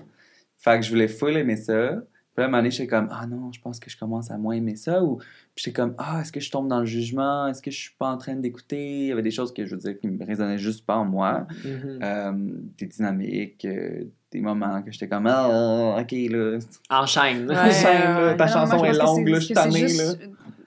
Fait 0.56 0.78
que 0.78 0.84
je 0.86 0.90
voulais 0.90 1.08
full 1.08 1.36
aimer 1.36 1.56
ça. 1.56 1.96
Puis 2.34 2.40
là, 2.40 2.44
à 2.44 2.46
un 2.46 2.50
moment 2.50 2.58
donné, 2.62 2.70
j'étais 2.70 2.86
comme, 2.86 3.08
ah 3.10 3.26
non, 3.26 3.52
je 3.52 3.60
pense 3.60 3.78
que 3.78 3.90
je 3.90 3.96
commence 3.98 4.30
à 4.30 4.38
moins 4.38 4.54
aimer 4.54 4.76
ça. 4.76 5.02
Ou 5.04 5.16
puis 5.16 5.64
j'étais 5.64 5.72
comme, 5.74 5.94
ah, 5.98 6.20
est-ce 6.22 6.32
que 6.32 6.40
je 6.40 6.50
tombe 6.50 6.66
dans 6.68 6.80
le 6.80 6.86
jugement? 6.86 7.46
Est-ce 7.48 7.60
que 7.60 7.70
je 7.70 7.78
suis 7.78 7.94
pas 7.98 8.08
en 8.08 8.16
train 8.16 8.34
d'écouter? 8.36 9.00
Il 9.00 9.06
y 9.08 9.12
avait 9.12 9.20
des 9.22 9.30
choses 9.30 9.52
que 9.52 9.66
je 9.66 9.74
veux 9.74 9.80
dire 9.80 9.98
qui 10.00 10.08
me 10.08 10.24
résonnaient 10.24 10.56
juste 10.58 10.86
pas 10.86 10.96
en 10.96 11.04
moi. 11.04 11.46
Mhm. 11.64 11.98
Euh, 12.02 12.32
des 12.78 12.86
dynamiques, 12.86 13.64
euh, 13.66 14.04
des 14.30 14.40
moments 14.40 14.80
que 14.82 14.90
j'étais 14.90 15.08
comme, 15.08 15.26
ah, 15.26 15.96
ok, 16.00 16.12
là. 16.30 16.58
Enchaîne. 16.88 17.50
Ouais. 17.50 17.54
Enchaîne, 17.58 18.00
là, 18.02 18.26
ouais. 18.30 18.36
ta 18.38 18.46
Non, 18.46 18.52
chanson 18.52 18.76
moi, 18.78 18.88
est 18.88 18.98
longue, 18.98 19.28
là, 19.28 19.38
je 19.38 19.44
suis 19.44 19.54
là. 19.54 19.70
juste- 19.70 20.18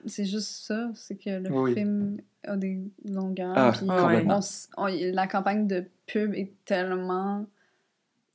C'est 0.08 0.24
juste 0.24 0.66
ça, 0.68 0.88
c'est 0.94 1.16
que 1.16 1.30
le 1.30 1.50
Oui. 1.50 1.74
film 1.74 2.18
a 2.46 2.56
des 2.56 2.78
longueurs. 3.06 3.54
Ah, 3.56 3.72
puis 3.76 3.88
on- 4.76 4.86
la 5.12 5.26
campagne 5.26 5.66
de 5.66 5.84
pub 6.06 6.32
est 6.32 6.52
tellement, 6.64 7.44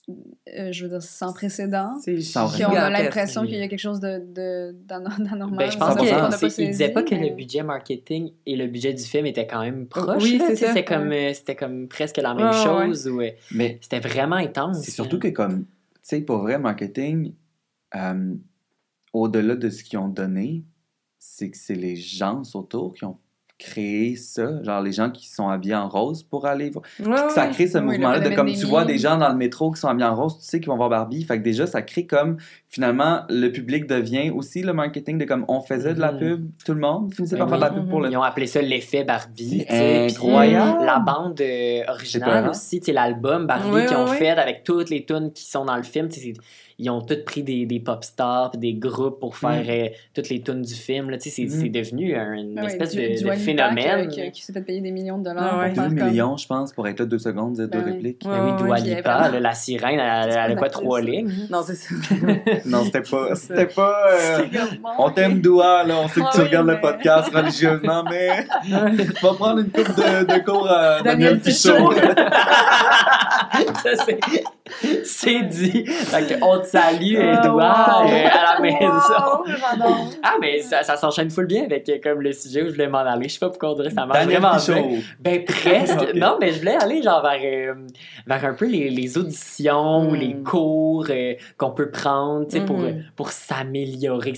euh, 0.10 0.72
je 0.72 0.84
veux 0.84 0.90
dire, 0.90 1.02
sans 1.04 1.32
précédent. 1.32 1.98
Puis 2.04 2.34
on 2.36 2.74
a 2.74 2.90
l'impression 2.90 3.44
qu'il 3.46 3.56
y 3.56 3.62
a 3.62 3.68
quelque 3.68 3.80
chose 3.80 4.00
de, 4.00 4.20
de, 4.34 4.76
d'ano- 4.86 5.10
d'anormal. 5.20 5.58
Ben, 5.60 5.72
je 5.72 5.78
pense 5.78 5.96
qu'on 5.96 6.04
100%. 6.04 6.80
n'a 6.80 6.90
pas 6.90 7.04
que 7.04 7.16
mais- 7.16 7.30
le 7.30 7.36
budget 7.36 7.64
marketing 7.64 8.32
et 8.46 8.56
le 8.56 8.68
budget 8.68 8.94
du 8.94 9.04
film 9.04 9.26
étaient 9.28 9.48
quand 9.48 9.62
même 9.62 9.86
proches. 9.88 10.24
Oui. 10.24 10.42
C'était 10.56 10.84
comme, 10.84 11.12
euh, 11.12 11.34
c'était 11.34 11.56
comme 11.56 11.88
presque 11.88 12.18
la 12.18 12.34
même 12.34 12.48
Ouais, 12.48 12.52
ouais. 12.52 12.88
chose. 12.88 13.08
ou, 13.08 13.22
euh, 13.22 13.30
Mais 13.52 13.78
c'était 13.82 14.00
vraiment 14.00 14.38
intense. 14.38 14.82
C'est 14.82 14.92
surtout 14.92 15.20
que, 15.20 15.28
comme, 15.30 15.66
tu 15.66 16.00
sais, 16.02 16.22
pour 16.22 16.40
vrai, 16.40 16.58
marketing, 16.58 17.34
euh, 17.96 18.34
au-delà 19.14 19.56
de 19.56 19.70
ce 19.70 19.84
qu'ils 19.84 20.00
ont 20.00 20.08
donné, 20.10 20.64
c'est 21.20 21.52
que 21.52 21.58
c'est 21.58 21.76
les 21.76 21.96
gens 21.96 22.42
autour 22.56 22.94
qui 22.96 23.06
ont 23.06 23.18
créé 23.62 24.16
ça. 24.16 24.64
Genre, 24.64 24.82
les 24.82 24.92
gens 24.92 25.10
qui 25.12 25.30
sont 25.30 25.48
habillés 25.50 25.76
en 25.76 25.88
rose 25.88 26.24
pour 26.24 26.46
aller 26.48 26.72
voir. 26.72 26.84
Ouais, 27.00 27.30
ça 27.30 27.48
crée 27.48 27.68
ce 27.68 27.78
Oui, 27.78 27.86
mouvement-là 27.86 28.20
de 28.20 28.36
comme 28.36 28.52
tu 28.52 28.66
vois 28.66 28.86
des 28.86 28.98
gens 28.98 29.18
dans 29.18 29.30
le 29.30 29.36
métro 29.36 29.72
qui 29.72 29.80
sont 29.80 29.88
habillés 29.88 30.08
en 30.08 30.16
rose, 30.16 30.38
tu 30.40 30.46
sais 30.46 30.60
qu'ils 30.60 30.70
vont 30.70 30.78
voir 30.78 30.90
Barbie. 30.90 31.24
Fait 31.24 31.38
que 31.38 31.44
déjà, 31.44 31.68
ça 31.68 31.82
crée 31.82 32.06
comme, 32.08 32.38
finalement, 32.70 33.22
le 33.30 33.50
public 33.50 33.86
devient 33.88 34.32
aussi 34.32 34.64
le 34.64 34.74
marketing 34.74 35.18
de 35.20 35.26
comme 35.26 35.46
on 35.48 35.62
faisait 35.62 35.94
de 35.94 36.00
la 36.00 36.12
Mhm. 36.12 36.20
pub, 36.20 36.50
tout 36.66 36.74
le 36.74 36.80
monde 36.80 37.14
finissait 37.14 37.36
Ben 37.38 37.46
par 37.46 37.50
faire 37.50 37.58
de 37.60 37.64
la 37.64 37.72
oui. 37.72 37.80
pub 37.82 37.90
pour 37.90 38.02
le. 38.02 38.10
Ils 38.10 38.18
ont 38.18 38.24
appelé 38.24 38.48
ça 38.48 38.62
l'effet 38.62 39.04
Barbie. 39.04 39.60
Sais, 39.70 40.08
puis 40.08 40.16
incroyable. 40.16 40.84
La 40.86 41.00
bande 41.00 41.40
euh, 41.42 41.82
originale 41.88 42.50
aussi, 42.50 42.80
tu 42.80 42.88
sais, 42.88 42.94
l'album 42.94 43.46
Barbie 43.46 43.70
Oui, 43.74 43.86
qu'ils 43.86 43.96
ont 43.98 44.06
oui, 44.06 44.12
oui. 44.12 44.18
fait 44.18 44.30
avec 44.30 44.64
toutes 44.64 44.90
les 44.90 45.06
tunes 45.06 45.32
qui 45.34 45.46
sont 45.46 45.66
dans 45.66 45.78
le 45.78 45.84
film. 45.84 46.10
tu 46.10 46.20
sais, 46.20 46.34
c'est- 46.34 46.42
Ils 46.84 46.90
ont 46.90 47.02
tous 47.02 47.24
pris 47.24 47.44
des, 47.44 47.66
des 47.68 47.80
pop 47.80 48.04
stars 48.04 48.52
des 48.58 48.74
groupes 48.74 49.20
pour 49.20 49.38
faire 49.38 49.64
Mm. 49.64 49.70
euh, 49.70 49.88
toutes 50.16 50.30
les 50.30 50.42
tunes 50.42 50.64
du 50.64 50.74
film. 50.74 51.10
là, 51.12 51.18
tu 51.18 51.30
sais, 51.30 51.48
C'est 51.48 51.56
Mm. 51.56 51.62
c'est 51.62 51.70
devenu 51.70 52.16
un- 52.16 52.34
une 52.34 52.58
Ah 52.58 52.62
ouais, 52.64 52.68
espèce 52.72 52.92
du- 52.96 53.02
de, 53.02 53.08
du 53.16 53.24
de 53.24 53.28
Wally 53.28 53.46
Pack, 53.46 53.46
phénomène. 53.46 54.00
euh, 54.02 54.08
qui, 54.08 54.32
qui 54.32 54.42
s'est 54.42 54.52
fait 54.54 54.62
payer 54.62 54.82
des 54.82 54.92
millions 54.92 55.20
de 55.20 55.30
Ah 55.30 55.34
dollars 55.34 55.60
ouais. 55.60 55.68
pour 55.68 55.76
faire 55.76 55.90
Deux 55.90 55.96
comme... 55.98 56.10
millions, 56.10 56.38
je 56.38 56.48
pense, 56.48 56.74
pour 56.74 56.88
être 56.88 57.00
là 57.00 57.06
deux 57.06 57.20
secondes, 57.20 57.56
deux 57.56 57.68
Ben 57.68 57.84
répliques. 57.84 58.24
Ben 58.26 58.32
oui, 58.46 58.52
ouais, 58.52 58.58
Dua 58.58 58.78
Lipa, 58.96 59.18
vraiment- 59.18 59.34
là, 59.34 59.40
la 59.40 59.54
sirène, 59.54 60.00
elle, 60.00 60.24
elle, 60.26 60.32
C'est 60.34 60.38
avait 60.40 60.56
pas 60.56 60.70
trois 60.70 61.00
lignes? 61.02 61.32
Non, 61.52 61.62
c'est 61.64 61.76
ça. 61.76 61.94
Non, 62.66 62.84
c'était 62.86 63.02
pas. 63.02 63.36
C'était 63.36 63.68
pas. 63.68 63.96
euh, 64.12 64.40
On 64.98 65.10
t'aime, 65.12 65.40
Doua, 65.40 65.84
là. 65.84 65.96
On 66.04 66.08
sait 66.08 66.22
que 66.22 66.26
Ah 66.28 66.32
tu 66.34 66.42
regardes 66.42 66.68
le 66.68 66.80
podcast 66.82 67.34
religieusement, 67.34 68.04
mais. 68.10 68.46
Vas 69.22 69.34
prendre 69.36 69.60
une 69.60 69.70
coupe 69.72 69.96
de, 69.96 70.44
cours 70.44 70.68
à 70.70 71.02
Daniel 71.04 71.38
Daniel 71.38 71.40
Fichot. 71.42 71.92
Ça, 73.84 73.96
c'est- 74.06 74.20
c'est 75.04 75.42
dit. 75.44 75.86
Fait 75.86 76.28
que 76.28 76.34
on 76.44 76.60
te 76.60 76.66
salue, 76.68 77.16
Oh, 77.18 77.40
Edouard, 77.46 78.04
wow. 78.06 78.10
euh, 78.12 78.26
à 78.28 78.54
la 78.56 78.60
maison. 78.62 78.84
Wow. 78.88 80.10
Ah, 80.24 80.36
mais 80.40 80.62
ça, 80.62 80.84
ça 80.84 80.98
s'enchaîne 80.98 81.30
full 81.30 81.46
bien 81.48 81.64
avec 81.66 81.88
euh, 81.90 81.98
comme 82.04 82.22
le 82.22 82.32
sujet 82.34 82.64
où 82.64 82.68
je 82.68 82.72
voulais 82.74 82.88
m'en 82.88 83.00
aller. 83.00 83.28
Je 83.28 83.34
sais 83.34 83.40
pas 83.40 83.50
pourquoi 83.50 83.72
on 83.72 83.76
dirait 83.76 83.90
ça 83.90 84.06
marche 84.06 84.20
Daniel 84.20 84.42
vraiment 84.42 84.58
bien. 84.58 85.00
Ben 85.20 85.44
presque. 85.46 86.14
Non, 86.16 86.38
mais 86.40 86.52
je 86.54 86.60
voulais 86.60 86.76
aller 86.76 87.02
genre 87.02 87.22
vers, 87.22 87.40
euh, 87.44 87.74
vers 88.28 88.46
un 88.46 88.54
peu 88.54 88.66
les, 88.68 88.90
les 88.90 89.18
auditions 89.18 90.08
ou 90.10 90.12
Mm. 90.12 90.16
les 90.16 90.34
cours 90.44 91.06
euh, 91.10 91.34
qu'on 91.58 91.72
peut 91.72 91.90
prendre 91.90 92.46
tu 92.48 92.60
sais, 92.60 92.66
pour, 92.66 92.78
Mhm. 92.78 93.04
pour 93.16 93.32
s'améliorer. 93.32 94.34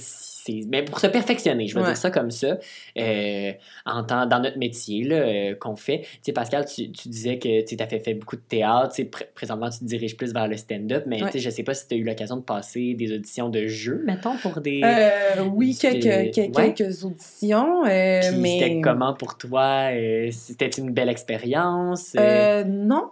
Mais 0.68 0.84
pour 0.84 1.00
se 1.00 1.08
perfectionner, 1.08 1.68
je 1.68 1.76
vais 1.76 1.82
Ouais. 1.82 1.88
dire 1.88 1.98
ça 1.98 2.12
comme 2.12 2.32
ça, 2.32 2.58
euh, 2.98 3.52
en 3.86 4.04
temps- 4.04 4.26
dans 4.26 4.40
notre 4.40 4.58
métier 4.58 5.08
euh, 5.12 5.56
qu'on 5.56 5.76
fait. 5.76 6.02
Tu 6.02 6.08
sais, 6.24 6.32
Pascal, 6.34 6.66
tu, 6.66 6.92
tu 6.92 7.08
disais 7.10 7.38
que 7.40 7.64
tu 7.66 7.76
as 7.80 7.88
fait, 7.88 8.00
fait 8.00 8.14
beaucoup 8.14 8.36
de 8.36 8.42
théâtre. 8.42 8.94
tu 8.96 9.04
sais, 9.04 9.10
pr- 9.10 9.28
présentement, 9.34 9.70
tu 9.70 9.80
te 9.80 9.86
diriges 9.86 10.18
plus 10.18 10.34
vers 10.34 10.48
le 10.48 10.58
stand-up, 10.58 11.04
mais 11.08 11.22
Ouais. 11.24 11.28
tu 11.32 11.34
sais, 11.34 11.40
je 11.40 11.50
sais 11.50 11.64
pas 11.64 11.74
si 11.74 11.88
tu 11.88 11.96
as 11.96 11.98
eu 11.98 12.04
l'occasion 12.04 12.38
de 12.38 12.42
passer 12.42 12.94
des 12.94 13.14
auditions 13.14 13.50
de 13.50 13.68
jeux, 13.68 14.02
mettons, 14.06 14.36
pour 14.38 14.60
des. 14.62 14.82
Euh, 14.84 15.44
oui, 15.54 15.78
quelques, 15.80 16.34
quelques, 16.34 16.58
ouais. 16.58 16.74
quelques 16.74 17.04
auditions, 17.06 17.84
mais... 17.84 18.22
c'était 18.24 18.82
comment 18.82 19.14
pour 19.14 19.38
toi? 19.38 19.90
C'était 20.32 20.68
une 20.68 20.92
belle 20.92 21.10
expérience? 21.10 22.16
Non. 22.16 23.10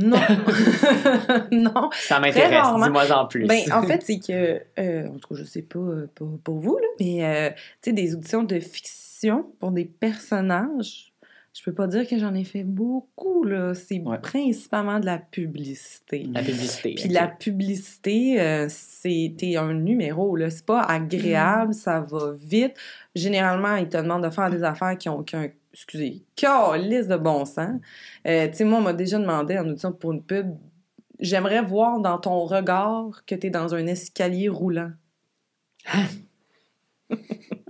Non. 0.00 0.18
non. 1.52 1.90
ça 1.92 2.20
m'intéresse, 2.20 2.66
dis-moi 2.82 3.12
en 3.12 3.26
plus. 3.26 3.46
Ben, 3.46 3.60
en 3.72 3.82
fait, 3.82 4.02
c'est 4.02 4.18
que, 4.18 4.60
euh, 4.78 5.08
en 5.08 5.18
tout 5.18 5.34
cas, 5.34 5.40
je 5.40 5.44
sais 5.44 5.62
pas 5.62 5.78
euh, 5.78 6.06
pour, 6.14 6.38
pour 6.40 6.58
vous, 6.58 6.78
là, 6.78 6.86
mais 6.98 7.24
euh, 7.24 7.50
tu 7.82 7.90
sais, 7.90 7.92
des 7.92 8.14
auditions 8.14 8.42
de 8.42 8.58
fiction 8.60 9.46
pour 9.58 9.70
des 9.72 9.84
personnages, 9.84 11.12
je 11.52 11.64
peux 11.64 11.72
pas 11.74 11.88
dire 11.88 12.06
que 12.08 12.16
j'en 12.16 12.32
ai 12.34 12.44
fait 12.44 12.62
beaucoup, 12.62 13.42
là. 13.44 13.74
C'est 13.74 14.00
Ouais. 14.00 14.18
principalement 14.18 15.00
de 15.00 15.06
la 15.06 15.18
publicité. 15.18 16.26
la 16.32 16.42
publicité. 16.42 16.94
Puis 16.94 17.08
la 17.08 17.26
publicité, 17.26 18.40
euh, 18.40 18.66
c'était 18.68 19.56
un 19.56 19.74
numéro, 19.74 20.36
là. 20.36 20.48
C'est 20.50 20.64
pas 20.64 20.82
agréable, 20.82 21.74
ça 21.74 22.00
va 22.00 22.32
vite. 22.40 22.74
Généralement, 23.16 23.74
ils 23.76 23.88
te 23.88 23.96
demandent 23.96 24.22
de 24.24 24.30
faire 24.30 24.48
des 24.50 24.62
affaires 24.62 24.96
qui 24.96 25.08
ont 25.08 25.18
aucun, 25.18 25.48
excusez, 25.72 26.22
liste 26.78 27.08
de 27.08 27.16
bon 27.16 27.44
sens. 27.44 27.80
Euh, 28.26 28.48
tu 28.48 28.54
sais, 28.54 28.64
moi, 28.64 28.78
on 28.78 28.82
m'a 28.82 28.92
déjà 28.92 29.18
demandé 29.18 29.58
en 29.58 29.68
audition 29.68 29.92
pour 29.92 30.12
une 30.12 30.22
pub, 30.22 30.56
j'aimerais 31.18 31.62
voir 31.62 32.00
dans 32.00 32.18
ton 32.18 32.44
regard 32.44 33.24
que 33.26 33.34
tu 33.34 33.46
es 33.48 33.50
dans 33.50 33.74
un 33.74 33.86
escalier 33.86 34.48
roulant. 34.48 34.92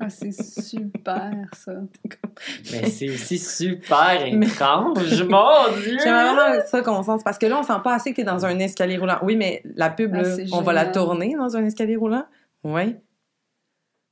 Ah, 0.03 0.09
c'est 0.09 0.33
super, 0.33 1.33
ça. 1.53 1.73
Mais 2.73 2.89
c'est 2.89 3.11
aussi 3.11 3.39
super 3.39 4.27
étrange, 4.27 5.23
mon 5.29 5.79
Dieu! 5.83 5.99
J'aimerais 6.03 6.35
vraiment 6.35 6.67
ça 6.67 6.81
qu'on 6.83 7.03
sente, 7.03 7.23
parce 7.23 7.39
que 7.39 7.47
là, 7.47 7.59
on 7.61 7.63
sent 7.63 7.81
pas 7.85 7.95
assez 7.95 8.11
que 8.11 8.17
tu 8.17 8.21
es 8.23 8.25
dans 8.25 8.47
un 8.47 8.59
escalier 8.59 8.97
roulant. 8.97 9.19
Oui, 9.23 9.37
mais 9.37 9.63
la 9.75 9.91
pub, 9.91 10.15
Ah, 10.15 10.23
là, 10.23 10.37
on 10.53 10.63
va 10.63 10.73
la 10.73 10.87
tourner 10.87 11.35
dans 11.37 11.57
un 11.57 11.65
escalier 11.65 11.97
roulant? 11.97 12.25
Ouais. 12.65 13.01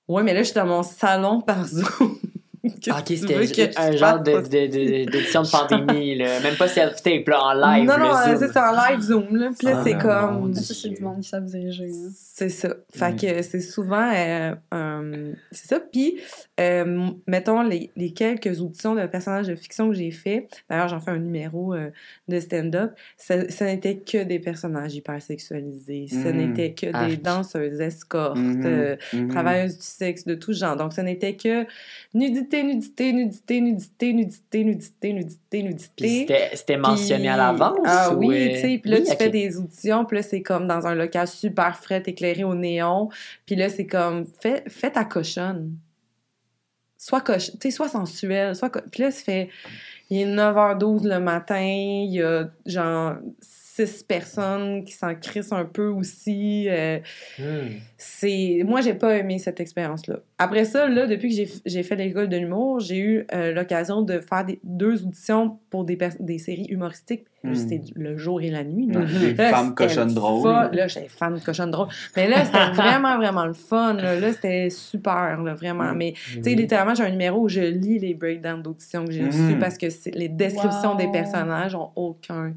Ouais, 0.09 0.23
mais 0.23 0.35
là, 0.35 0.41
je 0.41 0.47
suis 0.47 0.55
dans 0.55 0.67
mon 0.67 0.83
salon 0.83 1.41
par 1.41 1.67
Zoom. 1.67 2.19
Ok, 2.89 3.05
c'était 3.07 3.79
un 3.79 3.93
genre 3.93 4.21
de- 4.23 4.31
fasse? 4.33 4.49
de- 4.49 4.67
de- 4.67 5.11
d'édition 5.11 5.43
de, 5.43 5.49
pandémie, 5.51 6.15
là. 6.19 6.41
Même 6.41 6.57
pas 6.57 6.69
self-tape, 6.69 7.27
là, 7.29 7.43
en 7.43 7.53
live. 7.55 7.87
Non, 7.89 7.99
non, 7.99 8.17
euh, 8.17 8.37
c'est 8.39 8.53
ça, 8.53 8.73
en 8.73 8.91
live 8.91 9.01
Zoom, 9.01 9.37
là. 9.37 9.51
Puis 9.57 9.67
là, 9.67 9.75
Ah, 9.79 9.83
c'est 9.85 9.99
comme... 9.99 10.55
Ça, 10.55 10.75
c'est 10.75 10.89
du 10.91 11.03
monde 11.03 11.21
qui 11.21 11.29
savent 11.29 11.45
diriger. 11.45 11.85
hein. 11.91 12.11
C'est 12.13 12.49
ça. 12.49 12.75
Fait 12.93 13.13
Mm. 13.13 13.17
que 13.17 13.43
c'est 13.43 13.61
souvent... 13.61 14.11
euh, 14.15 14.55
euh, 14.75 15.33
c'est 15.53 15.67
ça. 15.69 15.81
Puis, 15.81 16.19
euh, 16.61 17.11
mettons, 17.27 17.63
les, 17.63 17.91
les 17.97 18.13
quelques 18.13 18.61
auditions 18.61 18.95
de 18.95 19.07
personnages 19.07 19.47
de 19.49 19.55
fiction 19.57 19.89
que 19.89 19.95
j'ai 19.95 20.11
fait, 20.11 20.49
d'ailleurs, 20.69 20.89
j'en 20.89 21.01
fais 21.01 21.11
un 21.13 21.19
numéro 21.19 21.75
euh, 21.75 21.91
de 22.29 22.41
stand-up, 22.41 22.93
ça, 23.17 23.49
ça 23.51 23.65
n'était 23.67 23.97
que 23.99 24.23
des 24.25 24.39
personnages 24.39 24.95
hypersexualisés. 24.95 26.07
Ce 26.11 26.17
Mm. 26.29 26.37
n'était 26.37 26.73
que 26.73 27.07
des 27.09 27.17
danseuses, 27.17 27.81
escortes, 27.81 28.37
Mhm. 28.37 28.63
euh, 28.67 28.97
Mhm. 29.13 29.29
travailleuses 29.29 29.77
du 29.79 29.85
sexe, 29.85 30.25
de 30.25 30.35
tout 30.35 30.53
genre. 30.53 30.77
Donc, 30.77 30.93
ce 30.93 31.01
n'était 31.01 31.35
que 31.37 31.67
nudité, 32.15 32.48
nudité, 32.63 33.13
nudité, 33.13 33.61
nudité, 33.61 34.13
nudité, 34.13 34.65
nudité, 34.65 35.13
nudité, 35.13 35.39
Puis 35.51 35.63
nudité. 35.63 36.49
c'était- 36.55 36.77
mentionné 36.77 37.29
à 37.29 37.37
l'avance? 37.37 37.79
Ah 37.85 38.15
ou, 38.15 38.19
oui, 38.27 38.37
euh, 38.37 38.55
tu 38.55 38.61
sais. 38.61 38.79
Puis 38.83 38.91
là, 38.91 39.01
tu 39.01 39.17
fais 39.17 39.29
des 39.31 39.57
auditions, 39.59 40.05
puis 40.05 40.17
là, 40.19 40.23
c'est 40.23 40.43
comme 40.43 40.67
dans 40.67 40.87
un 40.87 40.95
local 40.95 41.29
super 41.29 41.77
frais, 41.79 42.03
éclairé 42.07 42.45
au 42.45 42.55
néon. 42.55 43.09
Puis 43.47 43.57
là, 43.57 43.69
c'est 43.69 43.87
comme, 43.87 44.25
fais, 44.41 44.63
ta 44.91 45.05
cochonne. 45.05 45.73
Sois 46.97 47.21
coch... 47.21 47.51
tu 47.53 47.57
sais, 47.61 47.71
sois 47.71 47.89
sensuelle. 47.89 48.55
Puis 48.91 49.03
là, 49.03 49.11
ça 49.11 49.23
fait, 49.23 49.49
il 50.11 50.21
est 50.23 50.27
9h12 50.27 51.07
le 51.07 51.21
matin, 51.21 51.61
il 51.61 52.13
y 52.13 52.23
a 52.23 52.49
genre 52.67 53.15
six 53.87 54.03
personnes 54.03 54.85
qui 54.85 54.93
s'en 54.93 55.15
crissent 55.15 55.53
un 55.53 55.65
peu 55.65 55.87
aussi. 55.89 56.67
euh, 56.69 56.99
Hmm. 57.39 57.69
c'est 57.97 58.63
moi 58.67 58.81
j'ai 58.81 58.95
pas 58.95 59.17
aimé 59.19 59.39
cette 59.39 59.61
expérience 59.61 60.07
là 60.07 60.17
après 60.39 60.65
ça 60.65 60.89
là 60.89 61.07
depuis 61.07 61.35
que 61.37 61.51
j'ai 61.67 61.83
fait 61.83 61.97
l'école 61.97 62.29
de 62.29 62.37
l'humour 62.37 62.81
j'ai 62.81 62.99
eu 62.99 63.27
euh, 63.33 63.53
l'occasion 63.53 64.03
de 64.03 64.19
faire 64.21 64.45
des, 64.45 64.59
deux 64.65 65.05
auditions 65.05 65.59
pour 65.71 65.85
des 65.85 66.39
séries 66.39 66.67
humoristiques 66.71 67.25
Mm. 67.45 67.55
c'était 67.55 67.81
le 67.95 68.17
jour 68.17 68.43
et 68.43 68.51
la 68.51 68.65
nuit 68.65 68.89
Là, 68.89 69.07
femmes 69.51 69.73
cochonnes 69.73 70.09
le 70.09 70.15
drôles. 70.15 70.51
Là, 70.73 70.89
j'étais 70.89 71.07
fan 71.07 71.37
de 71.37 71.39
cochonnes 71.39 71.71
drôles. 71.71 71.87
Mais 72.17 72.27
là, 72.29 72.45
c'était 72.45 72.59
vraiment, 72.73 73.17
vraiment 73.17 73.47
le 73.47 73.53
fun. 73.53 73.95
Là, 73.95 74.19
Là, 74.19 74.33
c'était 74.33 74.71
super, 74.71 75.41
là, 75.41 75.55
vraiment. 75.55 75.93
Mm. 75.95 75.97
Mais, 75.99 76.15
tu 76.33 76.43
sais, 76.43 76.55
littéralement, 76.57 76.97
j'ai 76.97 77.05
un 77.05 77.11
numéro 77.11 77.43
où 77.43 77.49
je 77.49 77.61
lis 77.61 78.01
les 78.01 78.15
breakdowns 78.15 78.61
d'audition 78.63 79.05
que 79.05 79.13
j'ai 79.13 79.23
Mm. 79.23 79.27
reçus 79.29 79.57
parce 79.61 79.79
que 79.79 79.87
les 80.19 80.29
descriptions 80.29 80.97
des 80.97 81.07
personnages 81.13 81.77
ont 81.77 81.91
aucun 81.95 82.55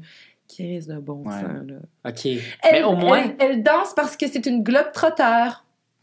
crise 0.54 0.86
de 0.86 0.96
bon 0.96 1.24
Ouais. 1.24 1.32
sens, 1.32 1.66
là. 1.66 2.10
OK. 2.10 2.26
Elle, 2.26 2.40
Mais 2.72 2.82
au 2.82 2.92
moins... 2.94 3.22
elle, 3.38 3.50
elle 3.50 3.62
danse 3.62 3.92
parce 3.94 4.16
que 4.16 4.26
c'est 4.28 4.46
une 4.46 4.62
globe 4.62 4.92
trotteur. 4.92 5.64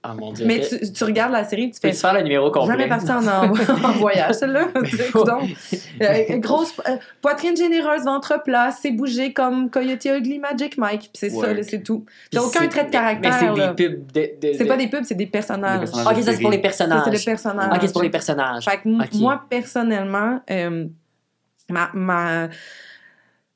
Ah, 0.00 0.14
mon 0.14 0.32
Dieu. 0.32 0.46
Mais 0.46 0.60
tu, 0.60 0.92
tu 0.92 1.02
regardes 1.04 1.32
la 1.32 1.42
série, 1.42 1.72
tu 1.72 1.80
fais 1.80 1.88
Peux-tu 1.88 2.00
faire 2.00 2.14
le 2.14 2.22
numéro 2.22 2.52
complet? 2.52 2.70
jamais 2.78 2.88
parti 2.88 3.10
en, 3.10 3.26
en, 3.26 3.50
en 3.84 3.92
voyage, 3.94 4.36
celle-là. 4.36 4.68
Tu. 4.84 4.96
Euh, 6.00 6.38
grosse 6.38 6.72
euh, 6.88 6.96
poitrine 7.20 7.56
généreuse, 7.56 8.04
ventre 8.04 8.40
plat, 8.44 8.70
c'est 8.70 8.92
bougé 8.92 9.32
comme 9.32 9.68
Coyote 9.70 10.04
Ugly 10.04 10.38
Magic 10.38 10.78
Mike. 10.78 11.00
Puis 11.00 11.10
c'est 11.14 11.30
ça, 11.30 11.48
c'est 11.64 11.82
tout. 11.82 12.06
T'as 12.30 12.40
aucun 12.40 12.68
trait 12.68 12.84
de 12.84 12.90
caractère. 12.90 13.32
Mais 13.32 13.38
c'est 13.54 13.58
là. 13.60 13.72
des 13.72 13.88
pubs 13.88 14.12
de... 14.12 14.20
de- 14.40 14.52
C'est 14.56 14.62
de- 14.64 14.68
pas 14.68 14.76
des 14.76 14.86
pubs, 14.86 15.02
c'est 15.04 15.16
des 15.16 15.26
personnages. 15.26 15.80
Des 15.80 15.86
personnages. 15.86 16.16
Ok, 16.16 16.22
ça, 16.22 16.32
c'est 16.32 16.40
pour 16.42 16.50
les 16.52 16.58
personnages. 16.60 17.02
c'est 17.04 17.10
le 17.18 17.24
personnage. 17.24 17.72
Ok, 17.74 17.80
c'est 17.82 17.92
pour 17.92 18.02
les 18.02 18.10
personnages. 18.10 18.64
Fait 18.64 18.76
que 18.78 18.88
m- 18.88 19.00
Ok. 19.04 19.14
moi, 19.20 19.44
personnellement, 19.50 20.40
euh, 20.48 20.86
ma, 21.70 21.90
ma- 21.94 22.48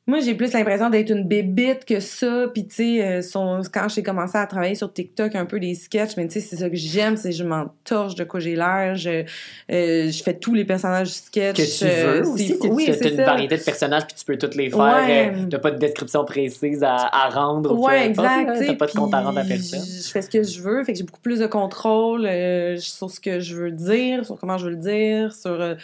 moi, 0.05 0.18
j'ai 0.18 0.35
plus 0.35 0.53
l'impression 0.53 0.90
d'être 0.90 1.11
une 1.11 1.29
bébite 1.29 1.85
que 1.85 2.01
ça. 2.01 2.46
Puis, 2.53 2.66
tu 2.66 2.75
sais, 2.75 3.07
euh, 3.07 3.62
quand 3.72 3.88
j'ai 3.88 4.03
commencé 4.03 4.37
à 4.37 4.44
travailler 4.48 4.75
sur 4.75 4.92
TikTok, 4.92 5.37
un 5.37 5.46
peu 5.46 5.61
des 5.61 5.77
sketchs, 5.77 6.16
mais 6.16 6.27
tu 6.27 6.35
sais, 6.35 6.40
c'est 6.40 6.57
ça 6.57 6.68
que 6.68 6.75
j'aime, 6.75 7.16
c'est 7.16 7.31
je 7.31 7.44
m'en 7.44 7.72
torche 7.85 8.16
de 8.16 8.25
quoi 8.25 8.40
j'ai 8.40 8.57
l'air. 8.57 8.96
Je, 8.96 9.25
euh, 9.70 10.11
je 10.11 10.22
fais 10.25 10.35
tous 10.35 10.55
les 10.55 10.64
personnages 10.64 11.11
sketch. 11.12 11.57
que 11.57 11.79
tu 11.79 11.85
euh, 11.85 12.14
veux 12.20 12.25
c'est- 12.25 12.31
aussi. 12.31 12.59
Tu 12.61 12.68
oui, 12.68 12.90
as 12.90 13.09
une 13.09 13.16
ça. 13.16 13.25
variété 13.25 13.57
de 13.57 13.62
personnages 13.62 14.05
puis 14.09 14.16
tu 14.18 14.25
peux 14.25 14.37
tous 14.37 14.57
les 14.59 14.70
faire. 14.70 14.81
Ouais. 14.81 15.33
euh, 15.37 15.46
T'as 15.48 15.61
pas 15.61 15.70
de 15.70 15.79
description 15.79 16.25
précise 16.25 16.83
à, 16.83 16.96
à 16.96 17.29
rendre. 17.29 17.79
Ouais, 17.81 18.05
exact. 18.09 18.59
T'as 18.59 18.75
pas 18.75 18.87
de 18.87 18.92
compte 18.92 19.14
à 19.14 19.20
rendre 19.20 19.38
à 19.38 19.44
personne. 19.44 19.85
Je 19.87 20.09
fais 20.11 20.22
ce 20.22 20.29
que 20.29 20.42
je 20.42 20.61
veux, 20.62 20.83
fait 20.83 20.94
que 20.94 20.98
j'ai 20.98 21.05
beaucoup 21.05 21.20
plus 21.20 21.38
de 21.38 21.46
contrôle 21.46 22.27
euh, 22.27 22.77
sur 22.77 23.09
ce 23.09 23.20
que 23.20 23.38
je 23.38 23.55
veux 23.55 23.70
dire, 23.70 24.27
sur 24.27 24.37
comment 24.37 24.59
je 24.59 24.64
veux 24.64 24.72
le 24.72 24.77
dire, 24.79 25.33
sur 25.33 25.53
euh, 25.61 25.77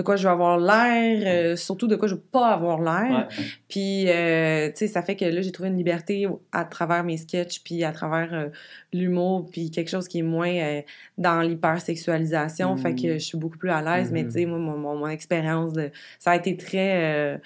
de 0.00 0.04
quoi 0.04 0.16
je 0.16 0.22
veux 0.24 0.30
avoir 0.32 0.56
l'air, 0.58 1.22
euh, 1.26 1.56
surtout 1.56 1.86
de 1.86 1.94
quoi 1.94 2.08
je 2.08 2.14
veux 2.14 2.20
pas 2.20 2.48
avoir 2.54 2.80
l'air. 2.80 3.28
Ouais. 3.28 3.44
Puis, 3.68 4.08
euh, 4.08 4.68
tu 4.70 4.76
sais, 4.76 4.86
ça 4.86 5.02
fait 5.02 5.14
que 5.14 5.26
là, 5.26 5.42
j'ai 5.42 5.52
trouvé 5.52 5.68
une 5.68 5.76
liberté 5.76 6.26
à 6.52 6.64
travers 6.64 7.04
mes 7.04 7.18
sketchs, 7.18 7.62
puis 7.62 7.84
à 7.84 7.92
travers 7.92 8.32
euh, 8.32 8.48
l'humour, 8.94 9.48
puis 9.52 9.70
quelque 9.70 9.90
chose 9.90 10.08
qui 10.08 10.20
est 10.20 10.22
moins 10.22 10.80
dans 11.18 11.42
l'hypersexualisation. 11.42 12.74
Mm. 12.74 12.78
Fait 12.78 12.94
que 12.94 13.12
je 13.14 13.18
suis 13.18 13.36
beaucoup 13.36 13.58
plus 13.58 13.70
à 13.70 13.82
l'aise. 13.82 14.10
Mais, 14.10 14.22
Mhm. 14.22 14.28
tu 14.28 14.32
sais, 14.38 14.46
moi, 14.46 14.58
mon, 14.58 14.78
mon, 14.78 14.96
mon 14.96 15.08
expérience, 15.08 15.74
de, 15.74 15.90
ça 16.18 16.30
a 16.30 16.36
été 16.36 16.56
très... 16.56 17.36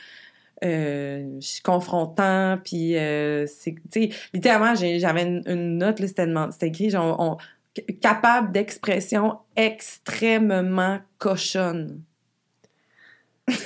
euh, 0.65 1.31
je 1.41 1.47
suis 1.47 1.63
confrontant, 1.63 2.57
puis 2.65 2.97
euh, 2.97 3.47
c'est, 3.47 3.75
tu 3.93 4.03
sais, 4.05 4.11
littéralement, 4.33 4.75
j'avais 4.77 5.23
une, 5.25 5.43
une 5.47 5.79
note, 5.79 5.99
là, 6.01 6.07
c'était, 6.07 6.69
écrit, 6.69 6.89
genre, 6.91 7.17
on- 7.19 7.37
capable 8.01 8.53
d'expression 8.53 9.39
extrêmement 9.57 11.01
cochonne. 11.19 12.01
Dieu. 13.49 13.57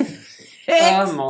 extrêmement 0.68 1.28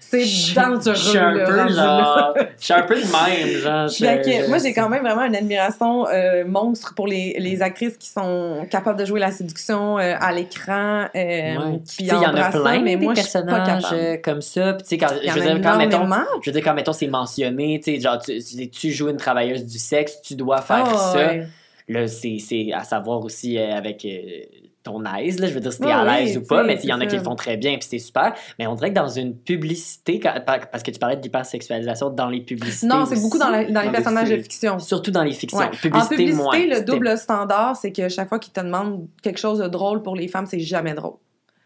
C'est 0.00 0.54
dangereux, 0.54 0.94
Je 0.94 1.00
suis 1.08 1.18
un 1.18 1.32
là, 1.34 1.46
peu 1.46 1.72
genre. 1.72 2.34
Je 2.58 2.64
suis 2.64 2.74
un 2.74 2.82
peu 2.82 2.96
de 2.96 3.00
même, 3.02 3.48
genre. 3.62 3.86
je- 3.88 4.04
Fait 4.04 4.20
que, 4.24 4.30
je- 4.44 4.48
moi, 4.48 4.58
j'ai 4.58 4.72
quand 4.72 4.88
même 4.88 5.02
vraiment 5.02 5.22
une 5.24 5.36
admiration 5.36 6.08
euh, 6.08 6.44
monstre 6.44 6.94
pour 6.96 7.06
les, 7.06 7.36
les 7.38 7.62
actrices 7.62 7.96
qui 7.96 8.08
sont 8.08 8.66
capables 8.68 8.98
de 8.98 9.04
jouer 9.04 9.20
la 9.20 9.30
séduction 9.30 9.98
euh, 9.98 10.14
à 10.18 10.32
l'écran, 10.32 11.04
euh, 11.04 11.08
Ouais. 11.14 11.80
qui 11.88 12.02
il 12.04 12.06
y 12.08 12.12
en 12.12 12.34
a 12.34 12.50
plein 12.50 12.80
mais 12.80 12.96
des 12.96 13.04
moi, 13.04 13.14
je 13.14 13.20
suis 13.20 13.32
pas 13.32 13.42
personnages 13.42 13.82
capable. 13.82 14.00
euh, 14.00 14.16
comme 14.16 14.42
ça. 14.42 14.72
Puis, 14.72 14.82
tu 14.82 14.88
sais, 14.88 14.98
quand, 14.98 15.08
je 15.24 15.30
veux 15.32 15.40
dire, 15.40 15.60
quand, 15.62 15.76
mettons, 15.78 16.08
je 16.42 16.50
veux 16.50 16.54
dire, 16.54 16.64
quand, 16.64 16.74
mettons, 16.74 16.92
c'est 16.92 17.06
mentionné, 17.06 17.80
tu 17.84 17.94
sais, 17.94 18.00
genre, 18.00 18.18
tu, 18.20 18.90
joues 18.90 19.10
une 19.10 19.16
travailleuse 19.16 19.64
du 19.64 19.78
sexe, 19.78 20.20
tu 20.22 20.34
dois 20.34 20.60
faire 20.60 20.86
Ah, 20.88 21.12
ça. 21.12 21.18
ouais. 21.18 21.46
Là, 21.88 22.06
c'est 22.08 22.38
c'est 22.40 22.70
à 22.72 22.82
savoir 22.84 23.20
aussi 23.24 23.58
euh, 23.58 23.74
avec 23.74 24.04
euh, 24.04 24.42
ton 24.82 25.04
aise, 25.04 25.38
là, 25.40 25.46
je 25.48 25.52
veux 25.54 25.60
dire, 25.60 25.72
si 25.72 25.78
t'es 25.80 25.86
Ouais, 25.86 25.92
à 25.92 26.04
oui, 26.04 26.24
l'aise 26.24 26.36
ou 26.38 26.42
pas, 26.46 26.62
mais 26.62 26.78
il 26.82 26.88
y 26.88 26.92
en 26.92 27.00
a 27.00 27.06
qui 27.06 27.16
le 27.16 27.22
font 27.22 27.34
très 27.36 27.56
bien, 27.58 27.72
puis 27.78 27.86
c'est 27.88 27.98
super. 27.98 28.32
Mais 28.58 28.66
on 28.66 28.74
dirait 28.74 28.88
que 28.90 28.94
dans 28.94 29.08
une 29.08 29.36
publicité, 29.36 30.18
quand- 30.20 30.34
parce 30.46 30.82
que 30.82 30.90
tu 30.90 30.98
parlais 30.98 31.16
de 31.16 31.22
l'hypersexualisation 31.22 32.08
dans 32.10 32.28
les 32.30 32.40
publicités. 32.40 32.86
Non, 32.86 33.04
c'est 33.04 33.20
beaucoup 33.20 33.38
dans, 33.38 33.50
la- 33.50 33.64
dans 33.64 33.68
les 33.68 33.72
Dans 33.74 33.82
les 33.82 33.90
personnages 33.90 34.30
de 34.30 34.36
fiction. 34.38 34.78
Surtout 34.78 35.10
dans 35.10 35.22
les 35.22 35.32
fictions. 35.32 35.58
Ouais. 35.58 35.68
Publicité, 35.70 36.14
en 36.14 36.16
publicité, 36.16 36.34
moins. 36.34 36.58
le 36.58 36.80
double 36.84 37.18
standard, 37.18 37.76
c'est 37.76 37.92
que 37.92 38.08
chaque 38.08 38.28
fois 38.30 38.38
qu'ils 38.38 38.52
te 38.54 38.60
demandent 38.60 39.06
quelque 39.22 39.38
chose 39.38 39.58
de 39.58 39.68
drôle 39.68 40.02
pour 40.02 40.16
les 40.16 40.28
femmes, 40.28 40.46
c'est 40.46 40.60
jamais 40.60 40.94
drôle. 40.94 41.16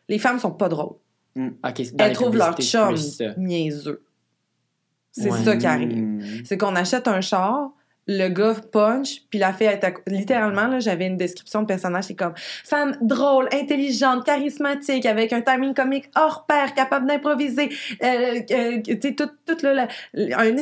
Les 0.09 0.18
femmes 0.18 0.38
sont 0.40 0.50
pas 0.50 0.68
drôles. 0.68 0.96
Dans 1.37 1.53
Elles 1.98 2.09
les 2.09 2.12
trouvent 2.12 2.37
leur 2.37 2.57
chum 2.59 2.94
niaiseux. 3.38 4.03
C'est 5.12 5.31
Ouais. 5.31 5.44
ça 5.44 5.57
qui 5.57 5.66
arrive. 5.66 5.96
Mm. 5.96 6.20
C'est 6.44 6.59
qu'on 6.59 6.74
achète 6.74 7.07
un 7.09 7.20
char, 7.20 7.70
le 8.06 8.28
gars 8.28 8.54
punch, 8.72 9.22
puis 9.30 9.38
la 9.38 9.52
fille, 9.52 9.66
à- 9.68 9.78
littéralement, 10.06 10.66
là, 10.66 10.78
j'avais 10.80 11.06
une 11.06 11.16
description 11.16 11.62
de 11.62 11.66
personnage, 11.66 12.04
c'est 12.04 12.14
comme 12.14 12.34
femme 12.36 12.96
drôle, 13.00 13.48
intelligente, 13.52 14.24
charismatique, 14.24 15.06
avec 15.06 15.32
un 15.32 15.40
timing 15.40 15.72
comique 15.74 16.10
hors 16.16 16.44
pair, 16.46 16.74
capable 16.74 17.06
d'improviser, 17.06 17.70
euh, 18.02 18.40
euh, 18.50 18.80
tu 18.84 18.98
sais, 19.00 19.14
tout, 19.14 19.28
tout 19.46 19.56
là, 19.62 19.88
un 20.14 20.54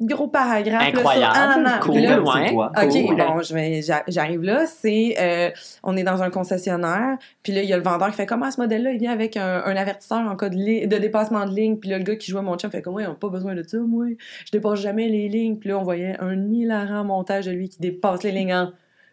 gros 0.00 0.28
paragraphe. 0.28 0.82
là, 0.82 0.88
sur- 0.90 0.98
Incroyable. 0.98 1.64
Ah. 1.66 1.78
Cool. 1.82 1.98
Là, 2.00 2.16
toi. 2.50 2.72
OK, 2.82 3.06
Cool. 3.06 3.16
bon, 3.16 3.42
je 3.42 3.54
vais- 3.54 3.82
j'a- 3.82 4.04
j'arrive 4.08 4.42
là, 4.42 4.66
c'est, 4.66 5.14
euh, 5.20 5.50
on 5.82 5.96
est 5.96 6.02
dans 6.04 6.22
un 6.22 6.30
concessionnaire, 6.30 7.16
puis 7.42 7.52
là, 7.52 7.62
il 7.62 7.68
y 7.68 7.72
a 7.72 7.76
le 7.76 7.82
vendeur 7.82 8.08
qui 8.10 8.16
fait 8.16 8.26
comment 8.26 8.50
ce 8.50 8.60
modèle-là, 8.60 8.90
il 8.92 8.98
vient 8.98 9.12
avec 9.12 9.36
un, 9.36 9.62
un 9.64 9.76
avertisseur 9.76 10.18
en 10.18 10.34
cas 10.36 10.48
de, 10.48 10.56
de 10.86 10.96
dépassement 10.98 11.46
de 11.46 11.54
ligne, 11.54 11.76
puis 11.76 11.90
là, 11.90 11.98
le 11.98 12.04
gars 12.04 12.16
qui 12.16 12.30
joue 12.30 12.38
à 12.38 12.42
mon 12.42 12.56
chum 12.56 12.70
fait 12.70 12.82
comme, 12.82 12.94
ouais, 12.94 13.06
on 13.06 13.10
n'a 13.10 13.14
pas 13.14 13.28
besoin 13.28 13.54
de 13.54 13.62
ça, 13.62 13.78
moi, 13.78 14.06
je 14.46 14.50
dépasse 14.50 14.80
jamais 14.80 15.08
les 15.08 15.28
lignes, 15.28 15.56
puis 15.58 15.68
là, 15.68 15.78
on 15.78 15.82
voyait 15.82 16.16
un 16.20 16.50
hilarant 16.50 16.87
montage 17.04 17.46
de 17.46 17.52
lui 17.52 17.68
qui 17.68 17.78
dépasse 17.80 18.22
les 18.22 18.32
lignes 18.32 18.54
en 18.54 18.72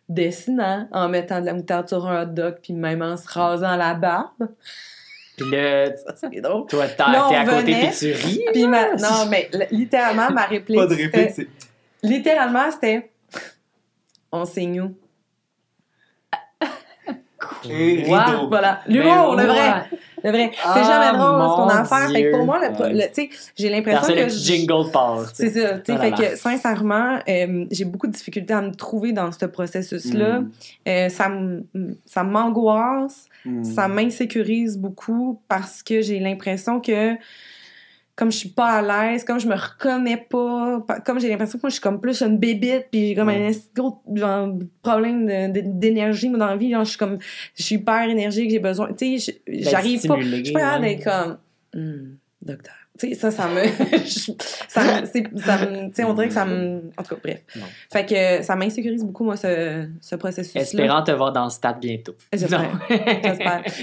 dessinant, 0.09 0.87
en 0.91 1.09
mettant 1.09 1.41
de 1.41 1.45
la 1.47 1.53
moutarde 1.53 1.87
sur 1.87 2.05
un 2.07 2.23
hot 2.23 2.25
dog, 2.27 2.55
puis 2.61 2.73
même 2.73 3.01
en 3.01 3.17
se 3.17 3.27
rasant 3.27 3.75
la 3.75 3.93
barbe. 3.95 4.49
Puis 5.37 5.49
là, 5.49 5.95
Ça, 6.05 6.15
c'est 6.15 6.41
drôle. 6.41 6.65
toi, 6.67 6.87
t'es 6.87 7.01
à 7.03 7.45
côté 7.45 7.61
venait, 7.73 7.89
puis 7.89 7.97
tu 7.97 8.11
ris. 8.11 8.41
Puis 8.53 8.67
ma- 8.67 8.93
non, 8.95 9.25
mais 9.29 9.49
littéralement, 9.71 10.29
ma 10.31 10.45
réplique, 10.45 10.77
Pas 10.77 10.87
de 10.87 10.95
réplique, 10.95 11.31
c'est. 11.35 11.47
littéralement, 12.03 12.69
c'était, 12.71 13.11
on 14.31 14.45
signe 14.45 14.81
où? 14.81 14.95
Voilà. 18.47 18.79
L'humour, 18.87 19.35
le 19.35 19.43
vrai. 19.43 19.85
Le 20.23 20.31
vrai. 20.31 20.51
Ah, 20.63 20.73
c'est 20.75 20.83
jamais 20.83 21.17
drôle 21.17 21.41
ce 21.49 21.55
qu'on 21.55 21.67
a 21.69 21.81
à 21.81 21.85
faire. 21.85 22.09
Fait 22.11 22.23
que 22.23 22.31
pour 22.35 22.45
moi, 22.45 22.59
le, 22.59 22.73
pro- 22.73 22.85
Dieu. 22.87 22.93
le- 22.95 23.01
tu 23.13 23.13
sais, 23.13 23.29
j'ai 23.55 23.69
l'impression 23.69 24.07
que. 24.13 24.19
le 24.19 24.25
petit 24.25 24.43
jingle 24.43 24.89
part. 24.91 25.19
C'est 25.33 25.51
ça. 25.51 25.77
tu 25.79 25.93
sais, 25.93 25.99
Ah 25.99 26.07
là 26.09 26.15
fait 26.17 26.29
que 26.31 26.35
sincèrement, 26.35 27.19
euh, 27.29 27.65
j'ai 27.69 27.85
beaucoup 27.85 28.07
de 28.07 28.11
difficultés 28.13 28.53
à 28.53 28.61
me 28.61 28.71
trouver 28.73 29.11
dans 29.11 29.31
ce 29.31 29.45
processus-là. 29.45 30.39
Mm. 30.39 30.51
Euh, 30.87 31.09
ça 32.05 32.23
m'angoisse, 32.23 33.25
Mm. 33.45 33.63
ça 33.63 33.87
m'insécurise 33.87 34.75
beaucoup 34.77 35.39
parce 35.47 35.83
que 35.83 36.01
j'ai 36.01 36.19
l'impression 36.19 36.79
que 36.81 37.13
comme 38.15 38.31
je 38.31 38.37
suis 38.37 38.49
pas 38.49 38.77
à 38.79 38.81
l'aise, 39.11 39.23
comme 39.25 39.39
je 39.39 39.47
me 39.47 39.55
reconnais 39.55 40.17
pas, 40.29 40.79
pa- 40.87 40.99
comme 41.01 41.19
j'ai 41.19 41.27
l'impression 41.29 41.57
que 41.59 41.63
moi 41.63 41.69
je 41.69 41.73
suis 41.75 41.81
comme 41.81 41.99
plus 41.99 42.21
une 42.21 42.37
bébite, 42.37 42.85
puis 42.91 43.09
j'ai 43.09 43.15
comme 43.15 43.27
Ouais. 43.27 43.47
un 43.47 43.51
gros 43.81 44.01
genre, 44.13 44.53
problème 44.81 45.51
d'énergie 45.51 46.29
dans 46.29 46.37
la 46.45 46.55
vie, 46.55 46.71
genre, 46.71 46.83
je 46.85 46.89
suis 46.89 46.97
comme, 46.97 47.17
je 47.55 47.63
suis 47.63 47.75
hyper 47.75 48.03
énergique, 48.09 48.49
j'ai 48.51 48.59
besoin, 48.59 48.93
tu 48.93 49.19
sais, 49.19 49.41
j'arrive 49.47 50.05
pas, 50.07 50.19
je 50.21 50.43
suis 50.43 50.53
pas 50.53 50.79
d'être 50.79 51.03
comme, 51.03 51.37
Hmm, 51.73 52.15
docteur. 52.41 52.75
Tu 52.97 53.09
sais, 53.09 53.15
ça, 53.15 53.29
ça 53.31 53.47
me. 53.47 53.61
ça 54.07 55.05
ça 55.05 55.19
me- 55.65 55.87
Tu 55.87 55.93
sais, 55.95 56.03
on 56.05 56.13
dirait 56.13 56.27
que 56.29 56.33
ça 56.33 56.45
me. 56.45 56.81
En 56.97 57.03
tout 57.03 57.15
cas, 57.15 57.21
bref. 57.23 57.41
Non. 57.55 57.65
Fait 57.91 58.05
que 58.05 58.43
ça 58.43 58.55
m'insécurise 58.55 59.03
beaucoup, 59.03 59.25
moi, 59.25 59.35
ce, 59.35 59.87
ce 60.01 60.15
processus-là. 60.15 60.61
Espérant 60.61 61.03
te 61.03 61.11
voir 61.11 61.33
dans 61.33 61.43
le 61.45 61.49
stade 61.49 61.79
bientôt. 61.81 62.15
J'espère. 62.31 62.79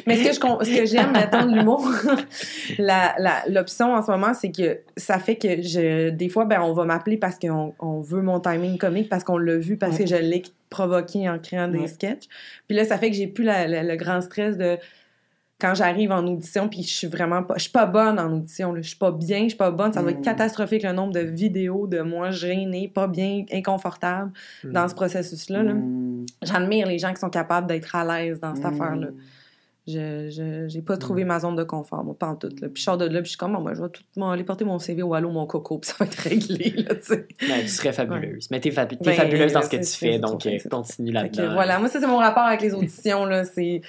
Mais 0.07 0.17
ce 0.17 0.23
que 0.25 0.35
je 0.35 0.65
ce 0.65 0.79
que 0.81 0.87
j'aime 0.87 1.13
mettons 1.13 1.45
de 1.47 1.57
l'humour, 1.59 1.87
la- 2.79 3.15
la- 3.19 3.43
l'option 3.49 3.95
en 3.95 4.03
ce 4.03 4.11
moment, 4.11 4.33
c'est 4.35 4.51
que 4.53 4.79
ça 4.97 5.19
fait 5.19 5.37
que 5.37 5.61
je 5.63 6.11
des 6.11 6.29
fois 6.29 6.45
ben 6.45 6.61
on 6.63 6.73
va 6.73 6.85
m'appeler 6.85 7.17
parce 7.17 7.39
qu'on 7.39 7.75
on 7.81 8.01
veut 8.01 8.23
mon 8.23 8.41
timing 8.41 8.79
comique 8.79 9.09
parce 9.09 9.25
qu'on 9.25 9.39
l'a 9.39 9.57
vu 9.57 9.77
parce 9.77 9.99
que 9.99 10.07
je 10.07 10.17
l'ai 10.17 10.43
provoqué 10.71 11.29
en 11.29 11.39
créant 11.39 11.69
des 11.69 11.87
sketchs. 11.87 12.25
Puis 12.67 12.77
là 12.77 12.85
ça 12.85 12.99
fait 12.99 13.11
que 13.11 13.17
j'ai 13.17 13.27
plus 13.27 13.45
la- 13.45 13.67
la- 13.69 13.83
le 13.83 13.97
grand 13.97 14.21
stress 14.21 14.57
de 14.57 14.79
quand 15.63 15.75
j'arrive 15.75 16.11
en 16.11 16.27
audition 16.27 16.69
puis 16.69 16.83
je 16.83 16.93
suis 16.93 17.07
vraiment 17.07 17.43
pas 17.45 17.55
je 17.57 17.63
suis 17.63 17.71
pas 17.71 17.87
bonne 17.87 18.19
en 18.19 18.31
audition 18.33 18.73
là. 18.73 18.83
je 18.83 18.89
suis 18.89 18.99
pas 18.99 19.13
bien, 19.13 19.45
je 19.45 19.49
suis 19.51 19.57
pas 19.57 19.71
bonne, 19.71 19.93
ça 19.93 20.03
doit 20.03 20.11
être 20.11 20.19
Mm. 20.19 20.23
catastrophique 20.23 20.83
le 20.83 20.93
nombre 20.93 21.13
de 21.13 21.21
vidéos 21.21 21.87
de 21.87 22.01
moi 22.01 22.31
gênée, 22.31 22.89
pas 22.93 23.07
bien, 23.07 23.45
inconfortable 23.53 24.33
dans 24.65 24.89
ce 24.89 24.95
processus 24.95 25.49
là. 25.49 25.63
là. 25.63 25.73
Mm. 25.75 26.27
J'admire 26.43 26.87
les 26.89 26.99
gens 26.99 27.15
qui 27.15 27.21
sont 27.21 27.31
capables 27.31 27.67
d'être 27.69 27.95
à 27.95 28.05
l'aise 28.05 28.41
dans 28.41 28.55
cette 28.55 28.65
affaire-là. 28.67 29.09
Je 29.89 30.65
j'ai 30.69 30.81
pas 30.81 30.97
trouvé 30.97 31.25
ma 31.25 31.41
zone 31.41 31.57
de 31.57 31.65
confort, 31.65 32.05
moi, 32.05 32.15
pas 32.17 32.29
en 32.29 32.37
tout. 32.37 32.49
Là. 32.61 32.69
Puis 32.69 32.77
je 32.77 32.83
sors 32.83 32.97
de 32.97 33.05
là, 33.05 33.21
puis 33.21 33.25
je 33.25 33.29
suis 33.31 33.37
comme, 33.37 33.53
Bon, 33.53 33.61
moi, 33.61 33.75
je 33.75 33.83
vais 33.83 33.89
tout, 33.89 34.25
aller 34.25 34.45
porter 34.45 34.65
mon 34.65 34.79
CV 34.79 35.03
au 35.03 35.13
Halo, 35.13 35.31
mon 35.33 35.45
coco, 35.45 35.79
puis 35.79 35.91
ça 35.91 35.97
va 35.99 36.07
être 36.07 36.15
réglé, 36.21 36.73
là. 36.77 36.95
Ben, 37.09 37.63
tu 37.63 37.69
serais 37.69 37.93
fabuleuse. 37.93 38.49
Mais 38.53 38.61
t'es 38.61 38.71
t'es 38.71 38.97
Ben, 39.01 39.13
fabuleuse 39.13 39.53
dans 39.53 39.63
ce 39.63 39.69
que 39.69 39.79
tu 39.79 39.99
fais, 39.99 40.21
donc 40.21 40.47
euh, 40.47 40.57
continue 40.71 41.11
là-dedans. 41.11 41.55
voilà, 41.55 41.81
moi, 41.81 41.89
ça, 41.89 41.99
c'est 41.99 42.07
mon 42.07 42.19
rapport 42.19 42.45
avec 42.45 42.61
les 42.63 42.73
auditions, 42.75 43.25
là. 43.25 43.45
C'est. 43.45 43.81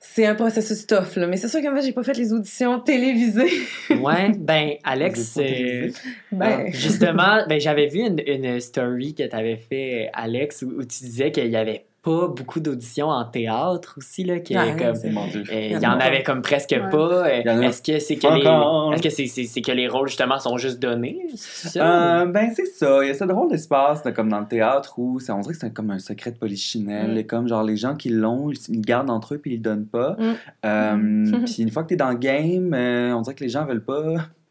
C'est 0.00 0.26
un 0.26 0.36
processus 0.36 0.86
tough, 0.86 1.16
là. 1.16 1.26
Mais 1.26 1.36
c'est 1.36 1.48
sûr 1.48 1.60
que 1.60 1.68
moi, 1.68 1.80
j'ai 1.80 1.92
pas 1.92 2.04
fait 2.04 2.16
les 2.16 2.32
auditions 2.32 2.80
télévisées. 2.80 3.50
Ouais, 4.00 4.30
ben, 4.38 4.74
Alex, 4.84 5.38
euh? 5.38 5.90
Ben. 6.30 6.66
justement, 6.72 7.44
ben, 7.48 7.58
j'avais 7.58 7.86
vu 7.86 8.00
une, 8.00 8.20
une 8.26 8.60
story 8.60 9.14
que 9.14 9.24
tu 9.24 9.34
avais 9.34 9.56
fait, 9.56 10.10
Alex, 10.12 10.62
où, 10.62 10.66
où 10.66 10.84
tu 10.84 11.04
disais 11.04 11.32
qu'il 11.32 11.48
y 11.48 11.56
avait 11.56 11.87
pas 12.02 12.28
beaucoup 12.28 12.60
d'auditions 12.60 13.08
en 13.08 13.24
théâtre 13.24 13.94
aussi, 13.98 14.24
là, 14.24 14.34
Ouais, 14.34 14.42
comme, 14.78 14.94
euh, 14.96 15.42
il 15.50 15.78
y 15.78 15.82
y 15.82 15.86
en 15.86 15.98
avait 15.98 16.22
comme 16.22 16.42
presque 16.42 16.70
Ouais. 16.70 16.88
pas. 16.90 17.26
Euh, 17.28 17.60
Est-ce 17.62 17.82
que 17.82 17.98
c'est 17.98 18.16
que 18.16 18.26
encore. 18.26 18.90
les, 18.92 18.96
est-ce 18.98 19.16
que 19.22 19.44
c'est, 19.46 19.60
que 19.60 19.72
les 19.72 19.88
rôles 19.88 20.08
justement 20.08 20.38
sont 20.38 20.56
juste 20.58 20.78
donnés? 20.80 21.26
C'est 21.34 21.68
ça? 21.70 22.20
Euh, 22.22 22.26
ben, 22.26 22.50
c'est 22.54 22.66
ça. 22.66 23.00
Il 23.02 23.08
y 23.08 23.10
a 23.10 23.14
ce 23.14 23.24
drôle 23.24 23.50
d'espace, 23.50 24.02
comme 24.14 24.28
dans 24.28 24.40
le 24.40 24.46
théâtre, 24.46 24.94
où 24.98 25.18
on 25.28 25.40
dirait 25.40 25.54
que 25.54 25.58
c'est 25.60 25.72
comme 25.72 25.90
un 25.90 25.98
secret 25.98 26.30
de 26.30 26.36
polichinelle. 26.38 27.14
Mm. 27.14 27.18
Et 27.18 27.26
Comme 27.26 27.48
genre 27.48 27.64
les 27.64 27.76
gens 27.76 27.94
qui 27.96 28.10
l'ont, 28.10 28.50
ils, 28.50 28.56
ils 28.68 28.76
le 28.76 28.82
gardent 28.82 29.10
entre 29.10 29.34
eux 29.34 29.38
puis 29.38 29.52
ils 29.54 29.56
le 29.56 29.62
donnent 29.62 29.86
pas. 29.86 30.16
Mm. 30.18 30.34
Euh, 30.64 30.94
Mm. 30.98 31.44
puis 31.44 31.62
une 31.62 31.70
fois 31.70 31.82
que 31.82 31.88
t'es 31.88 31.96
dans 31.96 32.10
le 32.10 32.16
game, 32.16 32.72
euh, 32.74 33.12
on 33.14 33.20
dirait 33.22 33.34
que 33.34 33.42
les 33.44 33.50
gens 33.50 33.64
veulent 33.66 33.84
pas 33.84 34.02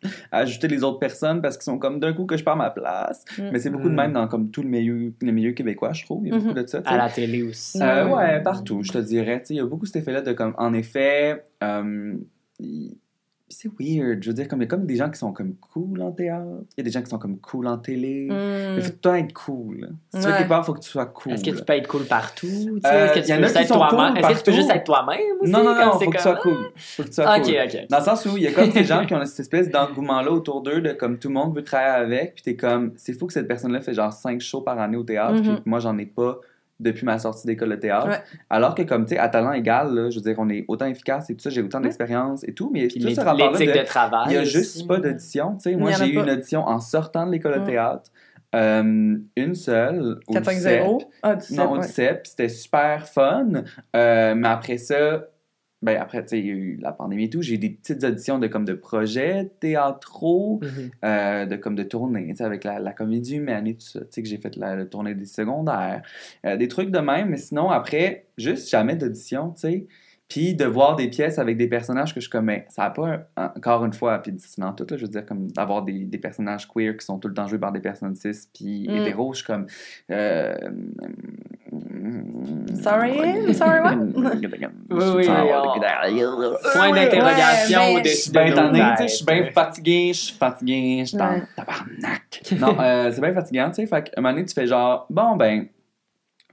ajouter 0.31 0.67
les 0.67 0.83
autres 0.83 0.99
personnes 0.99 1.41
parce 1.41 1.57
qu'ils 1.57 1.63
sont 1.65 1.77
comme 1.79 1.99
d'un 1.99 2.13
coup 2.13 2.25
que 2.25 2.37
je 2.37 2.43
perds 2.43 2.55
ma 2.57 2.69
place. 2.69 3.23
Mm. 3.37 3.49
Mais 3.51 3.59
c'est 3.59 3.69
beaucoup 3.69 3.89
de 3.89 3.93
Mm. 3.93 3.97
même 3.97 4.13
dans 4.13 4.27
comme 4.27 4.51
tout 4.51 4.61
le 4.61 4.69
milieu, 4.69 5.13
le 5.21 5.31
milieu 5.31 5.51
québécois, 5.51 5.93
je 5.93 6.03
trouve. 6.05 6.25
Il 6.25 6.29
y 6.29 6.35
a 6.35 6.37
beaucoup 6.37 6.49
Mhm. 6.53 6.61
de 6.63 6.67
ça. 6.67 6.81
à 6.85 6.97
la 6.97 7.09
télé 7.09 7.43
aussi. 7.43 7.81
Euh, 7.81 8.05
Ouais. 8.07 8.13
ouais, 8.13 8.43
partout, 8.43 8.81
je 8.83 8.91
te 8.91 8.97
dirais. 8.99 9.41
Il 9.49 9.55
y 9.55 9.59
a 9.59 9.65
beaucoup 9.65 9.85
cet 9.85 9.95
effet-là 9.97 10.21
de 10.21 10.33
comme, 10.33 10.53
en 10.57 10.73
effet, 10.73 11.45
euh, 11.63 12.13
c'est 13.49 13.69
weird. 13.79 14.21
Je 14.23 14.29
veux 14.29 14.33
dire, 14.33 14.47
comme 14.47 14.59
il 14.59 14.65
y 14.65 14.67
a 14.67 14.69
comme 14.69 14.85
des 14.85 14.95
gens 14.97 15.09
qui 15.09 15.17
sont 15.17 15.31
comme 15.31 15.55
cool 15.55 16.01
en 16.01 16.11
théâtre, 16.11 16.45
il 16.77 16.79
y 16.79 16.81
a 16.81 16.83
des 16.83 16.91
gens 16.91 17.01
qui 17.01 17.09
sont 17.09 17.17
comme 17.17 17.37
cool 17.39 17.67
en 17.67 17.77
télé. 17.77 18.27
Mm. 18.29 18.75
Il 18.77 18.81
faut 18.81 18.89
tout 18.89 18.95
le 18.95 18.99
temps 19.01 19.15
être 19.15 19.33
cool. 19.33 19.89
Si 20.13 20.19
tu 20.21 20.27
veux 20.27 20.33
quelque 20.33 20.49
part, 20.49 20.61
il 20.61 20.65
faut 20.65 20.73
que 20.73 20.79
tu 20.81 20.89
sois 20.89 21.05
cool. 21.05 21.31
Est-ce 21.33 21.43
que 21.43 21.51
tu 21.51 21.63
peux 21.63 21.73
être 21.73 21.87
cool 21.87 22.03
partout? 22.05 22.47
Euh, 22.85 23.05
Est-ce 23.13 23.13
que 23.13 23.25
tu 23.25 23.33
peux 23.37 23.43
juste 23.43 23.55
être 23.55 23.73
toi-même? 23.73 24.13
cool 24.13 24.17
Est-ce 24.17 24.27
que 24.27 24.33
tu 24.33 24.43
peux 24.43 24.43
partout. 24.43 24.51
juste 24.51 24.69
être 24.71 24.83
toi-même? 24.83 25.19
Non, 25.43 25.63
non, 25.63 25.75
non, 25.75 25.91
c'est 25.97 26.05
faut 26.05 26.11
que 26.11 26.17
tu 26.17 26.23
sois 26.23 26.35
cool. 26.35 26.57
Faut 26.75 27.03
que 27.03 27.07
tu 27.07 27.13
sois 27.13 27.39
cool. 27.39 27.87
Dans 27.89 27.97
le 27.99 28.03
sens 28.03 28.25
où 28.25 28.37
il 28.37 28.43
y 28.43 28.47
a 28.47 28.51
comme 28.51 28.71
ces 28.71 28.83
gens 28.83 29.05
qui 29.05 29.13
ont 29.13 29.23
cette 29.25 29.39
espèce 29.39 29.69
d'engouement-là 29.69 30.31
autour 30.31 30.61
d'eux, 30.61 30.81
de 30.81 30.91
comme 30.93 31.17
tout 31.17 31.29
le 31.29 31.33
monde 31.35 31.55
veut 31.55 31.63
travailler 31.63 32.03
avec, 32.17 32.35
puis 32.35 32.43
t'es 32.43 32.55
comme, 32.55 32.91
c'est 32.97 33.13
fou 33.17 33.27
que 33.27 33.33
cette 33.33 33.47
personne-là 33.47 33.81
fait 33.81 33.93
genre 33.93 34.11
5 34.11 34.41
shows 34.41 34.61
par 34.61 34.79
année 34.79 34.97
au 34.97 35.03
théâtre, 35.03 35.35
Mhm. 35.35 35.41
puis 35.43 35.61
moi 35.65 35.79
j'en 35.79 35.97
ai 35.97 36.05
pas 36.05 36.39
depuis 36.79 37.05
ma 37.05 37.17
sortie 37.19 37.47
d'école 37.47 37.69
de 37.69 37.75
théâtre. 37.75 38.07
Ouais. 38.07 38.21
Alors 38.49 38.75
que 38.75 38.83
comme, 38.83 39.05
tu 39.05 39.15
sais, 39.15 39.19
à 39.19 39.29
talent 39.29 39.51
égal, 39.51 39.93
là, 39.95 40.09
je 40.09 40.15
veux 40.17 40.21
dire, 40.21 40.35
on 40.37 40.47
est 40.49 40.65
autant 40.67 40.85
efficace 40.85 41.29
et 41.29 41.35
tout 41.35 41.41
ça, 41.41 41.49
j'ai 41.49 41.61
autant 41.61 41.79
Ouais. 41.79 41.85
d'expérience 41.85 42.43
et 42.43 42.53
tout, 42.53 42.69
mais 42.73 42.87
Puis 42.87 42.99
tout 42.99 43.09
ce 43.09 43.19
rapport-là 43.21 43.57
de- 43.57 43.79
de 43.79 43.85
travail. 43.85 44.25
il 44.27 44.33
y 44.33 44.37
a 44.37 44.41
aussi. 44.41 44.51
juste 44.51 44.87
pas 44.87 44.97
d'audition, 44.99 45.53
tu 45.55 45.71
sais. 45.71 45.75
Moi, 45.75 45.91
j'ai 45.93 46.09
eu 46.11 46.15
pas. 46.15 46.23
une 46.23 46.29
audition 46.31 46.61
en 46.67 46.79
sortant 46.79 47.25
de 47.25 47.31
l'école 47.31 47.61
de 47.61 47.65
théâtre, 47.65 48.11
euh, 48.55 49.17
une 49.35 49.55
seule, 49.55 50.19
au 50.27 50.33
450. 50.33 50.99
DCEP. 51.01 51.09
Ah, 51.23 51.35
du 51.35 51.53
Non, 51.55 51.71
au 51.71 51.77
ouais. 51.79 51.83
C'était 52.23 52.49
super 52.49 53.07
fun. 53.07 53.47
Euh, 53.95 54.35
mais 54.35 54.47
après 54.47 54.77
ça, 54.77 55.23
ben 55.81 55.97
après, 56.01 56.23
tu 56.23 56.29
sais, 56.29 56.39
il 56.39 56.45
y 56.47 56.49
a 56.49 56.53
eu 56.53 56.77
la 56.81 56.91
pandémie 56.91 57.25
et 57.25 57.29
tout. 57.29 57.41
J'ai 57.41 57.55
eu 57.55 57.57
des 57.59 57.69
petites 57.69 58.03
auditions 58.03 58.39
de 58.39 58.47
comme 58.47 58.65
de 58.65 58.73
projets 58.73 59.51
théâtraux, 59.59 60.59
Mhm. 60.63 60.89
euh, 61.05 61.45
de 61.45 61.55
comme 61.55 61.75
de 61.75 61.83
tournées, 61.83 62.27
tu 62.29 62.37
sais, 62.37 62.43
avec 62.43 62.63
la, 62.63 62.79
la 62.79 62.93
comédie 62.93 63.35
humaine 63.35 63.67
et 63.67 63.75
tout 63.75 63.85
ça. 63.85 63.99
Tu 64.01 64.07
sais, 64.09 64.21
que 64.23 64.27
j'ai 64.27 64.37
fait 64.37 64.55
la, 64.55 64.75
la 64.75 64.85
tournée 64.85 65.13
des 65.15 65.25
secondaires. 65.25 66.01
Euh, 66.45 66.57
des 66.57 66.67
trucs 66.67 66.89
de 66.91 66.99
même, 66.99 67.29
mais 67.29 67.37
sinon, 67.37 67.69
après, 67.69 68.25
juste 68.37 68.69
jamais 68.69 68.95
d'audition, 68.95 69.51
tu 69.51 69.59
sais. 69.61 69.87
Puis 70.29 70.55
de 70.55 70.65
voir 70.65 70.97
des 70.97 71.07
pièces 71.07 71.39
avec 71.39 71.55
des 71.55 71.67
personnages 71.69 72.13
que 72.13 72.19
je 72.19 72.25
suis 72.25 72.29
comme, 72.29 72.45
mais 72.47 72.65
ça 72.67 72.81
n'a 72.83 72.89
pas, 72.89 73.29
encore 73.55 73.85
une 73.85 73.93
fois, 73.93 74.19
puis 74.21 74.33
c'est 74.39 74.59
dans 74.59 74.73
tout, 74.73 74.85
là, 74.89 74.97
je 74.97 75.03
veux 75.03 75.07
dire, 75.11 75.25
comme 75.25 75.49
d'avoir 75.53 75.83
des, 75.83 76.03
des 76.03 76.17
personnages 76.17 76.67
queer 76.67 76.97
qui 76.97 77.05
sont 77.05 77.17
tout 77.17 77.29
le 77.29 77.33
temps 77.33 77.47
joués 77.47 77.59
par 77.59 77.71
des 77.71 77.79
personnes 77.79 78.13
cis, 78.13 78.31
puis 78.53 78.89
Mm. 78.89 78.95
hétéros, 78.97 79.31
je 79.33 79.37
suis 79.37 79.47
comme. 79.47 79.67
euh, 80.11 80.53
Sorry? 82.81 83.53
Sorry, 83.53 83.81
what? 83.81 83.95
Oui, 84.89 85.03
oui, 85.15 85.27
on- 85.29 85.79
Point 86.73 86.91
Ouais, 86.91 86.93
d'interrogation 86.93 88.03
Je 88.03 88.09
suis 88.09 88.31
de 88.31 88.39
bien 88.39 88.51
tanné, 88.53 88.79
sais, 88.79 88.95
têtes. 88.97 89.09
je 89.09 89.15
suis 89.15 89.25
bien 89.25 89.51
fatigué, 89.51 90.07
je 90.13 90.19
suis 90.19 90.33
fatigué, 90.35 90.97
je 91.01 91.05
suis 91.05 91.17
dans 91.17 91.29
Ouais. 91.33 91.43
tabarnak. 91.55 92.41
Non, 92.59 92.77
euh, 92.79 93.11
c'est 93.11 93.21
bien 93.21 93.33
fatigant, 93.33 93.69
tu 93.69 93.75
sais. 93.75 93.87
Fait 93.87 94.03
qu'à 94.03 94.11
un 94.17 94.21
moment 94.21 94.33
donné, 94.33 94.45
tu 94.45 94.53
fais 94.53 94.67
genre, 94.67 95.05
bon, 95.09 95.35
ben, 95.35 95.67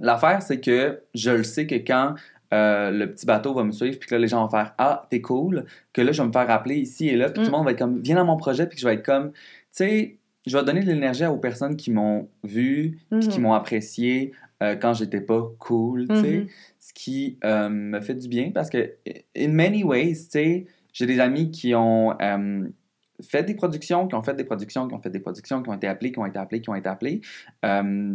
l'affaire, 0.01 0.43
c'est 0.43 0.61
que 0.61 1.01
je 1.15 1.31
le 1.31 1.43
sais 1.45 1.67
que 1.67 1.77
quand 1.77 2.15
euh, 2.53 2.91
le 2.91 3.11
petit 3.11 3.27
bateau 3.27 3.53
va 3.55 3.65
me 3.65 3.73
suivre, 3.73 3.99
puis 3.99 4.09
que 4.09 4.15
là, 4.15 4.21
les 4.21 4.29
gens 4.29 4.43
vont 4.45 4.49
faire 4.51 4.75
Ah, 4.79 5.07
t'es 5.11 5.21
cool, 5.21 5.65
que 5.93 6.01
là, 6.03 6.13
je 6.13 6.23
vais 6.23 6.29
me 6.29 6.33
faire 6.33 6.47
rappeler 6.47 6.77
ici 6.77 7.09
et 7.09 7.17
là, 7.17 7.29
puis 7.31 7.41
Mm. 7.41 7.45
tout 7.47 7.51
le 7.51 7.57
monde 7.57 7.65
va 7.65 7.73
être 7.73 7.79
comme 7.79 8.01
Viens 8.01 8.17
dans 8.17 8.25
mon 8.25 8.37
projet, 8.37 8.67
puis 8.67 8.77
que 8.77 8.81
je 8.83 8.87
vais 8.87 8.95
être 8.95 9.05
comme, 9.05 9.33
tu 9.33 9.39
sais, 9.73 10.17
je 10.47 10.57
vais 10.57 10.63
donner 10.63 10.81
de 10.81 10.87
l'énergie 10.87 11.25
aux 11.27 11.39
personnes 11.39 11.75
qui 11.75 11.91
m'ont 11.91 12.29
vu, 12.45 12.99
puis 13.11 13.21
qui 13.29 13.39
Mhm. 13.39 13.43
m'ont 13.45 13.55
apprécié 13.55 14.33
euh, 14.63 14.77
quand 14.77 14.95
j'étais 14.95 15.21
pas 15.21 15.43
cool, 15.59 16.07
tu 16.09 16.17
sais 16.17 16.37
Mhm. 16.39 16.47
ce 16.79 16.93
qui 16.95 17.39
euh, 17.45 17.69
me 17.69 18.01
fait 18.01 18.15
du 18.15 18.29
bien 18.29 18.51
parce 18.53 18.71
que, 18.71 18.95
in 19.37 19.49
many 19.49 19.83
ways, 19.83 20.15
tu 20.15 20.31
sais, 20.31 20.67
j'ai 20.93 21.07
des 21.07 21.19
amis 21.21 21.51
qui 21.51 21.75
ont 21.75 22.17
euh, 22.21 22.69
fait 23.23 23.43
des 23.45 23.55
productions, 23.55 24.07
qui 24.07 24.15
ont 24.15 24.23
fait 24.23 24.35
des 24.35 24.45
productions, 24.45 24.87
qui 24.89 24.95
ont 24.95 25.01
fait 25.01 25.11
des 25.11 25.21
productions, 25.21 25.63
qui 25.63 25.71
ont 25.71 25.75
été 25.75 25.87
appelés, 25.89 26.13
qui 26.13 26.19
ont 26.19 26.27
été 26.27 26.39
appelés, 26.39 26.61
qui 26.61 26.71
ont 26.71 26.75
été 26.75 26.89
appelés, 26.89 27.21
euh, 27.65 28.15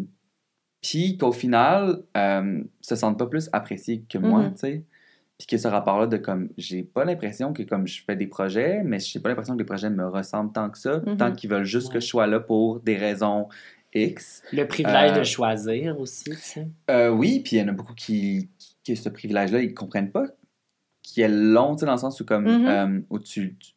puis 0.81 1.17
qu'au 1.17 1.31
final, 1.33 2.03
se 2.81 2.95
sentent 2.95 3.19
pas 3.19 3.27
plus 3.27 3.49
appréciés 3.51 4.03
que 4.09 4.17
moi, 4.17 4.43
Mhm. 4.43 4.51
tu 4.53 4.59
sais. 4.59 4.83
Puis 5.37 5.47
que 5.47 5.57
ce 5.57 5.69
rapport-là 5.69 6.05
de 6.07 6.17
comme, 6.17 6.49
j'ai 6.57 6.83
pas 6.83 7.05
l'impression 7.05 7.53
que 7.53 7.63
comme 7.63 7.87
je 7.87 8.03
fais 8.03 8.17
des 8.17 8.27
projets, 8.27 8.81
mais 8.83 8.99
j'ai 8.99 9.21
pas 9.21 9.29
l'impression 9.29 9.53
que 9.53 9.59
les 9.59 9.65
projets 9.65 9.89
me 9.89 10.05
ressemblent 10.05 10.51
tant 10.51 10.69
que 10.69 10.77
ça, 10.77 11.01
tant 11.17 11.31
qu'ils 11.33 11.49
veulent 11.49 11.63
juste 11.63 11.87
Ouais. 11.87 11.93
que 11.95 11.99
je 12.01 12.07
sois 12.07 12.27
là 12.27 12.41
pour 12.41 12.81
des 12.81 12.97
raisons 12.97 13.47
X. 13.93 14.43
Le 14.53 14.67
privilège 14.67 15.11
Euh, 15.11 15.19
de 15.19 15.23
choisir 15.23 15.99
aussi, 15.99 16.25
tu 16.31 16.35
sais. 16.35 16.67
Euh, 16.91 17.09
oui, 17.09 17.41
puis 17.43 17.55
il 17.57 17.59
y 17.59 17.63
en 17.63 17.67
a 17.69 17.71
beaucoup 17.73 17.93
qui, 17.95 18.49
qui, 18.57 18.75
qui 18.83 18.95
ce 18.95 19.09
privilège-là, 19.09 19.61
ils 19.61 19.73
comprennent 19.73 20.11
pas 20.11 20.25
qui 21.01 21.21
est 21.21 21.29
long, 21.29 21.75
tu 21.75 21.79
sais, 21.81 21.85
dans 21.87 21.93
le 21.93 21.97
sens 21.97 22.19
où 22.21 22.25
comme 22.25 22.45
Mhm. 22.45 22.67
euh, 22.67 23.01
où 23.09 23.17
tu, 23.19 23.55
tu- 23.57 23.73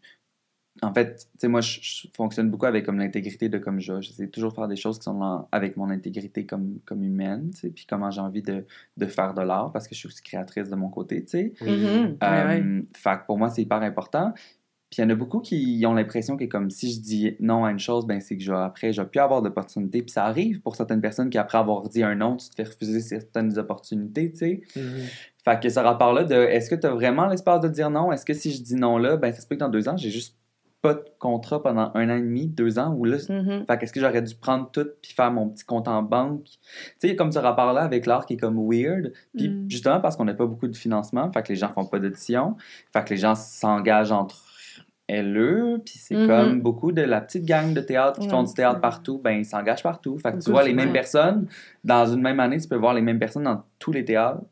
en 0.83 0.93
fait, 0.93 1.17
tu 1.17 1.39
sais, 1.39 1.49
moi, 1.49 1.61
je, 1.61 1.79
je 1.81 2.09
fonctionne 2.15 2.51
beaucoup 2.51 2.67
avec 2.67 2.85
comme 2.85 2.99
l'intégrité 2.99 3.49
de 3.49 3.57
comme 3.59 3.79
je, 3.81 4.01
j'essaie 4.01 4.27
toujours 4.29 4.51
de 4.51 4.57
faire 4.57 4.69
des 4.69 4.77
choses 4.77 4.99
qui 4.99 5.05
sont 5.05 5.15
dans- 5.19 5.49
avec 5.53 5.77
mon 5.77 5.89
intégrité 5.91 6.45
comme, 6.45 6.79
comme 6.85 7.03
humaine, 7.05 7.51
tu 7.55 7.61
sais, 7.61 7.71
puis 7.71 7.87
comment 7.89 8.11
j'ai 8.11 8.21
envie 8.21 8.43
de, 8.43 8.67
de 8.97 9.07
faire 9.07 9.33
de 9.35 9.41
l'art 9.43 9.71
parce 9.73 9.87
que 9.89 9.95
je 9.95 10.01
suis 10.01 10.09
aussi 10.09 10.23
créatrice 10.23 10.69
de 10.69 10.75
mon 10.77 10.89
côté, 10.91 11.23
tu 11.25 11.31
sais. 11.31 11.53
Ouais, 11.61 11.69
ouais. 11.71 12.61
Euh, 12.63 12.83
Fait 12.95 13.19
que 13.21 13.27
pour 13.27 13.39
moi, 13.39 13.49
c'est 13.51 13.63
hyper 13.63 13.81
important. 13.83 14.35
Puis 14.93 15.01
il 15.01 15.05
y 15.05 15.07
en 15.07 15.11
a 15.11 15.14
beaucoup 15.14 15.40
qui 15.40 15.82
ont 15.86 15.95
l'impression 15.95 16.36
que 16.36 16.45
comme 16.45 16.68
si 16.68 16.93
je 16.93 17.01
dis 17.01 17.34
non 17.40 17.64
à 17.64 17.70
une 17.70 17.78
chose, 17.78 18.07
ben 18.07 18.20
c'est 18.20 18.36
que 18.36 18.43
je 18.43 18.53
vais- 18.53 18.59
après, 18.59 18.93
je 18.93 19.01
vais 19.01 19.09
plus 19.09 19.20
avoir 19.20 19.40
d'opportunités. 19.40 20.03
Puis 20.03 20.11
ça 20.11 20.26
arrive 20.26 20.61
pour 20.61 20.76
certaines 20.76 21.01
personnes 21.01 21.30
qui, 21.30 21.38
après 21.38 21.57
avoir 21.57 21.88
dit 21.88 22.03
un 22.03 22.14
non, 22.14 22.36
tu 22.36 22.51
te 22.51 22.55
fais 22.57 22.64
refuser 22.64 23.01
certaines 23.01 23.59
opportunités, 23.59 24.30
tu 24.32 24.36
sais. 24.38 24.61
Mhm. 24.76 24.82
Fait 25.47 25.61
que 25.62 25.70
ce 25.70 25.80
rapport-là 25.80 26.24
de 26.24 26.34
est-ce 26.34 26.68
que 26.68 26.74
tu 26.74 26.86
as 26.86 26.90
vraiment 26.90 27.26
l'espace 27.26 27.61
de 27.62 27.68
dire 27.68 27.88
non? 27.88 28.12
Est-ce 28.12 28.26
que 28.26 28.34
si 28.34 28.53
je 28.53 28.61
dis 28.62 28.74
non 28.74 28.99
là, 28.99 29.16
ben 29.16 29.32
ça 29.32 29.40
se 29.40 29.47
peut 29.47 29.55
que 29.55 29.61
dans 29.61 29.70
deux 29.70 29.88
ans, 29.88 29.97
j'ai 29.97 30.11
juste 30.11 30.36
pas 30.82 30.93
de 30.95 31.05
contrat 31.20 31.62
pendant 31.62 31.90
un 31.95 32.11
an 32.11 32.16
et 32.16 32.20
demi, 32.20 32.47
deux 32.49 32.78
ans, 32.78 32.93
ou 32.95 33.05
là, 33.07 33.16
Mhm. 33.30 33.64
fait 33.66 33.78
qu'est-ce 33.78 33.93
que 33.95 34.01
j'aurais 34.01 34.20
dû 34.20 34.34
prendre 34.34 34.68
tout 34.72 34.86
puis 35.01 35.12
faire 35.14 35.30
mon 35.32 35.49
petit 35.49 35.64
compte 35.64 35.88
en 35.88 36.03
banque? 36.03 36.45
Tu 36.45 36.51
sais, 36.99 37.07
il 37.07 37.09
y 37.11 37.12
a 37.12 37.16
comme 37.16 37.32
ce 37.32 37.38
rapport-là 37.38 37.80
avec 37.80 38.05
l'art 38.05 38.26
qui 38.26 38.34
est 38.34 38.36
comme 38.36 38.59
weird. 38.70 39.12
Puis 39.38 39.49
Mm. 39.49 39.70
justement 39.70 40.01
parce 40.01 40.16
qu'on 40.16 40.24
n'a 40.26 40.34
pas 40.34 40.45
beaucoup 40.47 40.68
de 40.68 40.76
financement, 40.76 41.30
fait 41.32 41.43
que 41.45 41.49
les 41.49 41.57
gens 41.57 41.72
font 41.72 41.86
pas 41.86 41.99
d'audition, 41.99 42.57
fait 42.93 43.05
que 43.05 43.11
les 43.11 43.16
gens 43.16 43.34
s'engagent 43.36 44.12
entre 44.12 44.43
LE, 45.09 45.78
puis 45.84 45.94
c'est 45.98 46.14
Mhm. 46.14 46.26
comme 46.26 46.61
beaucoup 46.61 46.92
de 46.92 47.03
la 47.03 47.20
petite 47.20 47.44
gang 47.44 47.74
de 47.74 47.80
théâtre 47.80 48.20
qui 48.20 48.28
font 48.28 48.42
du 48.44 48.55
théâtre 48.55 48.80
partout, 48.80 49.18
ben 49.22 49.32
ils 49.32 49.44
s'engagent 49.44 49.82
partout. 49.82 50.16
Fait 50.18 50.32
que 50.32 50.38
tu 50.38 50.50
vois 50.50 50.62
les 50.62 50.74
mêmes 50.74 50.92
personnes, 50.92 51.48
dans 51.84 52.07
une 52.07 52.20
même 52.22 52.40
année, 52.40 52.59
tu 52.59 52.68
peux 52.68 52.76
voir 52.76 52.94
les 52.94 53.03
mêmes 53.03 53.18
personnes 53.18 53.44
dans 53.44 53.62
tous 53.78 53.92
les 53.92 54.05
théâtres, 54.05 54.42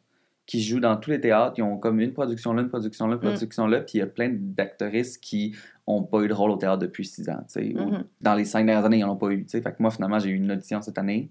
qui 0.50 0.60
jouent 0.62 0.80
dans 0.80 0.96
tous 0.96 1.10
les 1.10 1.20
théâtres, 1.20 1.54
ils 1.58 1.62
ont 1.62 1.76
comme 1.78 2.00
une 2.00 2.12
production 2.12 2.52
là, 2.52 2.62
une 2.62 2.68
production 2.68 3.06
là, 3.06 3.14
une 3.14 3.20
Mm. 3.20 3.32
production 3.34 3.66
là, 3.68 3.80
puis 3.82 3.92
il 3.94 3.98
y 3.98 4.02
a 4.02 4.06
plein 4.06 4.30
d'actrices 4.32 5.16
qui 5.16 5.54
ont 5.86 6.02
pas 6.02 6.20
eu 6.22 6.28
de 6.28 6.34
rôle 6.34 6.50
au 6.50 6.56
théâtre 6.56 6.78
depuis 6.78 7.04
six 7.04 7.28
ans, 7.28 7.38
tu 7.52 7.60
sais, 7.60 7.74
ou 7.76 7.84
Mhm. 7.90 8.04
dans 8.20 8.34
les 8.34 8.44
cinq 8.44 8.66
dernières 8.66 8.84
années, 8.84 8.98
ils 8.98 9.04
n'en 9.06 9.12
ont 9.12 9.16
pas 9.16 9.30
eu, 9.30 9.42
tu 9.44 9.50
sais. 9.50 9.60
Fait 9.60 9.70
que 9.70 9.76
moi, 9.80 9.90
finalement, 9.92 10.18
j'ai 10.18 10.30
eu 10.30 10.34
une 10.34 10.50
audition 10.52 10.80
cette 10.82 10.98
année 10.98 11.28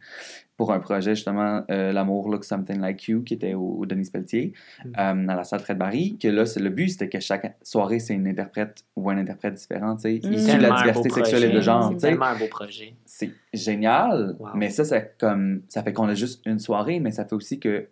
pour 0.57 0.71
un 0.73 0.79
projet, 0.79 1.15
justement, 1.15 1.63
euh, 1.71 1.91
L'amour 1.93 2.29
Look 2.29 2.43
Something 2.45 2.79
Like 2.79 3.07
You, 3.07 3.23
qui 3.23 3.33
était 3.35 3.53
au, 3.53 3.77
au 3.79 3.85
Denis 3.85 4.09
Pelletier, 4.11 4.53
Mm. 4.85 4.89
euh, 4.97 5.27
à 5.29 5.35
la 5.35 5.43
salle 5.43 5.59
Fred 5.61 5.77
Barry, 5.77 6.17
que 6.17 6.27
là, 6.29 6.45
c'est 6.45 6.59
le 6.61 6.69
but, 6.69 6.89
c'était 6.89 7.07
que 7.09 7.19
chaque 7.19 7.57
soirée, 7.61 7.99
c'est 7.99 8.13
une 8.15 8.27
interprète 8.27 8.83
ou 8.97 9.09
un 9.09 9.17
interprète 9.17 9.53
différent, 9.55 9.95
tu 9.95 10.01
sais, 10.03 10.13
Mm. 10.27 10.33
issu 10.33 10.57
de 10.57 10.61
la 10.61 10.71
diversité 10.81 11.09
sexuelle 11.09 11.43
et 11.43 11.51
de 11.53 11.61
genre, 11.61 11.83
C'est 11.89 11.93
tu 11.95 11.99
sais. 11.99 12.07
tellement 12.07 12.25
un 12.25 12.37
beau 12.37 12.47
projet. 12.49 12.93
C'est 13.05 13.31
génial, 13.53 14.35
Wow. 14.39 14.49
mais 14.55 14.69
ça, 14.69 14.83
c'est 14.83 15.15
comme, 15.19 15.61
ça 15.69 15.83
fait 15.83 15.93
qu'on 15.93 16.07
a 16.09 16.15
juste 16.15 16.41
une 16.45 16.59
soirée, 16.59 16.99
mais 16.99 17.11
ça 17.11 17.25
fait 17.25 17.35
aussi 17.35 17.59
que, 17.59 17.87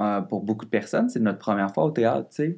euh, 0.00 0.20
pour 0.20 0.42
beaucoup 0.42 0.64
de 0.64 0.70
personnes, 0.70 1.08
c'est 1.08 1.20
notre 1.20 1.38
première 1.38 1.72
fois 1.72 1.84
au 1.84 1.90
théâtre, 1.90 2.28
tu 2.30 2.36
sais. 2.36 2.56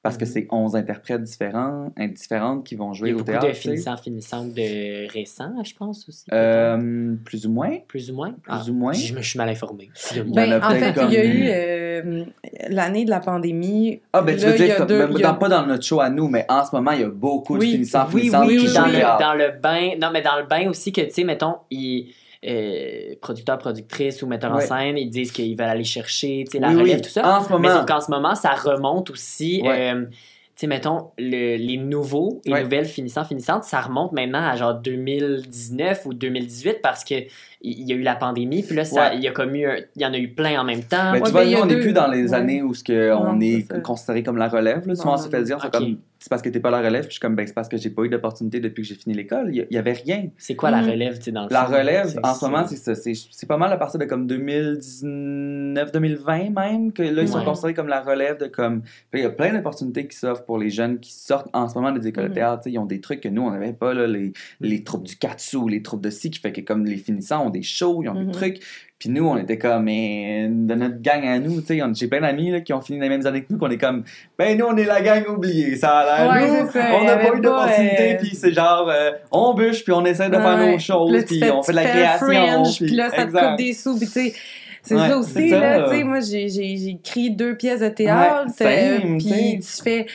Parce 0.00 0.16
que 0.16 0.24
Mhm. 0.24 0.30
c'est 0.30 0.46
11 0.52 0.76
interprètes 0.76 1.22
différents, 1.24 1.92
différentes 2.14 2.64
qui 2.64 2.76
vont 2.76 2.92
Il 2.92 2.96
jouer 2.98 3.08
y 3.08 3.12
a 3.12 3.14
au 3.16 3.18
beaucoup 3.18 3.32
théâtre. 3.32 3.48
de 3.48 3.52
finissants, 3.52 3.96
finissantes 3.96 4.54
de 4.54 5.12
récents, 5.12 5.52
je 5.64 5.74
pense 5.74 6.08
aussi. 6.08 6.24
Euh, 6.32 7.16
plus 7.24 7.46
ou 7.46 7.50
moins. 7.50 7.78
plus 7.88 8.08
ou 8.10 8.14
moins? 8.14 8.32
plus 8.40 8.70
ou 8.70 8.74
moins. 8.74 8.92
Je 8.92 9.12
me 9.12 9.20
suis 9.22 9.36
mal 9.38 9.48
informé. 9.48 9.90
Il 10.14 10.20
en 10.22 10.24
Ben, 10.26 10.52
a 10.52 10.66
en 10.68 10.70
fait, 10.70 10.78
il 10.78 11.12
y 11.12 11.16
a 11.16 11.22
comme- 11.22 11.32
eu 11.32 11.48
euh, 11.48 12.24
l'année 12.70 13.04
de 13.04 13.10
la 13.10 13.18
pandémie. 13.18 14.00
Ah, 14.12 14.22
ben 14.22 14.36
tu 14.36 14.44
Là, 14.44 14.52
veux 14.52 14.56
il 14.60 14.64
dire, 14.66 14.76
comme- 14.76 14.86
deux- 14.86 14.98
même 14.98 15.10
il 15.18 15.24
a- 15.24 15.32
dans- 15.32 15.34
pas 15.38 15.48
dans 15.48 15.66
notre 15.66 15.84
show 15.84 16.00
à 16.00 16.10
nous, 16.10 16.28
mais 16.28 16.46
en 16.48 16.64
ce 16.64 16.74
moment, 16.76 16.92
il 16.92 17.00
y 17.00 17.04
a 17.04 17.08
beaucoup 17.08 17.54
Oui, 17.56 17.66
de 17.66 17.72
finissants, 17.72 18.06
Oui, 18.14 18.20
finissantes 18.20 18.46
oui, 18.46 18.56
qui 18.58 18.66
jouent 18.68 18.74
dans 18.74 18.82
au 18.84 18.86
le, 18.86 18.92
théâtre. 18.92 19.18
dans 19.18 19.34
le 19.34 19.50
bain. 19.60 19.90
Non, 20.00 20.10
mais 20.12 20.22
dans 20.22 20.38
le 20.38 20.46
bain 20.46 20.70
aussi, 20.70 20.92
que, 20.92 21.00
tu 21.00 21.10
sais, 21.10 21.24
mettons, 21.24 21.56
ils, 21.72 22.14
euh, 22.46 23.14
producteurs, 23.20 23.58
productrices 23.58 24.22
ou 24.22 24.26
metteurs 24.26 24.52
en 24.52 24.56
Ouais. 24.56 24.66
scène, 24.66 24.96
ils 24.98 25.10
disent 25.10 25.32
qu'ils 25.32 25.56
veulent 25.56 25.68
aller 25.68 25.84
chercher, 25.84 26.44
la 26.54 26.68
Oui, 26.68 26.74
oui. 26.76 26.80
relève, 26.82 27.00
tout 27.00 27.08
ça. 27.10 27.38
En 27.38 27.42
ce 27.42 27.48
Mais 27.48 27.54
moment, 27.58 27.74
sauf 27.76 27.86
qu'en 27.86 28.00
ce 28.00 28.10
moment, 28.10 28.34
ça 28.34 28.50
remonte 28.50 29.10
aussi. 29.10 29.60
Ouais. 29.64 29.92
euh, 29.92 30.04
tu 30.06 30.62
sais, 30.62 30.66
mettons, 30.66 31.10
le- 31.18 31.56
les 31.56 31.76
nouveaux 31.76 32.40
et 32.44 32.52
Ouais. 32.52 32.62
nouvelles 32.64 32.86
finissants, 32.86 33.24
finissantes, 33.24 33.62
ça 33.64 33.80
remonte 33.80 34.12
maintenant 34.12 34.44
à 34.44 34.56
genre 34.56 34.74
2019 34.74 36.06
ou 36.06 36.14
2018 36.14 36.80
parce 36.82 37.04
que 37.04 37.14
il 37.60 37.88
y 37.88 37.92
a 37.92 37.96
eu 37.96 38.02
la 38.02 38.14
pandémie, 38.14 38.62
puis 38.62 38.76
là, 38.76 38.84
ça, 38.84 39.10
Ouais. 39.10 39.16
il 39.16 39.22
y 39.22 39.28
a 39.28 39.32
comme 39.32 39.54
eu, 39.54 39.66
un- 39.66 39.78
il 39.96 40.02
y 40.02 40.06
en 40.06 40.12
a 40.12 40.18
eu 40.18 40.28
plein 40.28 40.60
en 40.60 40.64
même 40.64 40.82
temps. 40.84 41.12
Mais 41.12 41.18
Ouais, 41.20 41.26
tu 41.26 41.32
vois, 41.32 41.44
ben, 41.44 41.50
nous, 41.50 41.58
a 41.58 41.62
on 41.62 41.66
n'est 41.66 41.80
plus 41.80 41.92
dans 41.92 42.06
les 42.08 42.28
ouais. 42.30 42.34
années 42.34 42.62
où 42.62 42.72
ce 42.74 42.84
que 42.84 43.12
on 43.12 43.40
est 43.40 43.66
considéré 43.82 44.22
comme 44.22 44.36
la 44.36 44.48
relève. 44.48 44.86
Là. 44.86 44.94
Souvent, 44.94 45.14
on 45.14 45.18
se 45.18 45.28
fait 45.28 45.42
dire, 45.42 45.58
c'est 45.60 45.72
comme, 45.72 45.96
c'est 46.20 46.28
parce 46.30 46.42
que 46.42 46.48
t'es 46.48 46.60
pas 46.60 46.70
la 46.70 46.78
relève, 46.78 47.02
puis 47.02 47.10
je 47.10 47.14
suis 47.14 47.20
comme, 47.20 47.34
ben, 47.36 47.46
c'est 47.46 47.52
parce 47.54 47.68
que 47.68 47.76
j'ai 47.76 47.90
pas 47.90 48.02
eu 48.04 48.08
d'opportunité 48.08 48.60
depuis 48.60 48.82
que 48.82 48.88
j'ai 48.88 48.94
fini 48.94 49.14
l'école. 49.14 49.50
Il 49.52 49.66
y, 49.70 49.74
y 49.74 49.78
avait 49.78 49.92
rien. 49.92 50.28
C'est 50.36 50.54
quoi 50.56 50.70
la 50.70 50.82
Mhm. 50.82 50.90
relève, 50.90 51.18
tu 51.18 51.24
sais, 51.24 51.32
dans 51.32 51.44
le 51.44 51.48
La 51.52 51.64
fond? 51.66 51.74
relève, 51.76 52.06
C'est- 52.08 52.24
en 52.26 52.34
ce 52.34 52.44
moment, 52.44 52.66
c'est 52.66 52.76
ça. 52.76 52.94
C'est 52.94 53.14
c'est 53.14 53.46
pas 53.46 53.56
mal 53.56 53.72
à 53.72 53.76
partir 53.76 53.98
de 54.00 54.04
comme 54.04 54.26
2019-2020 54.26 56.50
même, 56.50 56.92
que 56.92 57.02
là, 57.02 57.22
ils 57.22 57.28
sont 57.28 57.42
considérés 57.44 57.74
comme 57.74 57.88
la 57.88 58.00
relève 58.02 58.38
de 58.38 58.46
comme. 58.46 58.82
Puis 59.10 59.20
Il 59.20 59.22
y 59.22 59.26
a 59.26 59.30
plein 59.30 59.52
d'opportunités 59.52 60.06
qui 60.06 60.16
s'offrent 60.16 60.44
pour 60.44 60.58
les 60.58 60.70
jeunes 60.70 60.98
qui 61.00 61.12
sortent 61.12 61.48
en 61.52 61.68
ce 61.68 61.74
moment 61.74 61.92
des 61.92 62.06
écoles 62.06 62.24
de 62.24 62.28
Mhm. 62.30 62.34
théâtre. 62.34 62.62
Tu 62.62 62.70
sais, 62.70 62.74
Ils 62.74 62.78
ont 62.78 62.86
des 62.86 63.00
trucs 63.00 63.20
que 63.20 63.28
nous, 63.28 63.42
on 63.42 63.50
n'avait 63.50 63.72
pas, 63.72 63.94
là, 63.94 64.06
les, 64.06 64.32
les 64.60 64.84
troupes 64.84 65.04
du 65.04 65.16
Katsu, 65.16 65.58
les 65.68 65.82
troupes 65.82 66.02
de 66.02 66.10
ci, 66.10 66.30
qui 66.30 66.40
fait 66.40 66.52
que 66.52 66.60
comme 66.60 66.84
les 66.84 66.96
finissants 66.96 67.44
ont 67.48 67.50
des 67.50 67.62
shows, 67.62 68.00
ils 68.04 68.08
ont 68.08 68.14
Mhm. 68.14 68.26
des 68.26 68.32
trucs. 68.32 68.60
Puis 68.98 69.10
nous, 69.10 69.24
on 69.28 69.36
était 69.36 69.58
comme, 69.58 69.84
mais 69.84 70.48
de 70.50 70.74
notre 70.74 71.00
gang 71.00 71.24
à 71.24 71.38
nous, 71.38 71.60
tu 71.60 71.66
sais, 71.78 71.80
j'ai 71.94 72.08
plein 72.08 72.20
d'amis 72.20 72.52
qui 72.64 72.72
ont 72.72 72.80
fini 72.80 72.98
les 72.98 73.08
mêmes 73.08 73.24
années 73.26 73.42
que 73.42 73.46
nous, 73.52 73.56
qu'on 73.58 73.70
est 73.70 73.78
comme, 73.78 74.02
ben 74.36 74.58
nous, 74.58 74.66
on 74.66 74.76
est 74.76 74.84
la 74.84 75.00
gang 75.00 75.24
oubliée, 75.28 75.76
ça 75.76 75.98
a 75.98 76.24
l'air. 76.26 76.32
Ouais, 76.32 76.48
nous, 76.62 76.68
c'est 76.72 76.80
ça, 76.80 76.88
on 77.00 77.04
n'a 77.04 77.16
pas 77.16 77.36
eu 77.36 77.40
d'opportunité, 77.40 78.14
euh, 78.14 78.18
puis 78.18 78.34
c'est 78.34 78.52
genre, 78.52 78.88
euh, 78.90 79.12
on 79.30 79.54
bûche, 79.54 79.84
puis 79.84 79.92
on 79.92 80.04
essaie 80.04 80.28
de 80.28 80.34
faire 80.34 80.58
nos 80.58 80.78
choses, 80.80 81.24
Puis 81.26 81.40
on 81.44 81.62
fait 81.62 81.70
de 81.72 81.76
la 81.76 81.84
création. 81.84 82.86
Puis 82.86 82.96
là, 82.96 83.10
ça 83.10 83.16
te 83.18 83.22
exact. 83.22 83.48
coûte 83.50 83.58
des 83.58 83.72
sous, 83.72 83.96
puis 83.98 84.06
tu 84.06 84.12
sais, 84.12 84.34
c'est 84.82 84.94
Ouais, 84.96 85.08
ça 85.08 85.16
aussi, 85.18 85.48
ça. 85.50 85.60
là, 85.60 85.88
tu 85.90 85.96
sais, 85.96 86.02
moi, 86.04 86.18
j'ai- 86.18 86.88
écrit 86.90 87.30
deux 87.30 87.54
pièces 87.56 87.80
de 87.80 87.88
théâtre, 87.90 88.50
euh, 88.62 88.98
puis 89.18 89.60
tu 89.60 89.82
fais, 89.84 90.06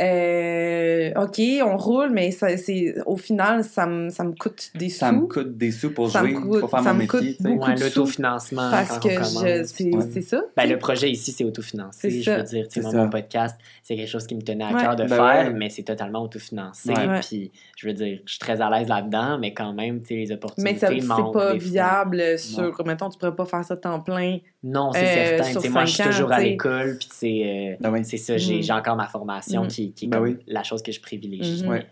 euh, 0.00 1.10
OK, 1.16 1.40
on 1.64 1.76
roule, 1.76 2.10
mais 2.10 2.30
ça, 2.30 2.56
c'est, 2.56 2.94
au 3.06 3.16
final, 3.16 3.64
ça 3.64 3.86
me, 3.86 4.10
ça 4.10 4.24
me 4.24 4.32
coûte 4.32 4.70
des 4.74 4.88
Ça 4.88 5.12
me 5.12 5.20
sous, 5.20 5.28
coûte 5.28 5.56
des 5.56 5.70
sous 5.70 5.92
pour 5.92 6.10
Ça 6.10 6.22
me 6.22 6.28
jouer, 6.28 6.34
coûte- 6.40 6.60
pour 6.60 6.70
faire 6.70 6.82
ça 6.82 6.92
mon 6.92 7.00
me 7.02 7.06
coûte 7.06 7.20
métier, 7.22 7.36
tu 7.36 7.42
sais. 7.42 7.48
beaucoup 7.50 7.66
Ouais, 7.70 7.76
sous. 7.76 7.84
l'autofinancement. 7.84 8.70
parce 8.70 8.88
quand 8.98 9.00
que 9.00 9.08
on 9.08 9.10
je, 9.10 9.16
commence. 9.16 9.66
c'est 9.68 9.84
Ouais. 9.94 10.08
c'est 10.12 10.20
ça. 10.22 10.42
Ben, 10.56 10.68
le 10.68 10.78
projet 10.78 11.10
ici, 11.10 11.32
c'est 11.32 11.44
autofinancé. 11.44 12.10
C'est 12.10 12.18
Je 12.20 12.22
ça. 12.24 12.36
veux 12.38 12.42
dire, 12.44 12.64
tu 12.68 12.74
sais, 12.74 12.74
C'est 12.74 12.82
moi, 12.82 12.90
ça. 12.90 12.96
mon 12.98 13.10
podcast, 13.10 13.56
c'est 13.82 13.96
quelque 13.96 14.08
chose 14.10 14.26
qui 14.26 14.34
me 14.34 14.42
tenait 14.42 14.64
à 14.64 14.72
Ouais. 14.74 14.82
cœur 14.82 14.96
de 14.96 15.04
Ben 15.04 15.08
faire, 15.16 15.46
ouais. 15.46 15.52
mais 15.52 15.70
c'est 15.70 15.82
totalement 15.84 16.22
autofinancé. 16.22 16.90
Ouais. 16.90 17.06
Ouais. 17.06 17.20
Puis, 17.20 17.52
je 17.76 17.86
veux 17.86 17.94
dire, 17.94 18.18
je 18.26 18.30
suis 18.32 18.38
très 18.40 18.60
à 18.60 18.70
l'aise 18.70 18.88
là-dedans, 18.88 19.38
mais 19.38 19.54
quand 19.54 19.72
même, 19.72 20.00
tu 20.02 20.08
sais, 20.08 20.14
les 20.16 20.32
opportunités 20.32 20.72
Mais 20.72 20.78
ça, 20.78 20.88
c'est 20.88 21.06
manquent 21.06 21.32
pas 21.32 21.54
viable 21.54 22.38
sur, 22.38 22.84
mettons, 22.86 23.08
tu 23.08 23.18
pourrais 23.18 23.34
pas 23.34 23.46
faire 23.46 23.64
ça 23.64 23.76
temps 23.76 24.00
plein. 24.00 24.38
Non, 24.62 24.90
c'est 24.92 25.00
Euh, 25.38 25.42
certain. 25.42 25.70
moi, 25.70 25.84
je 25.84 25.94
suis 25.94 26.02
toujours 26.04 26.32
à 26.32 26.40
l'école, 26.40 26.98
puis 27.20 27.44
euh, 27.44 27.76
Ben 27.80 28.02
c'est 28.02 28.16
ça, 28.16 28.36
j'ai 28.36 28.56
Mhm. 28.56 28.62
j'ai 28.62 28.72
encore 28.72 28.96
ma 28.96 29.06
formation 29.06 29.62
Mhm. 29.64 29.70
Qui, 29.88 29.92
qui 29.92 30.04
est 30.06 30.08
Ben 30.08 30.18
comme 30.18 30.28
oui. 30.28 30.38
la 30.46 30.62
chose 30.62 30.82
que 30.82 30.92
je 30.92 31.00
privilégie. 31.00 31.64
Ouais. 31.66 31.86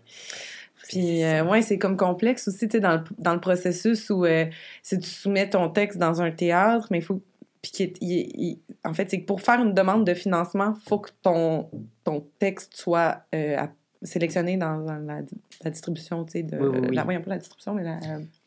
Puis, 0.87 1.01
C'est 1.19 1.25
euh, 1.39 1.43
ouais, 1.45 1.61
c'est 1.61 1.77
comme 1.79 1.97
complexe 1.97 2.47
aussi, 2.47 2.67
tu 2.67 2.73
sais, 2.73 2.79
dans 2.79 2.93
le, 2.97 3.03
dans 3.17 3.33
le 3.33 3.39
processus 3.39 4.09
où 4.09 4.23
euh, 4.25 4.45
si 4.83 4.99
tu 4.99 5.09
soumets 5.09 5.49
ton 5.49 5.69
texte 5.69 5.97
dans 5.97 6.21
un 6.21 6.31
théâtre, 6.31 6.87
mais 6.91 6.99
il 6.99 7.03
faut. 7.03 7.21
Puis, 7.61 7.71
il- 8.01 8.29
il- 8.39 8.59
en 8.83 8.93
fait, 8.93 9.09
c'est 9.09 9.19
que 9.21 9.25
pour 9.25 9.41
faire 9.41 9.59
une 9.59 9.73
demande 9.73 10.05
de 10.05 10.13
financement, 10.13 10.75
il 10.79 10.87
faut 10.87 10.99
que 10.99 11.09
ton, 11.23 11.69
ton 12.03 12.23
texte 12.37 12.75
soit 12.75 13.23
euh, 13.33 13.57
sélectionné 14.03 14.57
dans, 14.57 14.77
dans 14.77 14.97
la, 14.99 15.21
la 15.63 15.69
distribution, 15.71 16.23
tu 16.25 16.33
sais, 16.33 16.43
de. 16.43 16.55
Oui, 16.55 16.67
oui, 16.71 16.87
oui. 16.89 16.95
La, 16.95 17.03
voyons 17.03 17.21
pas 17.21 17.31
la 17.31 17.37
distribution, 17.39 17.73
mais 17.73 17.83
la. 17.83 17.97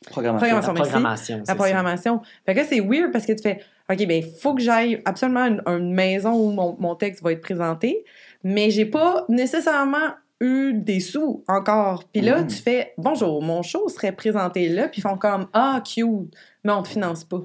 Programmation. 0.09 0.47
Programmation. 0.49 0.73
La 0.73 0.81
programmation. 0.85 1.35
la 1.39 1.41
c'est 1.41 1.47
ça. 1.47 1.55
programmation. 1.57 2.21
Fait 2.47 2.55
que 2.55 2.65
c'est 2.65 2.81
weird 2.81 3.11
parce 3.11 3.27
que 3.27 3.33
tu 3.33 3.43
fais, 3.43 3.59
OK, 3.91 3.99
ben, 4.07 4.23
il 4.25 4.31
faut 4.41 4.55
que 4.55 4.63
j'aille 4.63 5.03
absolument 5.05 5.41
à 5.43 5.49
une, 5.49 5.63
une 5.67 5.93
maison 5.93 6.35
où 6.35 6.53
mon, 6.53 6.77
mon 6.79 6.95
texte 6.95 7.21
va 7.25 7.33
être 7.33 7.41
présenté, 7.41 8.05
mais 8.45 8.71
j'ai 8.71 8.85
pas 8.87 9.25
nécessairement 9.29 10.15
eu 10.41 10.73
des 10.73 11.01
sous 11.01 11.43
encore. 11.49 12.05
Puis 12.13 12.23
là, 12.23 12.43
Mm. 12.43 12.47
tu 12.47 12.57
fais, 12.57 12.93
bonjour, 12.97 13.43
mon 13.43 13.63
show 13.63 13.89
serait 13.89 14.13
présenté 14.13 14.69
là, 14.69 14.89
puis 14.89 15.01
ils 15.01 15.03
font 15.03 15.17
comme, 15.17 15.49
ah, 15.53 15.83
cute, 15.85 16.33
mais 16.65 16.73
on 16.73 16.83
te 16.83 16.89
finance 16.89 17.25
pas. 17.25 17.43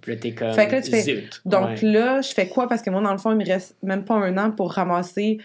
Puis 0.00 0.12
là, 0.14 0.18
t'es 0.20 0.32
comme. 0.34 0.52
Fait 0.52 0.66
que 0.68 0.72
là, 0.72 0.82
tu 0.82 0.90
fais- 0.90 1.02
zut. 1.02 1.42
Donc 1.44 1.68
Ouais. 1.68 1.82
là, 1.82 2.20
je 2.22 2.32
fais 2.32 2.48
quoi? 2.48 2.68
Parce 2.68 2.82
que 2.82 2.90
moi, 2.90 3.00
dans 3.02 3.12
le 3.12 3.18
fond, 3.18 3.32
il 3.32 3.36
me 3.38 3.44
reste 3.44 3.76
même 3.82 4.04
pas 4.04 4.14
un 4.14 4.36
an 4.38 4.50
pour 4.50 4.72
ramasser 4.72 5.38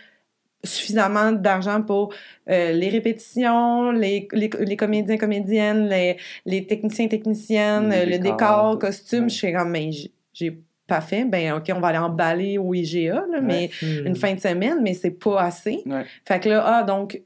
suffisamment 0.66 1.34
d'argent 1.34 1.82
pour 1.82 2.14
euh, 2.50 2.72
les 2.72 2.88
répétitions, 2.90 3.92
les, 3.92 4.28
les, 4.32 4.50
les 4.60 4.78
comédiens, 4.78 5.18
comédiennes, 5.18 5.90
les, 5.90 6.18
les 6.46 6.66
techniciens, 6.66 7.08
techniciennes, 7.10 7.90
Les 7.90 7.98
euh, 7.98 8.06
le 8.06 8.20
décor, 8.20 8.74
tout. 8.74 8.80
costume. 8.80 9.24
Ouais. 9.24 9.30
Je 9.30 9.40
fais 9.40 9.52
comme, 9.54 9.72
mais 9.72 9.90
j'ai- 10.34 10.58
j'ai 10.94 11.00
pas 11.00 11.02
fait. 11.02 11.26
Ben, 11.26 11.54
OK, 11.54 11.72
on 11.76 11.80
va 11.80 11.88
aller 11.90 11.98
emballer 11.98 12.58
au 12.58 12.74
IGA, 12.74 13.26
là, 13.32 13.42
mais 13.42 13.70
Hmm. 13.82 14.08
une 14.08 14.16
fin 14.16 14.34
de 14.34 14.40
semaine, 14.40 14.80
mais 14.82 14.94
c'est 14.94 15.12
pas 15.12 15.42
assez. 15.42 15.82
Ouais. 15.86 16.06
Fait 16.26 16.40
que 16.40 16.50
là, 16.50 16.64
ah, 16.66 16.84
donc, 16.84 17.22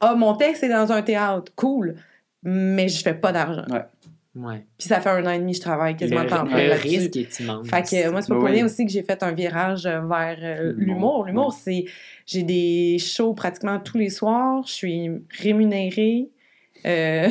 ah, 0.00 0.14
mon 0.14 0.34
texte 0.34 0.62
est 0.62 0.68
dans 0.68 0.92
un 0.92 1.02
théâtre. 1.02 1.52
Cool. 1.56 1.96
Mais 2.42 2.88
je 2.88 3.02
fais 3.02 3.14
pas 3.14 3.32
d'argent. 3.32 3.64
Ouais. 4.34 4.64
Puis 4.78 4.88
ça 4.88 5.00
fait 5.00 5.10
un 5.10 5.26
an 5.26 5.30
et 5.30 5.38
demi 5.38 5.52
que 5.52 5.58
je 5.58 5.62
travaille 5.62 5.94
quasiment 5.94 6.22
Le, 6.22 6.28
temps 6.28 6.46
plein 6.46 6.66
le 6.68 6.72
risque 6.72 7.14
est 7.16 7.38
immense. 7.40 7.68
Fait 7.68 7.82
que 7.82 8.10
moi, 8.10 8.22
c'est 8.22 8.28
pas 8.28 8.34
Ben 8.34 8.40
pour 8.40 8.44
oui. 8.48 8.52
rien 8.56 8.64
aussi 8.64 8.86
que 8.86 8.90
j'ai 8.90 9.02
fait 9.02 9.22
un 9.22 9.32
virage 9.32 9.84
vers 9.84 10.38
euh, 10.42 10.72
L'humour, 10.74 10.76
l'humour. 10.76 11.24
L'humour, 11.26 11.52
c'est. 11.52 11.84
J'ai 12.24 12.42
des 12.42 12.96
shows 12.98 13.34
pratiquement 13.34 13.78
tous 13.78 13.98
les 13.98 14.08
soirs. 14.08 14.62
Je 14.66 14.72
suis 14.72 15.10
rémunérée. 15.38 16.30
Euh... 16.84 17.28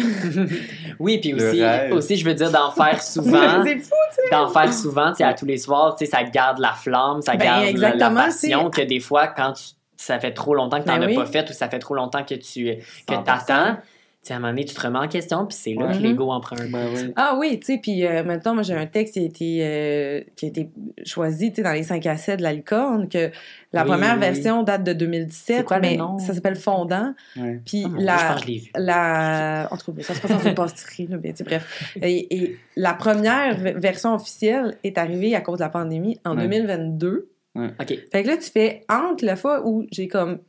oui, 0.99 1.17
puis 1.19 1.33
aussi, 1.33 1.61
aussi, 1.91 2.15
je 2.17 2.25
veux 2.25 2.33
dire, 2.33 2.51
d'en 2.51 2.71
faire 2.71 3.01
souvent. 3.03 3.63
c'est 3.65 3.79
fou! 3.79 3.91
d'en 4.31 4.47
faire 4.49 4.73
souvent, 4.73 5.09
tu 5.11 5.17
sais, 5.17 5.23
à 5.23 5.33
tous 5.33 5.45
les 5.45 5.57
soirs, 5.57 5.95
tu 5.95 6.05
sais, 6.05 6.11
ça 6.11 6.23
garde 6.23 6.59
la 6.59 6.71
flamme, 6.73 7.21
ça 7.21 7.35
Ben, 7.35 7.73
garde 7.73 7.97
la- 7.97 8.09
passion 8.09 8.69
que 8.69 8.81
des 8.81 8.99
fois, 8.99 9.27
quand 9.27 9.53
tu- 9.53 9.73
ça 9.97 10.19
fait 10.19 10.31
trop 10.33 10.55
longtemps 10.55 10.77
que 10.79 10.83
tu 10.83 10.89
n'en 10.89 10.95
Ben 10.97 11.03
as 11.03 11.07
oui. 11.07 11.15
pas 11.15 11.25
fait 11.25 11.49
ou 11.49 11.53
ça 11.53 11.69
fait 11.69 11.79
trop 11.79 11.93
longtemps 11.95 12.23
que 12.23 12.33
tu 12.35 12.75
que 13.07 13.13
100%. 13.13 13.23
t'attends, 13.23 13.75
tu 13.75 13.81
sais, 14.27 14.33
à 14.33 14.37
un 14.37 14.39
moment 14.39 14.51
donné, 14.51 14.65
tu 14.65 14.75
te 14.75 14.81
remets 14.81 14.99
en 14.99 15.07
question, 15.07 15.45
puis 15.47 15.57
c'est 15.59 15.73
là 15.73 15.87
Ouais. 15.87 15.93
que 15.97 16.03
l'ego 16.03 16.29
en 16.31 16.39
prend 16.41 16.55
un 16.59 16.69
Ben. 16.69 17.11
Ah 17.15 17.35
oui, 17.39 17.59
tu 17.59 17.65
sais, 17.65 17.79
puis 17.81 18.05
euh, 18.05 18.23
maintenant, 18.23 18.53
moi, 18.53 18.63
j'ai 18.63 18.75
un 18.75 18.85
texte 18.85 19.13
qui 19.15 19.19
a 19.19 19.23
été, 19.23 19.59
euh, 19.61 20.21
qui 20.35 20.45
a 20.45 20.49
été 20.49 20.69
choisi, 21.05 21.49
tu 21.49 21.55
sais, 21.57 21.61
dans 21.63 21.71
les 21.73 21.83
5 21.83 22.05
à 22.05 22.17
7 22.17 22.37
de 22.37 22.43
la 22.43 22.53
licorne, 22.53 23.09
que 23.09 23.31
la 23.73 23.81
Oui, 23.83 23.87
première 23.89 24.13
oui, 24.15 24.19
version 24.19 24.63
date 24.63 24.83
de 24.83 24.93
2017, 24.93 25.57
C'est 25.57 25.63
quoi 25.63 25.77
le 25.77 25.81
mais 25.89 25.97
nom? 25.97 26.19
ça 26.19 26.33
s'appelle 26.35 26.55
Fondant. 26.55 27.13
Ouais. 27.35 27.59
Puis 27.65 27.83
Ah, 27.85 27.89
la, 27.97 28.17
je 28.17 28.23
pense 28.25 28.35
que 28.35 28.41
je 28.41 28.47
l'ai 28.51 28.57
vu. 28.59 28.71
la... 28.75 29.67
En 29.71 29.77
tout 29.77 29.91
cas, 29.93 30.01
ça 30.03 30.13
se 30.13 30.21
passe 30.21 30.31
dans 30.31 30.49
une 30.49 30.55
pâtisserie, 30.55 31.07
là, 31.07 31.17
mais 31.23 31.31
tu 31.31 31.37
sais, 31.37 31.43
bref. 31.43 31.95
Et, 32.01 32.35
et 32.43 32.57
la 32.75 32.93
première 32.93 33.57
version 33.57 34.13
officielle 34.13 34.77
est 34.83 34.97
arrivée 34.97 35.35
à 35.35 35.41
cause 35.41 35.57
de 35.59 35.63
la 35.63 35.69
pandémie 35.69 36.19
en 36.25 36.35
Ouais. 36.35 36.43
2022. 36.43 37.29
OK. 37.55 37.71
Fait 38.11 38.23
que 38.23 38.27
là, 38.27 38.37
tu 38.37 38.49
fais 38.49 38.85
entre 38.89 39.25
la 39.25 39.35
fois 39.35 39.67
où 39.67 39.85
j'ai 39.91 40.07
comme 40.07 40.39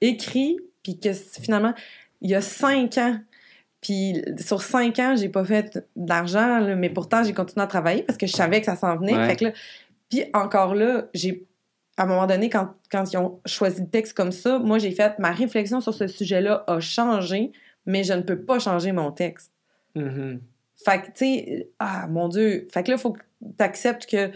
écrit, 0.00 0.56
puis 0.82 0.98
que 0.98 1.12
finalement, 1.12 1.74
il 2.20 2.30
y 2.30 2.34
a 2.34 2.40
cinq 2.40 2.98
ans, 2.98 3.18
puis 3.80 4.22
sur 4.38 4.62
cinq 4.62 4.98
ans, 4.98 5.14
j'ai 5.16 5.28
pas 5.28 5.44
fait 5.44 5.86
d'argent, 5.96 6.74
mais 6.76 6.90
pourtant, 6.90 7.24
j'ai 7.24 7.32
continué 7.32 7.64
à 7.64 7.66
travailler 7.66 8.02
parce 8.02 8.18
que 8.18 8.26
je 8.26 8.32
savais 8.32 8.60
que 8.60 8.66
ça 8.66 8.76
s'en 8.76 8.96
venait. 8.96 9.16
Ouais. 9.16 9.26
Fait 9.26 9.36
que 9.36 9.44
là, 9.46 9.52
puis 10.10 10.24
encore 10.34 10.74
là, 10.74 11.06
j'ai 11.14 11.46
à 11.96 12.04
un 12.04 12.06
moment 12.06 12.26
donné, 12.26 12.48
quand, 12.48 12.74
quand 12.90 13.12
ils 13.12 13.18
ont 13.18 13.40
choisi 13.44 13.82
le 13.82 13.88
texte 13.88 14.14
comme 14.14 14.32
ça, 14.32 14.58
moi, 14.58 14.78
j'ai 14.78 14.90
fait 14.90 15.18
ma 15.18 15.32
réflexion 15.32 15.82
sur 15.82 15.92
ce 15.92 16.06
sujet-là 16.06 16.64
a 16.66 16.80
changé, 16.80 17.52
mais 17.84 18.04
je 18.04 18.14
ne 18.14 18.22
peux 18.22 18.40
pas 18.40 18.58
changer 18.58 18.92
mon 18.92 19.12
texte. 19.12 19.52
Mhm. 19.94 20.40
Fait 20.82 21.02
que, 21.02 21.06
tu 21.06 21.12
sais, 21.16 21.68
ah, 21.78 22.06
mon 22.08 22.28
Dieu. 22.28 22.66
Fait 22.72 22.82
que 22.82 22.90
là, 22.90 22.96
il 22.96 23.00
faut 23.00 23.12
que 23.12 23.20
tu 23.20 23.62
acceptes 23.62 24.06
que, 24.06 24.30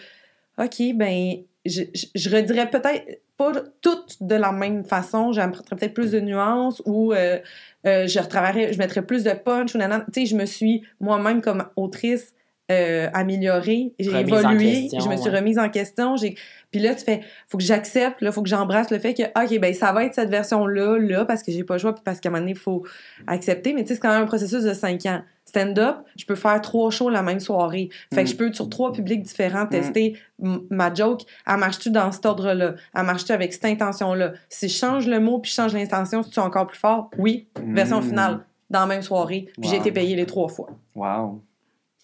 OK, 0.58 0.94
ben, 0.94 1.36
je, 1.64 1.84
je, 1.94 2.06
je 2.14 2.36
redirais 2.36 2.68
peut-être 2.68 3.22
pas 3.36 3.52
toutes 3.80 4.22
de 4.22 4.34
la 4.34 4.52
même 4.52 4.84
façon. 4.84 5.32
J'apporterais 5.32 5.76
peut-être 5.76 5.94
plus 5.94 6.10
de 6.12 6.20
nuances 6.20 6.82
ou 6.84 7.12
euh, 7.12 7.38
euh, 7.86 8.06
je 8.06 8.18
retravaillerais, 8.18 8.72
je 8.72 8.78
mettrais 8.78 9.02
plus 9.02 9.24
de 9.24 9.32
punch 9.32 9.74
ou 9.74 9.78
nanana. 9.78 10.04
Tu 10.12 10.20
sais, 10.20 10.26
je 10.26 10.36
me 10.36 10.46
suis 10.46 10.84
moi-même 11.00 11.40
comme 11.42 11.64
autrice 11.76 12.34
euh, 12.70 13.10
améliorée, 13.12 13.92
j'ai 13.98 14.20
évolué, 14.20 14.88
je 14.90 15.08
me 15.08 15.16
suis 15.18 15.28
ouais. 15.28 15.38
remise 15.38 15.58
en 15.58 15.68
question. 15.68 16.16
J'ai... 16.16 16.34
Puis 16.70 16.80
là, 16.80 16.94
tu 16.94 17.04
fais, 17.04 17.20
faut 17.46 17.58
que 17.58 17.64
j'accepte, 17.64 18.22
là, 18.22 18.32
faut 18.32 18.42
que 18.42 18.48
j'embrasse 18.48 18.90
le 18.90 18.98
fait 18.98 19.12
que, 19.12 19.22
OK, 19.22 19.60
ben 19.60 19.74
ça 19.74 19.92
va 19.92 20.04
être 20.04 20.14
cette 20.14 20.30
version-là, 20.30 20.98
là, 20.98 21.26
parce 21.26 21.42
que 21.42 21.52
j'ai 21.52 21.62
pas 21.62 21.74
le 21.74 21.80
choix, 21.80 21.94
puis 21.94 22.02
parce 22.02 22.20
qu'à 22.20 22.30
un 22.30 22.32
moment 22.32 22.40
donné, 22.40 22.52
il 22.52 22.58
faut 22.58 22.82
accepter. 23.26 23.74
Mais 23.74 23.82
tu 23.82 23.88
sais, 23.88 23.94
c'est 23.94 24.00
quand 24.00 24.08
même 24.08 24.22
un 24.22 24.26
processus 24.26 24.62
de 24.64 24.72
cinq 24.72 25.04
ans. 25.04 25.20
Stand-up, 25.54 25.98
je 26.16 26.24
peux 26.26 26.34
faire 26.34 26.60
trois 26.60 26.90
shows 26.90 27.10
la 27.10 27.22
même 27.22 27.38
soirée. 27.38 27.88
Fait 28.12 28.24
que 28.24 28.28
Mm. 28.28 28.32
je 28.32 28.36
peux, 28.36 28.52
sur 28.52 28.68
trois 28.68 28.92
publics 28.92 29.22
différents, 29.22 29.66
tester 29.66 30.18
m- 30.42 30.60
ma 30.68 30.92
joke. 30.92 31.22
Elle 31.46 31.58
marche-tu 31.58 31.90
dans 31.90 32.10
cet 32.10 32.26
ordre-là? 32.26 32.74
Elle 32.94 33.02
marche-tu 33.04 33.30
avec 33.32 33.52
cette 33.52 33.64
intention-là? 33.66 34.32
Si 34.48 34.68
je 34.68 34.76
change 34.76 35.06
le 35.06 35.20
mot 35.20 35.38
puis 35.38 35.50
je 35.50 35.56
change 35.56 35.72
l'intention, 35.74 36.22
c'est-tu 36.24 36.40
encore 36.40 36.66
plus 36.66 36.78
fort? 36.78 37.08
Oui. 37.18 37.46
Version 37.56 38.00
Mm. 38.00 38.02
finale, 38.08 38.40
dans 38.68 38.80
la 38.80 38.86
même 38.86 39.02
soirée. 39.02 39.46
Puis 39.60 39.68
j'ai 39.70 39.76
Wow. 39.76 39.80
été 39.82 39.92
payée 39.92 40.16
les 40.16 40.26
trois 40.26 40.48
fois. 40.48 40.70
Wow. 40.96 41.40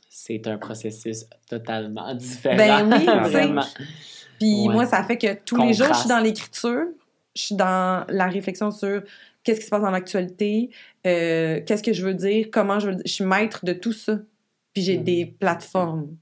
C'est 0.09 0.47
un 0.47 0.59
processus 0.59 1.27
totalement 1.49 2.15
différent. 2.15 2.57
Ben 2.57 2.89
oui, 2.93 2.99
tu 3.01 3.05
sais. 3.07 3.21
Vraiment. 3.31 3.65
Puis 4.39 4.69
Ouais. 4.69 4.75
moi, 4.75 4.87
ça 4.87 5.03
fait 5.03 5.19
que 5.19 5.35
tous 5.45 5.57
les 5.57 5.73
jours, 5.73 5.89
je 5.93 5.99
suis 6.01 6.09
dans 6.09 6.19
l'écriture, 6.21 6.85
je 7.35 7.43
suis 7.43 7.55
dans 7.57 8.05
la 8.09 8.27
réflexion 8.27 8.71
sur 8.71 9.03
qu'est-ce 9.45 9.61
qui 9.61 9.67
se 9.67 9.71
passe 9.71 9.83
dans 9.83 9.91
l'actualité, 9.91 10.71
euh, 11.07 11.61
qu'est-ce 11.67 11.83
que 11.83 11.93
je 11.93 12.05
veux 12.05 12.15
dire, 12.15 12.49
comment 12.53 12.79
je 12.79 12.87
veux 12.89 12.95
dire. 12.97 13.03
Je 13.07 13.13
suis 13.13 13.25
maître 13.25 13.65
de 13.65 13.73
tout 13.73 13.93
ça. 13.93 14.19
Puis 14.75 14.83
j'ai 14.83 14.99
Mhm. 14.99 15.05
des 15.05 15.27
plateformes. 15.27 16.17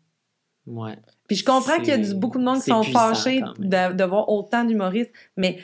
Ouais. 0.67 0.97
Puis 1.27 1.37
je 1.37 1.45
comprends 1.45 1.77
qu'il 1.79 1.89
y 1.89 1.93
a 1.93 1.99
du- 1.99 2.15
beaucoup 2.15 2.39
de 2.39 2.45
monde 2.45 2.59
qui 2.59 2.71
sont 2.71 2.83
puissant, 2.83 3.15
fâchés 3.15 3.41
de, 3.59 3.93
de 3.95 4.05
voir 4.05 4.29
autant 4.29 4.65
d'humoristes, 4.65 5.13
mais 5.37 5.59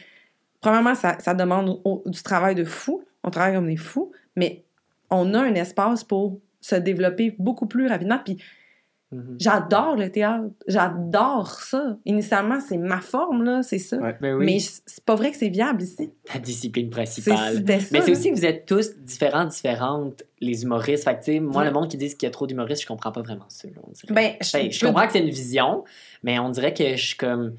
premièrement, 0.61 0.95
ça, 0.95 1.19
ça 1.21 1.35
demande 1.35 1.81
au- 1.85 2.03
du 2.07 2.23
travail 2.23 2.55
de 2.55 2.65
fou. 2.65 3.05
On 3.23 3.31
travaille 3.31 3.55
comme 3.55 3.67
des 3.69 3.77
fous, 3.77 4.13
mais 4.37 4.65
on 5.11 5.33
a 5.35 5.41
un 5.41 5.55
espace 5.55 6.05
pour 6.05 6.41
se 6.61 6.75
développer 6.77 7.35
beaucoup 7.39 7.67
plus 7.67 7.87
rapidement. 7.87 8.19
Puis 8.25 8.39
Mhm. 9.15 9.37
j'adore 9.39 9.97
le 9.97 10.11
théâtre. 10.11 10.45
J'adore 10.67 11.51
ça. 11.61 11.97
Initialement, 12.05 12.59
c'est 12.61 12.77
ma 12.79 13.01
forme, 13.01 13.45
là, 13.45 13.63
c'est 13.63 13.79
ça. 13.79 13.97
Ouais. 13.99 14.17
Ben 14.21 14.35
oui, 14.35 14.45
Mais 14.47 14.59
c'est 14.59 15.05
pas 15.05 15.15
vrai 15.15 15.31
que 15.31 15.37
c'est 15.37 15.49
viable 15.49 15.83
ici. 15.83 16.11
ta 16.25 16.39
discipline 16.39 16.87
C'est 16.87 16.91
principale. 16.97 17.55
c'était 17.57 17.81
ça, 17.81 17.89
Mais 17.93 18.01
c'est 18.03 18.11
aussi 18.13 18.31
que 18.31 18.37
vous 18.37 18.45
êtes 18.45 18.67
tous 18.67 18.97
différents, 18.99 19.45
différentes, 19.45 20.23
les 20.41 20.63
humoristes. 20.65 21.05
Fait 21.05 21.15
que, 21.15 21.25
tu 21.25 21.33
sais, 21.33 21.41
moi, 21.41 21.63
Ouais. 21.63 21.69
le 21.69 21.73
monde 21.75 21.89
qui 21.89 21.97
dit 21.97 22.09
qu'il 22.15 22.25
y 22.25 22.27
a 22.27 22.31
trop 22.31 22.47
d'humoristes, 22.47 22.83
je 22.83 22.87
comprends 22.87 23.13
pas 23.13 23.23
vraiment 23.23 23.47
ça. 23.49 23.69
Ben, 24.11 24.33
je 24.41 24.85
comprends 24.87 25.07
que 25.07 25.13
c'est 25.13 25.21
une 25.21 25.31
vision, 25.31 25.85
mais 26.23 26.39
on 26.39 26.51
dirait 26.51 26.75
que 26.75 26.97
je 26.97 27.07
suis 27.07 27.17
comme. 27.17 27.55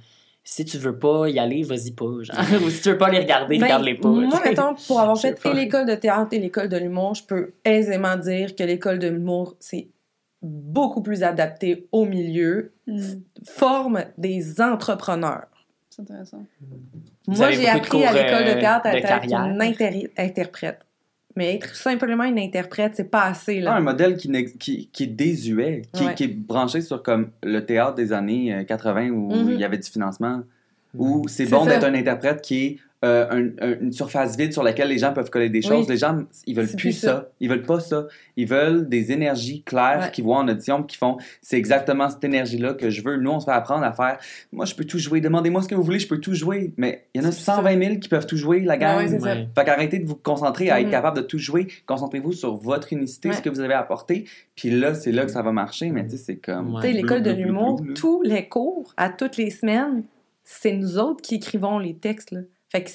Si 0.48 0.64
tu 0.64 0.78
veux 0.78 1.00
pas 1.00 1.28
y 1.28 1.40
aller, 1.40 1.64
vas-y 1.64 1.90
pas. 1.90 2.06
genre. 2.22 2.36
Ou 2.64 2.70
si 2.70 2.80
tu 2.80 2.90
veux 2.92 3.00
pas 3.00 3.10
les 3.10 3.18
regarder, 3.18 3.58
Ben, 3.58 3.64
regarde-les 3.64 3.96
pas. 3.96 4.10
Moi, 4.10 4.40
mettons, 4.46 4.76
pour 4.88 5.00
avoir 5.00 5.18
fait 5.20 5.40
et 5.44 5.54
l'école 5.54 5.88
de 5.88 5.96
théâtre 5.96 6.34
et 6.34 6.40
l'école 6.40 6.70
de 6.70 6.78
l'humour, 6.78 7.16
je 7.16 7.24
peux 7.24 7.54
aisément 7.64 8.16
dire 8.16 8.56
que 8.56 8.62
l'école 8.64 9.00
de 9.00 9.08
l'humour, 9.08 9.56
c'est 9.60 9.88
beaucoup 10.46 11.02
plus 11.02 11.24
adapté 11.24 11.88
au 11.92 12.06
milieu, 12.06 12.72
Hmm, 12.88 13.00
forme 13.44 14.04
des 14.18 14.62
entrepreneurs. 14.62 15.48
c'est 15.90 16.02
intéressant. 16.04 16.46
Vous 17.28 17.36
Moi, 17.38 17.52
j'ai 17.52 17.68
appris 17.68 18.04
à 18.06 18.14
l'école 18.14 18.44
euh, 18.48 18.54
de 18.56 18.60
théâtre 18.60 18.86
à 18.88 18.92
de 18.92 18.98
être 18.98 19.08
carrière. 19.08 19.40
une 19.46 19.62
inter- 19.62 20.12
interprète. 20.18 20.80
Mais 21.38 21.56
être 21.56 21.76
simplement 21.76 22.24
une 22.26 22.38
interprète, 22.40 22.94
c'est 22.96 23.10
pas 23.10 23.24
assez. 23.24 23.58
Ah, 23.62 23.64
Là. 23.64 23.76
un 23.78 23.80
modèle 23.82 24.16
qui, 24.18 24.32
qui, 24.60 24.88
qui 24.94 25.04
est 25.04 25.08
désuet, 25.08 25.82
qui, 25.94 26.06
Ouais. 26.06 26.14
qui 26.16 26.24
est 26.26 26.28
branché 26.36 26.80
sur 26.82 27.02
comme 27.02 27.32
le 27.44 27.60
théâtre 27.66 27.96
des 27.96 28.14
années 28.14 28.54
euh, 28.54 28.64
80 28.64 29.10
où 29.10 29.34
Mhm. 29.34 29.52
il 29.54 29.60
y 29.60 29.64
avait 29.66 29.78
du 29.80 29.90
financement, 29.90 30.44
où 30.98 31.28
c'est 31.28 31.46
bon 31.48 31.66
d'être 31.66 31.84
un 31.86 31.94
interprète 31.96 32.42
qui 32.42 32.66
est 32.66 32.78
euh, 33.06 33.26
un- 33.30 33.66
un- 33.66 33.80
une 33.82 33.92
surface 33.94 34.36
vide 34.36 34.52
sur 34.52 34.64
laquelle 34.64 34.88
les 34.90 34.98
gens 34.98 35.14
peuvent 35.14 35.30
coller 35.30 35.50
des 35.50 35.62
choses. 35.62 35.86
Oui. 35.86 35.94
Les 35.94 35.98
gens, 35.98 36.18
ils 36.48 36.56
veulent 36.56 36.68
plus 36.68 36.76
plus 36.78 36.92
ça. 36.94 37.08
ça. 37.08 37.30
Ils 37.40 37.48
veulent 37.50 37.62
pas 37.62 37.80
ça. 37.80 38.08
Ils 38.36 38.48
veulent 38.48 38.90
des 38.90 39.12
énergies 39.12 39.62
claires 39.64 40.00
Ouais. 40.06 40.12
qui 40.12 40.22
voient 40.22 40.38
en 40.40 40.48
audition, 40.48 40.84
qui 40.84 40.98
font 40.98 41.18
c'est 41.42 41.58
exactement 41.58 42.10
cette 42.10 42.24
énergie-là 42.24 42.74
que 42.74 42.90
je 42.90 43.04
veux. 43.04 43.18
Nous, 43.18 43.30
on 43.32 43.40
se 43.40 43.46
fait 43.46 43.52
apprendre 43.52 43.84
à 43.84 43.94
faire 43.94 44.18
moi, 44.52 44.66
je 44.66 44.74
peux 44.76 44.84
tout 44.86 44.98
jouer. 45.00 45.22
Demandez-moi 45.22 45.62
ce 45.62 45.68
que 45.68 45.76
vous 45.76 45.84
voulez, 45.84 46.00
je 46.00 46.08
peux 46.08 46.20
tout 46.20 46.34
jouer. 46.34 46.74
Mais 46.78 47.06
il 47.14 47.22
y 47.22 47.26
en 47.26 47.28
a 47.28 47.32
C'est 47.32 47.44
ça. 47.44 47.56
120 47.58 47.78
000 47.84 47.96
qui 48.00 48.10
peuvent 48.10 48.26
tout 48.26 48.38
jouer, 48.38 48.62
la 48.62 48.78
gang. 48.78 48.98
Ouais. 48.98 49.20
Ouais. 49.22 49.48
Fait 49.56 49.64
qu'arrêtez 49.66 50.00
de 50.00 50.08
vous 50.08 50.16
concentrer 50.16 50.70
à 50.72 50.80
être 50.80 50.86
Mhm. 50.88 50.92
capable 50.92 51.18
de 51.18 51.22
tout 51.24 51.38
jouer. 51.38 51.68
Concentrez-vous 51.86 52.34
sur 52.34 52.56
votre 52.56 52.92
unicité, 52.92 53.30
Ouais. 53.30 53.36
ce 53.36 53.42
que 53.42 53.50
vous 53.50 53.60
avez 53.60 53.74
apporté. 53.76 54.26
Puis 54.56 54.72
là, 54.72 54.96
c'est 54.96 55.12
là 55.12 55.26
que 55.26 55.32
ça 55.32 55.42
va 55.42 55.52
marcher. 55.52 55.92
Mais 55.92 56.04
tu 56.06 56.12
sais, 56.12 56.18
c'est 56.18 56.36
comme. 56.38 56.74
Ouais. 56.76 56.82
Tu 56.82 56.88
sais, 56.88 56.94
l'école 56.94 57.22
de 57.24 57.32
l'humour, 57.32 57.82
tous 57.96 58.22
les 58.24 58.48
cours, 58.48 58.94
à 58.98 59.10
toutes 59.10 59.38
les 59.38 59.50
semaines, 59.50 60.04
c'est 60.44 60.74
nous 60.74 60.98
autres 60.98 61.22
qui 61.22 61.36
écrivons 61.36 61.80
les 61.80 61.96
textes. 61.96 62.32
Là. 62.32 62.40
Fait 62.76 62.84
que 62.84 62.90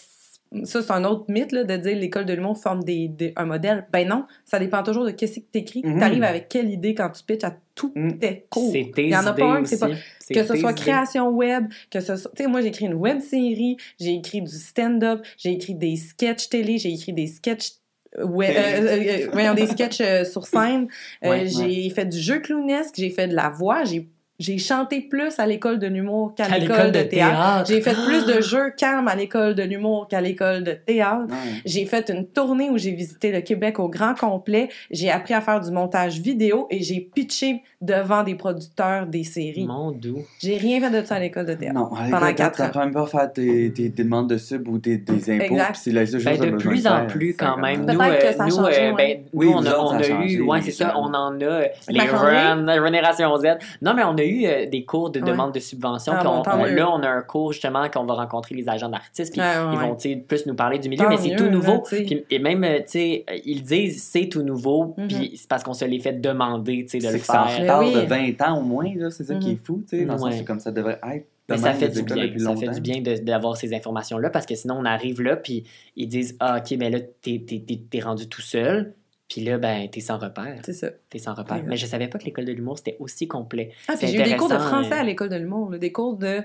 ça, 0.67 0.83
c'est 0.83 0.91
un 0.91 1.05
autre 1.05 1.27
mythe 1.29 1.53
là, 1.53 1.63
de 1.65 1.77
dire 1.77 1.97
l'école 1.97 2.25
de 2.27 2.33
l'humour 2.33 2.59
forme 2.59 2.83
des, 2.83 3.07
des- 3.09 3.33
un 3.37 3.45
modèle. 3.47 3.87
Ben 3.93 4.07
non, 4.09 4.27
ça 4.45 4.59
dépend 4.59 4.83
toujours 4.83 5.05
de 5.05 5.13
qu'est-ce 5.13 5.39
que 5.41 5.45
tu 5.53 5.59
écris. 5.61 5.83
Mhm. 5.85 5.99
Tu 5.99 6.05
arrives 6.05 6.23
avec 6.25 6.49
quelle 6.49 6.69
idée 6.71 6.95
quand 6.95 7.09
tu 7.11 7.23
pitches 7.23 7.45
à 7.45 7.55
tous 7.77 7.93
Mhm. 7.95 8.19
tes 8.19 8.47
cours? 8.51 8.73
C'est 8.73 8.91
tes 8.95 9.05
Il 9.05 9.11
y 9.11 9.17
en 9.17 9.25
a 9.27 9.33
pas 9.33 9.45
un 9.59 9.65
c'est 9.65 9.79
pas- 9.79 9.89
Que 9.89 10.43
ce 10.45 10.57
soit 10.57 10.73
idées. 10.73 10.81
création 10.81 11.29
web, 11.31 11.67
que 11.91 12.01
ce 12.01 12.17
soit... 12.17 12.31
Tu 12.37 12.43
sais, 12.43 12.49
moi, 12.49 12.61
j'ai 12.63 12.69
écrit 12.69 12.87
une 12.87 12.95
web 12.95 13.21
série, 13.21 13.77
j'ai 14.01 14.15
écrit 14.17 14.43
du 14.43 14.51
stand-up, 14.57 15.25
j'ai 15.39 15.53
écrit 15.53 15.75
des 15.77 15.97
sketchs 15.97 16.49
télé, 16.49 16.79
j'ai 16.79 16.93
écrit 16.93 17.13
des 17.13 17.27
sketchs... 17.29 17.71
Ouais, 18.19 18.51
euh, 18.57 18.81
euh, 18.83 19.27
euh, 19.27 19.31
voyons, 19.33 19.55
des 19.55 19.69
sketchs 19.69 20.01
euh, 20.01 20.25
sur 20.25 20.45
scène. 20.45 20.89
Euh, 21.25 21.31
Ouais, 21.31 21.47
j'ai 21.47 21.89
fait 21.91 22.07
du 22.07 22.19
jeu 22.19 22.41
clownesque, 22.41 22.97
j'ai 22.99 23.11
fait 23.11 23.29
de 23.29 23.37
la 23.37 23.51
voix, 23.51 23.85
j'ai 23.85 24.09
j'ai 24.41 24.59
chanté 24.59 25.03
plus 25.03 25.39
à 25.39 25.47
l'école 25.47 25.79
de 25.79 25.87
l'humour 25.87 26.35
qu'à 26.35 26.47
À 26.47 26.59
l'école 26.59 26.91
de, 26.91 27.03
théâtre. 27.03 27.09
théâtre. 27.11 27.65
J'ai 27.71 27.81
fait 27.83 27.95
plus 27.95 28.25
de 28.27 28.41
jeux 28.41 28.71
cam 28.77 29.07
à 29.07 29.15
l'école 29.15 29.55
de 29.55 29.63
l'humour 29.63 30.09
qu'à 30.09 30.21
l'école 30.21 30.65
de 30.65 30.73
théâtre. 30.73 31.27
Ouais. 31.29 31.61
J'ai 31.67 31.85
fait 31.85 32.09
une 32.11 32.27
tournée 32.27 32.71
où 32.71 32.79
j'ai 32.79 32.93
visité 32.93 33.31
le 33.31 33.43
Québec 33.43 33.79
au 33.79 33.89
grand 33.89 34.15
complet. 34.19 34.69
J'ai 34.91 35.11
appris 35.11 35.35
à 35.35 35.41
faire 35.43 35.61
du 35.61 35.71
montage 35.71 36.19
vidéo 36.21 36.67
et 36.71 36.83
j'ai 36.83 37.01
pitché 37.01 37.63
devant 37.83 38.23
des 38.23 38.35
producteurs 38.35 39.07
des 39.07 39.25
séries. 39.25 39.67
Mon 39.67 39.93
doux. 39.93 40.25
J'ai 40.41 40.57
rien 40.57 40.81
fait 40.81 41.01
de 41.03 41.07
ça 41.07 41.17
à 41.17 41.21
l'école 41.21 41.47
de 41.47 41.55
théâtre. 41.55 41.79
Non, 41.79 41.89
Pendant 41.89 42.17
avec 42.17 42.37
quatre 42.37 42.63
ans. 42.63 42.71
même 42.79 42.93
pas 42.93 43.03
à 43.03 43.07
faire 43.07 43.33
tes, 43.33 43.73
tes, 43.73 43.91
tes 43.91 44.03
demandes 44.05 44.31
de 44.31 44.39
sub 44.39 44.67
ou 44.69 44.79
tes, 44.79 45.03
tes 45.03 45.13
impôts. 45.35 45.45
Exact. 45.55 45.73
puis 45.73 45.81
C'est 45.85 45.93
la 45.93 46.07
seule 46.07 46.21
chose 46.21 46.39
Ben, 46.39 46.51
de 46.53 46.57
plus 46.57 46.87
en 46.87 47.07
plus, 47.07 47.35
quand 47.37 47.59
même. 47.59 47.81
Nous, 47.81 47.99
Peut-être 47.99 48.37
que 48.37 48.43
euh, 48.43 48.45
nous, 48.47 48.57
changé, 48.57 48.89
euh, 48.89 48.93
ben, 48.97 49.19
Oui, 49.35 49.47
nous, 49.47 49.53
on 49.53 49.67
a, 49.67 49.79
on 49.79 50.01
eu, 50.25 50.41
ouais, 50.41 50.63
c'est 50.63 50.71
ça, 50.71 50.95
on 50.97 51.13
en 51.13 51.39
a 51.41 51.61
les? 51.89 52.01
Run, 52.01 52.67
Génération 52.85 53.37
Z. 53.37 53.45
Non, 53.83 53.95
mais 53.95 54.03
on 54.05 54.17
a 54.17 54.25
eu 54.25 54.30
euh, 54.47 54.67
des 54.67 54.85
cours 54.85 55.11
de 55.11 55.21
Ouais. 55.21 55.27
demande 55.31 55.53
de 55.53 55.61
subvention. 55.61 56.13
Ah, 56.17 56.23
bon, 56.25 56.43
on- 56.47 56.61
on- 56.61 56.65
là, 56.65 56.91
on 56.91 57.03
a 57.03 57.09
un 57.09 57.23
cours 57.23 57.53
justement 57.53 57.89
qu'on 57.89 58.05
va 58.05 58.15
rencontrer 58.15 58.55
les 58.55 58.69
agents 58.69 58.89
d'artistes. 58.89 59.33
Puis 59.33 59.41
ouais, 59.41 59.47
ils 59.73 59.79
vont 59.79 59.97
plus 60.27 60.47
nous 60.47 60.55
parler 60.55 60.79
du 60.79 60.89
milieu, 60.89 61.05
Tant 61.05 61.11
mais 61.11 61.17
c'est 61.19 61.37
tout 61.37 61.45
là, 61.45 61.51
nouveau. 61.51 61.83
et 62.31 62.39
même, 62.39 62.65
euh, 62.65 62.79
tu 62.79 62.85
sais, 62.89 63.25
euh, 63.31 63.39
ils 63.45 63.63
disent 63.63 64.03
c'est 64.03 64.29
tout 64.29 64.43
nouveau, 64.43 64.95
Mhm. 64.97 65.09
puis 65.09 65.33
c'est 65.37 65.49
parce 65.49 65.63
qu'on 65.63 65.75
se 65.75 65.85
les 65.85 65.99
fait 65.99 66.21
demander, 66.21 66.85
tu 66.85 66.91
sais, 66.91 66.99
de 66.99 67.03
C'est 67.05 67.13
le 67.13 67.19
que 67.19 67.25
ça 67.25 67.45
en 67.45 67.47
faire. 67.49 67.61
retard 67.63 67.81
Mais 67.83 67.89
oui. 67.89 67.95
de 67.95 68.01
20 68.07 68.43
ans 68.43 68.59
au 68.59 68.63
moins, 68.63 68.93
là, 68.97 69.11
c'est 69.11 69.25
ça 69.25 69.35
qui 69.35 69.49
Mhm. 69.49 69.53
est 69.55 69.67
fou, 69.67 69.83
tu 69.89 69.99
sais, 69.99 70.05
dans 70.05 70.17
Ouais. 70.23 70.45
comme 70.45 70.61
ça 70.61 70.71
devrait 70.71 70.99
être. 71.13 71.27
Mais 71.49 71.57
ça 71.59 71.73
fait 71.75 71.89
du 71.89 72.03
bien. 72.05 72.31
Ça 72.39 72.55
fait 72.55 72.69
du 72.69 72.81
bien 72.81 73.03
d'avoir 73.23 73.57
ces 73.57 73.75
informations-là 73.75 74.31
parce 74.31 74.47
que 74.47 74.55
sinon, 74.55 74.77
on 74.79 74.85
arrive 74.85 75.21
là, 75.21 75.35
puis 75.35 75.65
ils 75.97 76.07
disent 76.07 76.37
Ah, 76.39 76.59
OK, 76.59 76.77
mais 76.79 76.91
là, 76.91 77.01
t'es 77.01 77.43
t'es- 77.45 77.59
t'es- 77.67 77.81
t'es 77.91 77.99
rendu 78.01 78.29
tout 78.29 78.41
seul, 78.41 78.95
puis 79.31 79.43
là, 79.43 79.59
ben, 79.59 79.89
t'es 79.89 80.01
sans 80.01 80.19
repère. 80.19 80.59
C'est 80.65 80.73
ça. 80.73 80.89
T'es 81.09 81.19
sans 81.21 81.35
repère. 81.35 81.63
Mais 81.65 81.77
je 81.77 81.87
savais 81.87 82.09
pas 82.09 82.19
que 82.19 82.25
l'école 82.25 82.45
de 82.47 82.53
l'humour, 82.53 82.77
c'était 82.79 82.97
aussi 82.99 83.29
complet. 83.29 83.71
Ah, 83.89 83.95
puis 83.97 84.09
j'ai 84.09 84.19
eu 84.21 84.23
des 84.25 84.37
cours 84.37 84.49
de 84.49 84.59
français 84.59 84.93
euh, 84.95 85.01
à 85.01 85.05
l'école 85.05 85.29
de 85.29 85.37
l'humour, 85.37 85.71
des 85.71 85.93
cours 85.93 86.17
de 86.17 86.43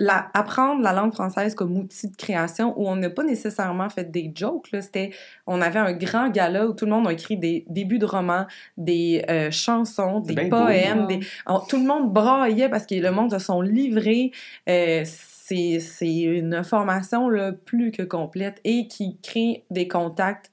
la, 0.00 0.28
apprendre 0.34 0.82
la 0.82 0.92
langue 0.92 1.12
française 1.12 1.54
comme 1.54 1.76
outil 1.76 2.08
de 2.08 2.16
création 2.16 2.72
où 2.80 2.88
on 2.88 2.96
n'a 2.96 3.10
pas 3.10 3.22
nécessairement 3.24 3.88
fait 3.88 4.10
des 4.10 4.32
jokes. 4.34 4.70
Là, 4.72 4.80
c'était, 4.82 5.10
on 5.46 5.60
avait 5.60 5.78
un 5.78 5.92
grand 5.92 6.28
gala 6.30 6.66
où 6.68 6.72
tout 6.72 6.84
le 6.84 6.92
monde 6.92 7.06
a 7.08 7.12
écrit 7.12 7.36
des 7.36 7.64
débuts 7.68 7.98
de 7.98 8.06
romans, 8.06 8.46
des 8.76 9.24
euh, 9.28 9.50
chansons, 9.50 10.20
des 10.20 10.34
poèmes. 10.50 11.06
Des, 11.08 11.20
on- 11.46 11.60
tout 11.60 11.76
le 11.78 11.84
monde 11.86 12.12
braillait 12.12 12.68
parce 12.68 12.86
que 12.86 12.94
le 12.94 13.10
monde 13.10 13.30
se 13.32 13.38
sont 13.38 13.60
livrés. 13.60 14.30
Euh, 14.68 15.02
c'est, 15.04 15.78
c'est 15.80 16.20
une 16.22 16.64
formation 16.64 17.28
là, 17.28 17.52
plus 17.52 17.90
que 17.90 18.02
complète 18.02 18.60
et 18.64 18.88
qui 18.88 19.18
crée 19.20 19.64
des 19.70 19.86
contacts 19.88 20.50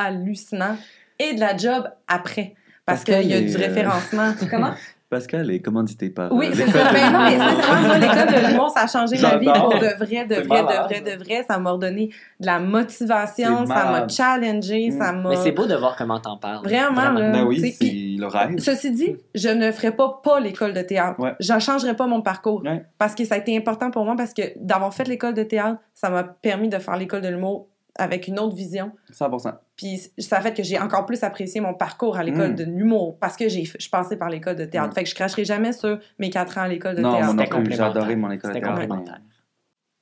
hallucinants 0.00 0.76
et 1.18 1.34
de 1.34 1.40
la 1.40 1.56
job 1.56 1.88
après. 2.08 2.54
Parce 2.84 3.04
Parce 3.04 3.04
que 3.04 3.22
qu'il 3.22 3.30
y 3.30 3.34
a 3.34 3.40
du 3.40 3.54
euh, 3.54 3.58
référencement. 3.58 4.32
Comment? 4.50 4.72
Pascal 5.08 5.50
est 5.50 5.60
commandité 5.60 6.08
par. 6.08 6.32
Oui, 6.32 6.46
euh, 6.46 6.52
c'est 6.54 6.64
l'école 6.66 6.80
ça. 6.80 6.88
de 6.88 6.94
Ben 6.94 7.12
non, 7.12 7.18
mais 7.20 7.30
l'humour. 7.32 7.50
sincèrement, 7.60 7.86
moi, 7.86 7.98
l'école 7.98 8.26
de 8.42 8.48
l'humour, 8.48 8.70
ça 8.74 8.80
a 8.80 8.86
changé 8.86 9.20
ma 9.20 9.36
vie 9.36 9.44
pour 9.46 9.68
de 9.68 10.04
vrai, 10.04 10.24
de 10.24 10.34
C'est 10.36 10.40
vrai, 10.42 10.62
de 10.62 10.84
vrai, 10.86 11.00
de 11.16 11.22
vrai. 11.24 11.44
Ça 11.46 11.58
m'a 11.58 11.70
redonné 11.72 12.08
de 12.40 12.46
la 12.46 12.58
motivation, 12.58 13.66
C'est 13.66 13.74
ça 13.74 13.84
m'a 13.90 14.08
challengé, 14.08 14.88
Mm. 14.90 14.98
ça 14.98 15.12
m'a... 15.12 15.28
Mais 15.28 15.36
c'est 15.36 15.52
beau 15.52 15.66
de 15.66 15.74
voir 15.74 15.96
comment 15.96 16.18
t'en 16.18 16.38
parles. 16.38 16.64
Vraiment, 16.64 17.10
là. 17.10 17.30
Ben 17.30 17.44
oui, 17.44 17.60
c'est 17.60 17.76
puis- 17.78 18.16
le 18.16 18.26
rêve. 18.26 18.58
Ceci 18.58 18.90
dit, 18.90 19.16
je 19.34 19.48
ne 19.50 19.70
ferai 19.70 19.90
pas 19.94 20.20
pas 20.24 20.40
l'école 20.40 20.72
de 20.72 20.80
théâtre. 20.80 21.20
Ouais. 21.20 21.34
Je 21.40 21.52
ne 21.52 21.58
changerai 21.58 21.94
pas 21.94 22.06
mon 22.06 22.22
parcours. 22.22 22.62
Ouais. 22.64 22.82
Parce 22.98 23.14
que 23.14 23.24
ça 23.26 23.34
a 23.34 23.38
été 23.38 23.54
important 23.56 23.90
pour 23.90 24.06
moi, 24.06 24.14
parce 24.16 24.32
que 24.32 24.42
d'avoir 24.56 24.94
fait 24.94 25.06
l'école 25.06 25.34
de 25.34 25.42
théâtre, 25.42 25.78
ça 25.92 26.08
m'a 26.08 26.24
permis 26.24 26.70
de 26.70 26.78
faire 26.78 26.96
l'école 26.96 27.20
de 27.20 27.28
l'humour 27.28 27.68
avec 27.96 28.26
une 28.28 28.38
autre 28.38 28.54
vision. 28.56 28.92
100%. 29.12 29.54
Puis 29.76 29.98
ça 30.18 30.38
a 30.38 30.40
fait 30.40 30.54
que 30.54 30.62
j'ai 30.62 30.78
encore 30.78 31.04
plus 31.06 31.22
apprécié 31.22 31.60
mon 31.60 31.74
parcours 31.74 32.16
à 32.16 32.22
l'école 32.24 32.52
Mm. 32.52 32.56
de 32.56 32.64
l'humour 32.64 33.18
parce 33.18 33.36
que 33.36 33.48
j'ai, 33.48 33.64
je 33.64 33.88
passais 33.90 34.16
par 34.16 34.30
l'école 34.30 34.56
de 34.56 34.64
théâtre. 34.64 34.90
Mm. 34.90 34.94
Fait 34.94 35.02
que 35.04 35.10
je 35.10 35.14
cracherai 35.14 35.44
jamais 35.44 35.72
sur 35.72 35.98
mes 36.18 36.30
quatre 36.30 36.56
ans 36.58 36.62
à 36.62 36.68
l'école 36.68 36.96
de 36.96 37.02
Non, 37.02 37.10
moi 37.10 37.34
théâtre. 37.34 37.58
non 37.58 37.64
j'ai 37.70 37.80
adoré 37.80 38.16
mon 38.16 38.30
école 38.30 38.54
de 38.54 38.60
théâtre. 38.60 39.20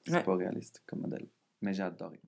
C'est 0.06 0.24
pas 0.24 0.34
réaliste 0.36 0.82
comme 0.86 1.00
modèle. 1.00 1.26
Mais 1.62 1.72
j'ai 1.72 1.82
adoré. 1.82 2.20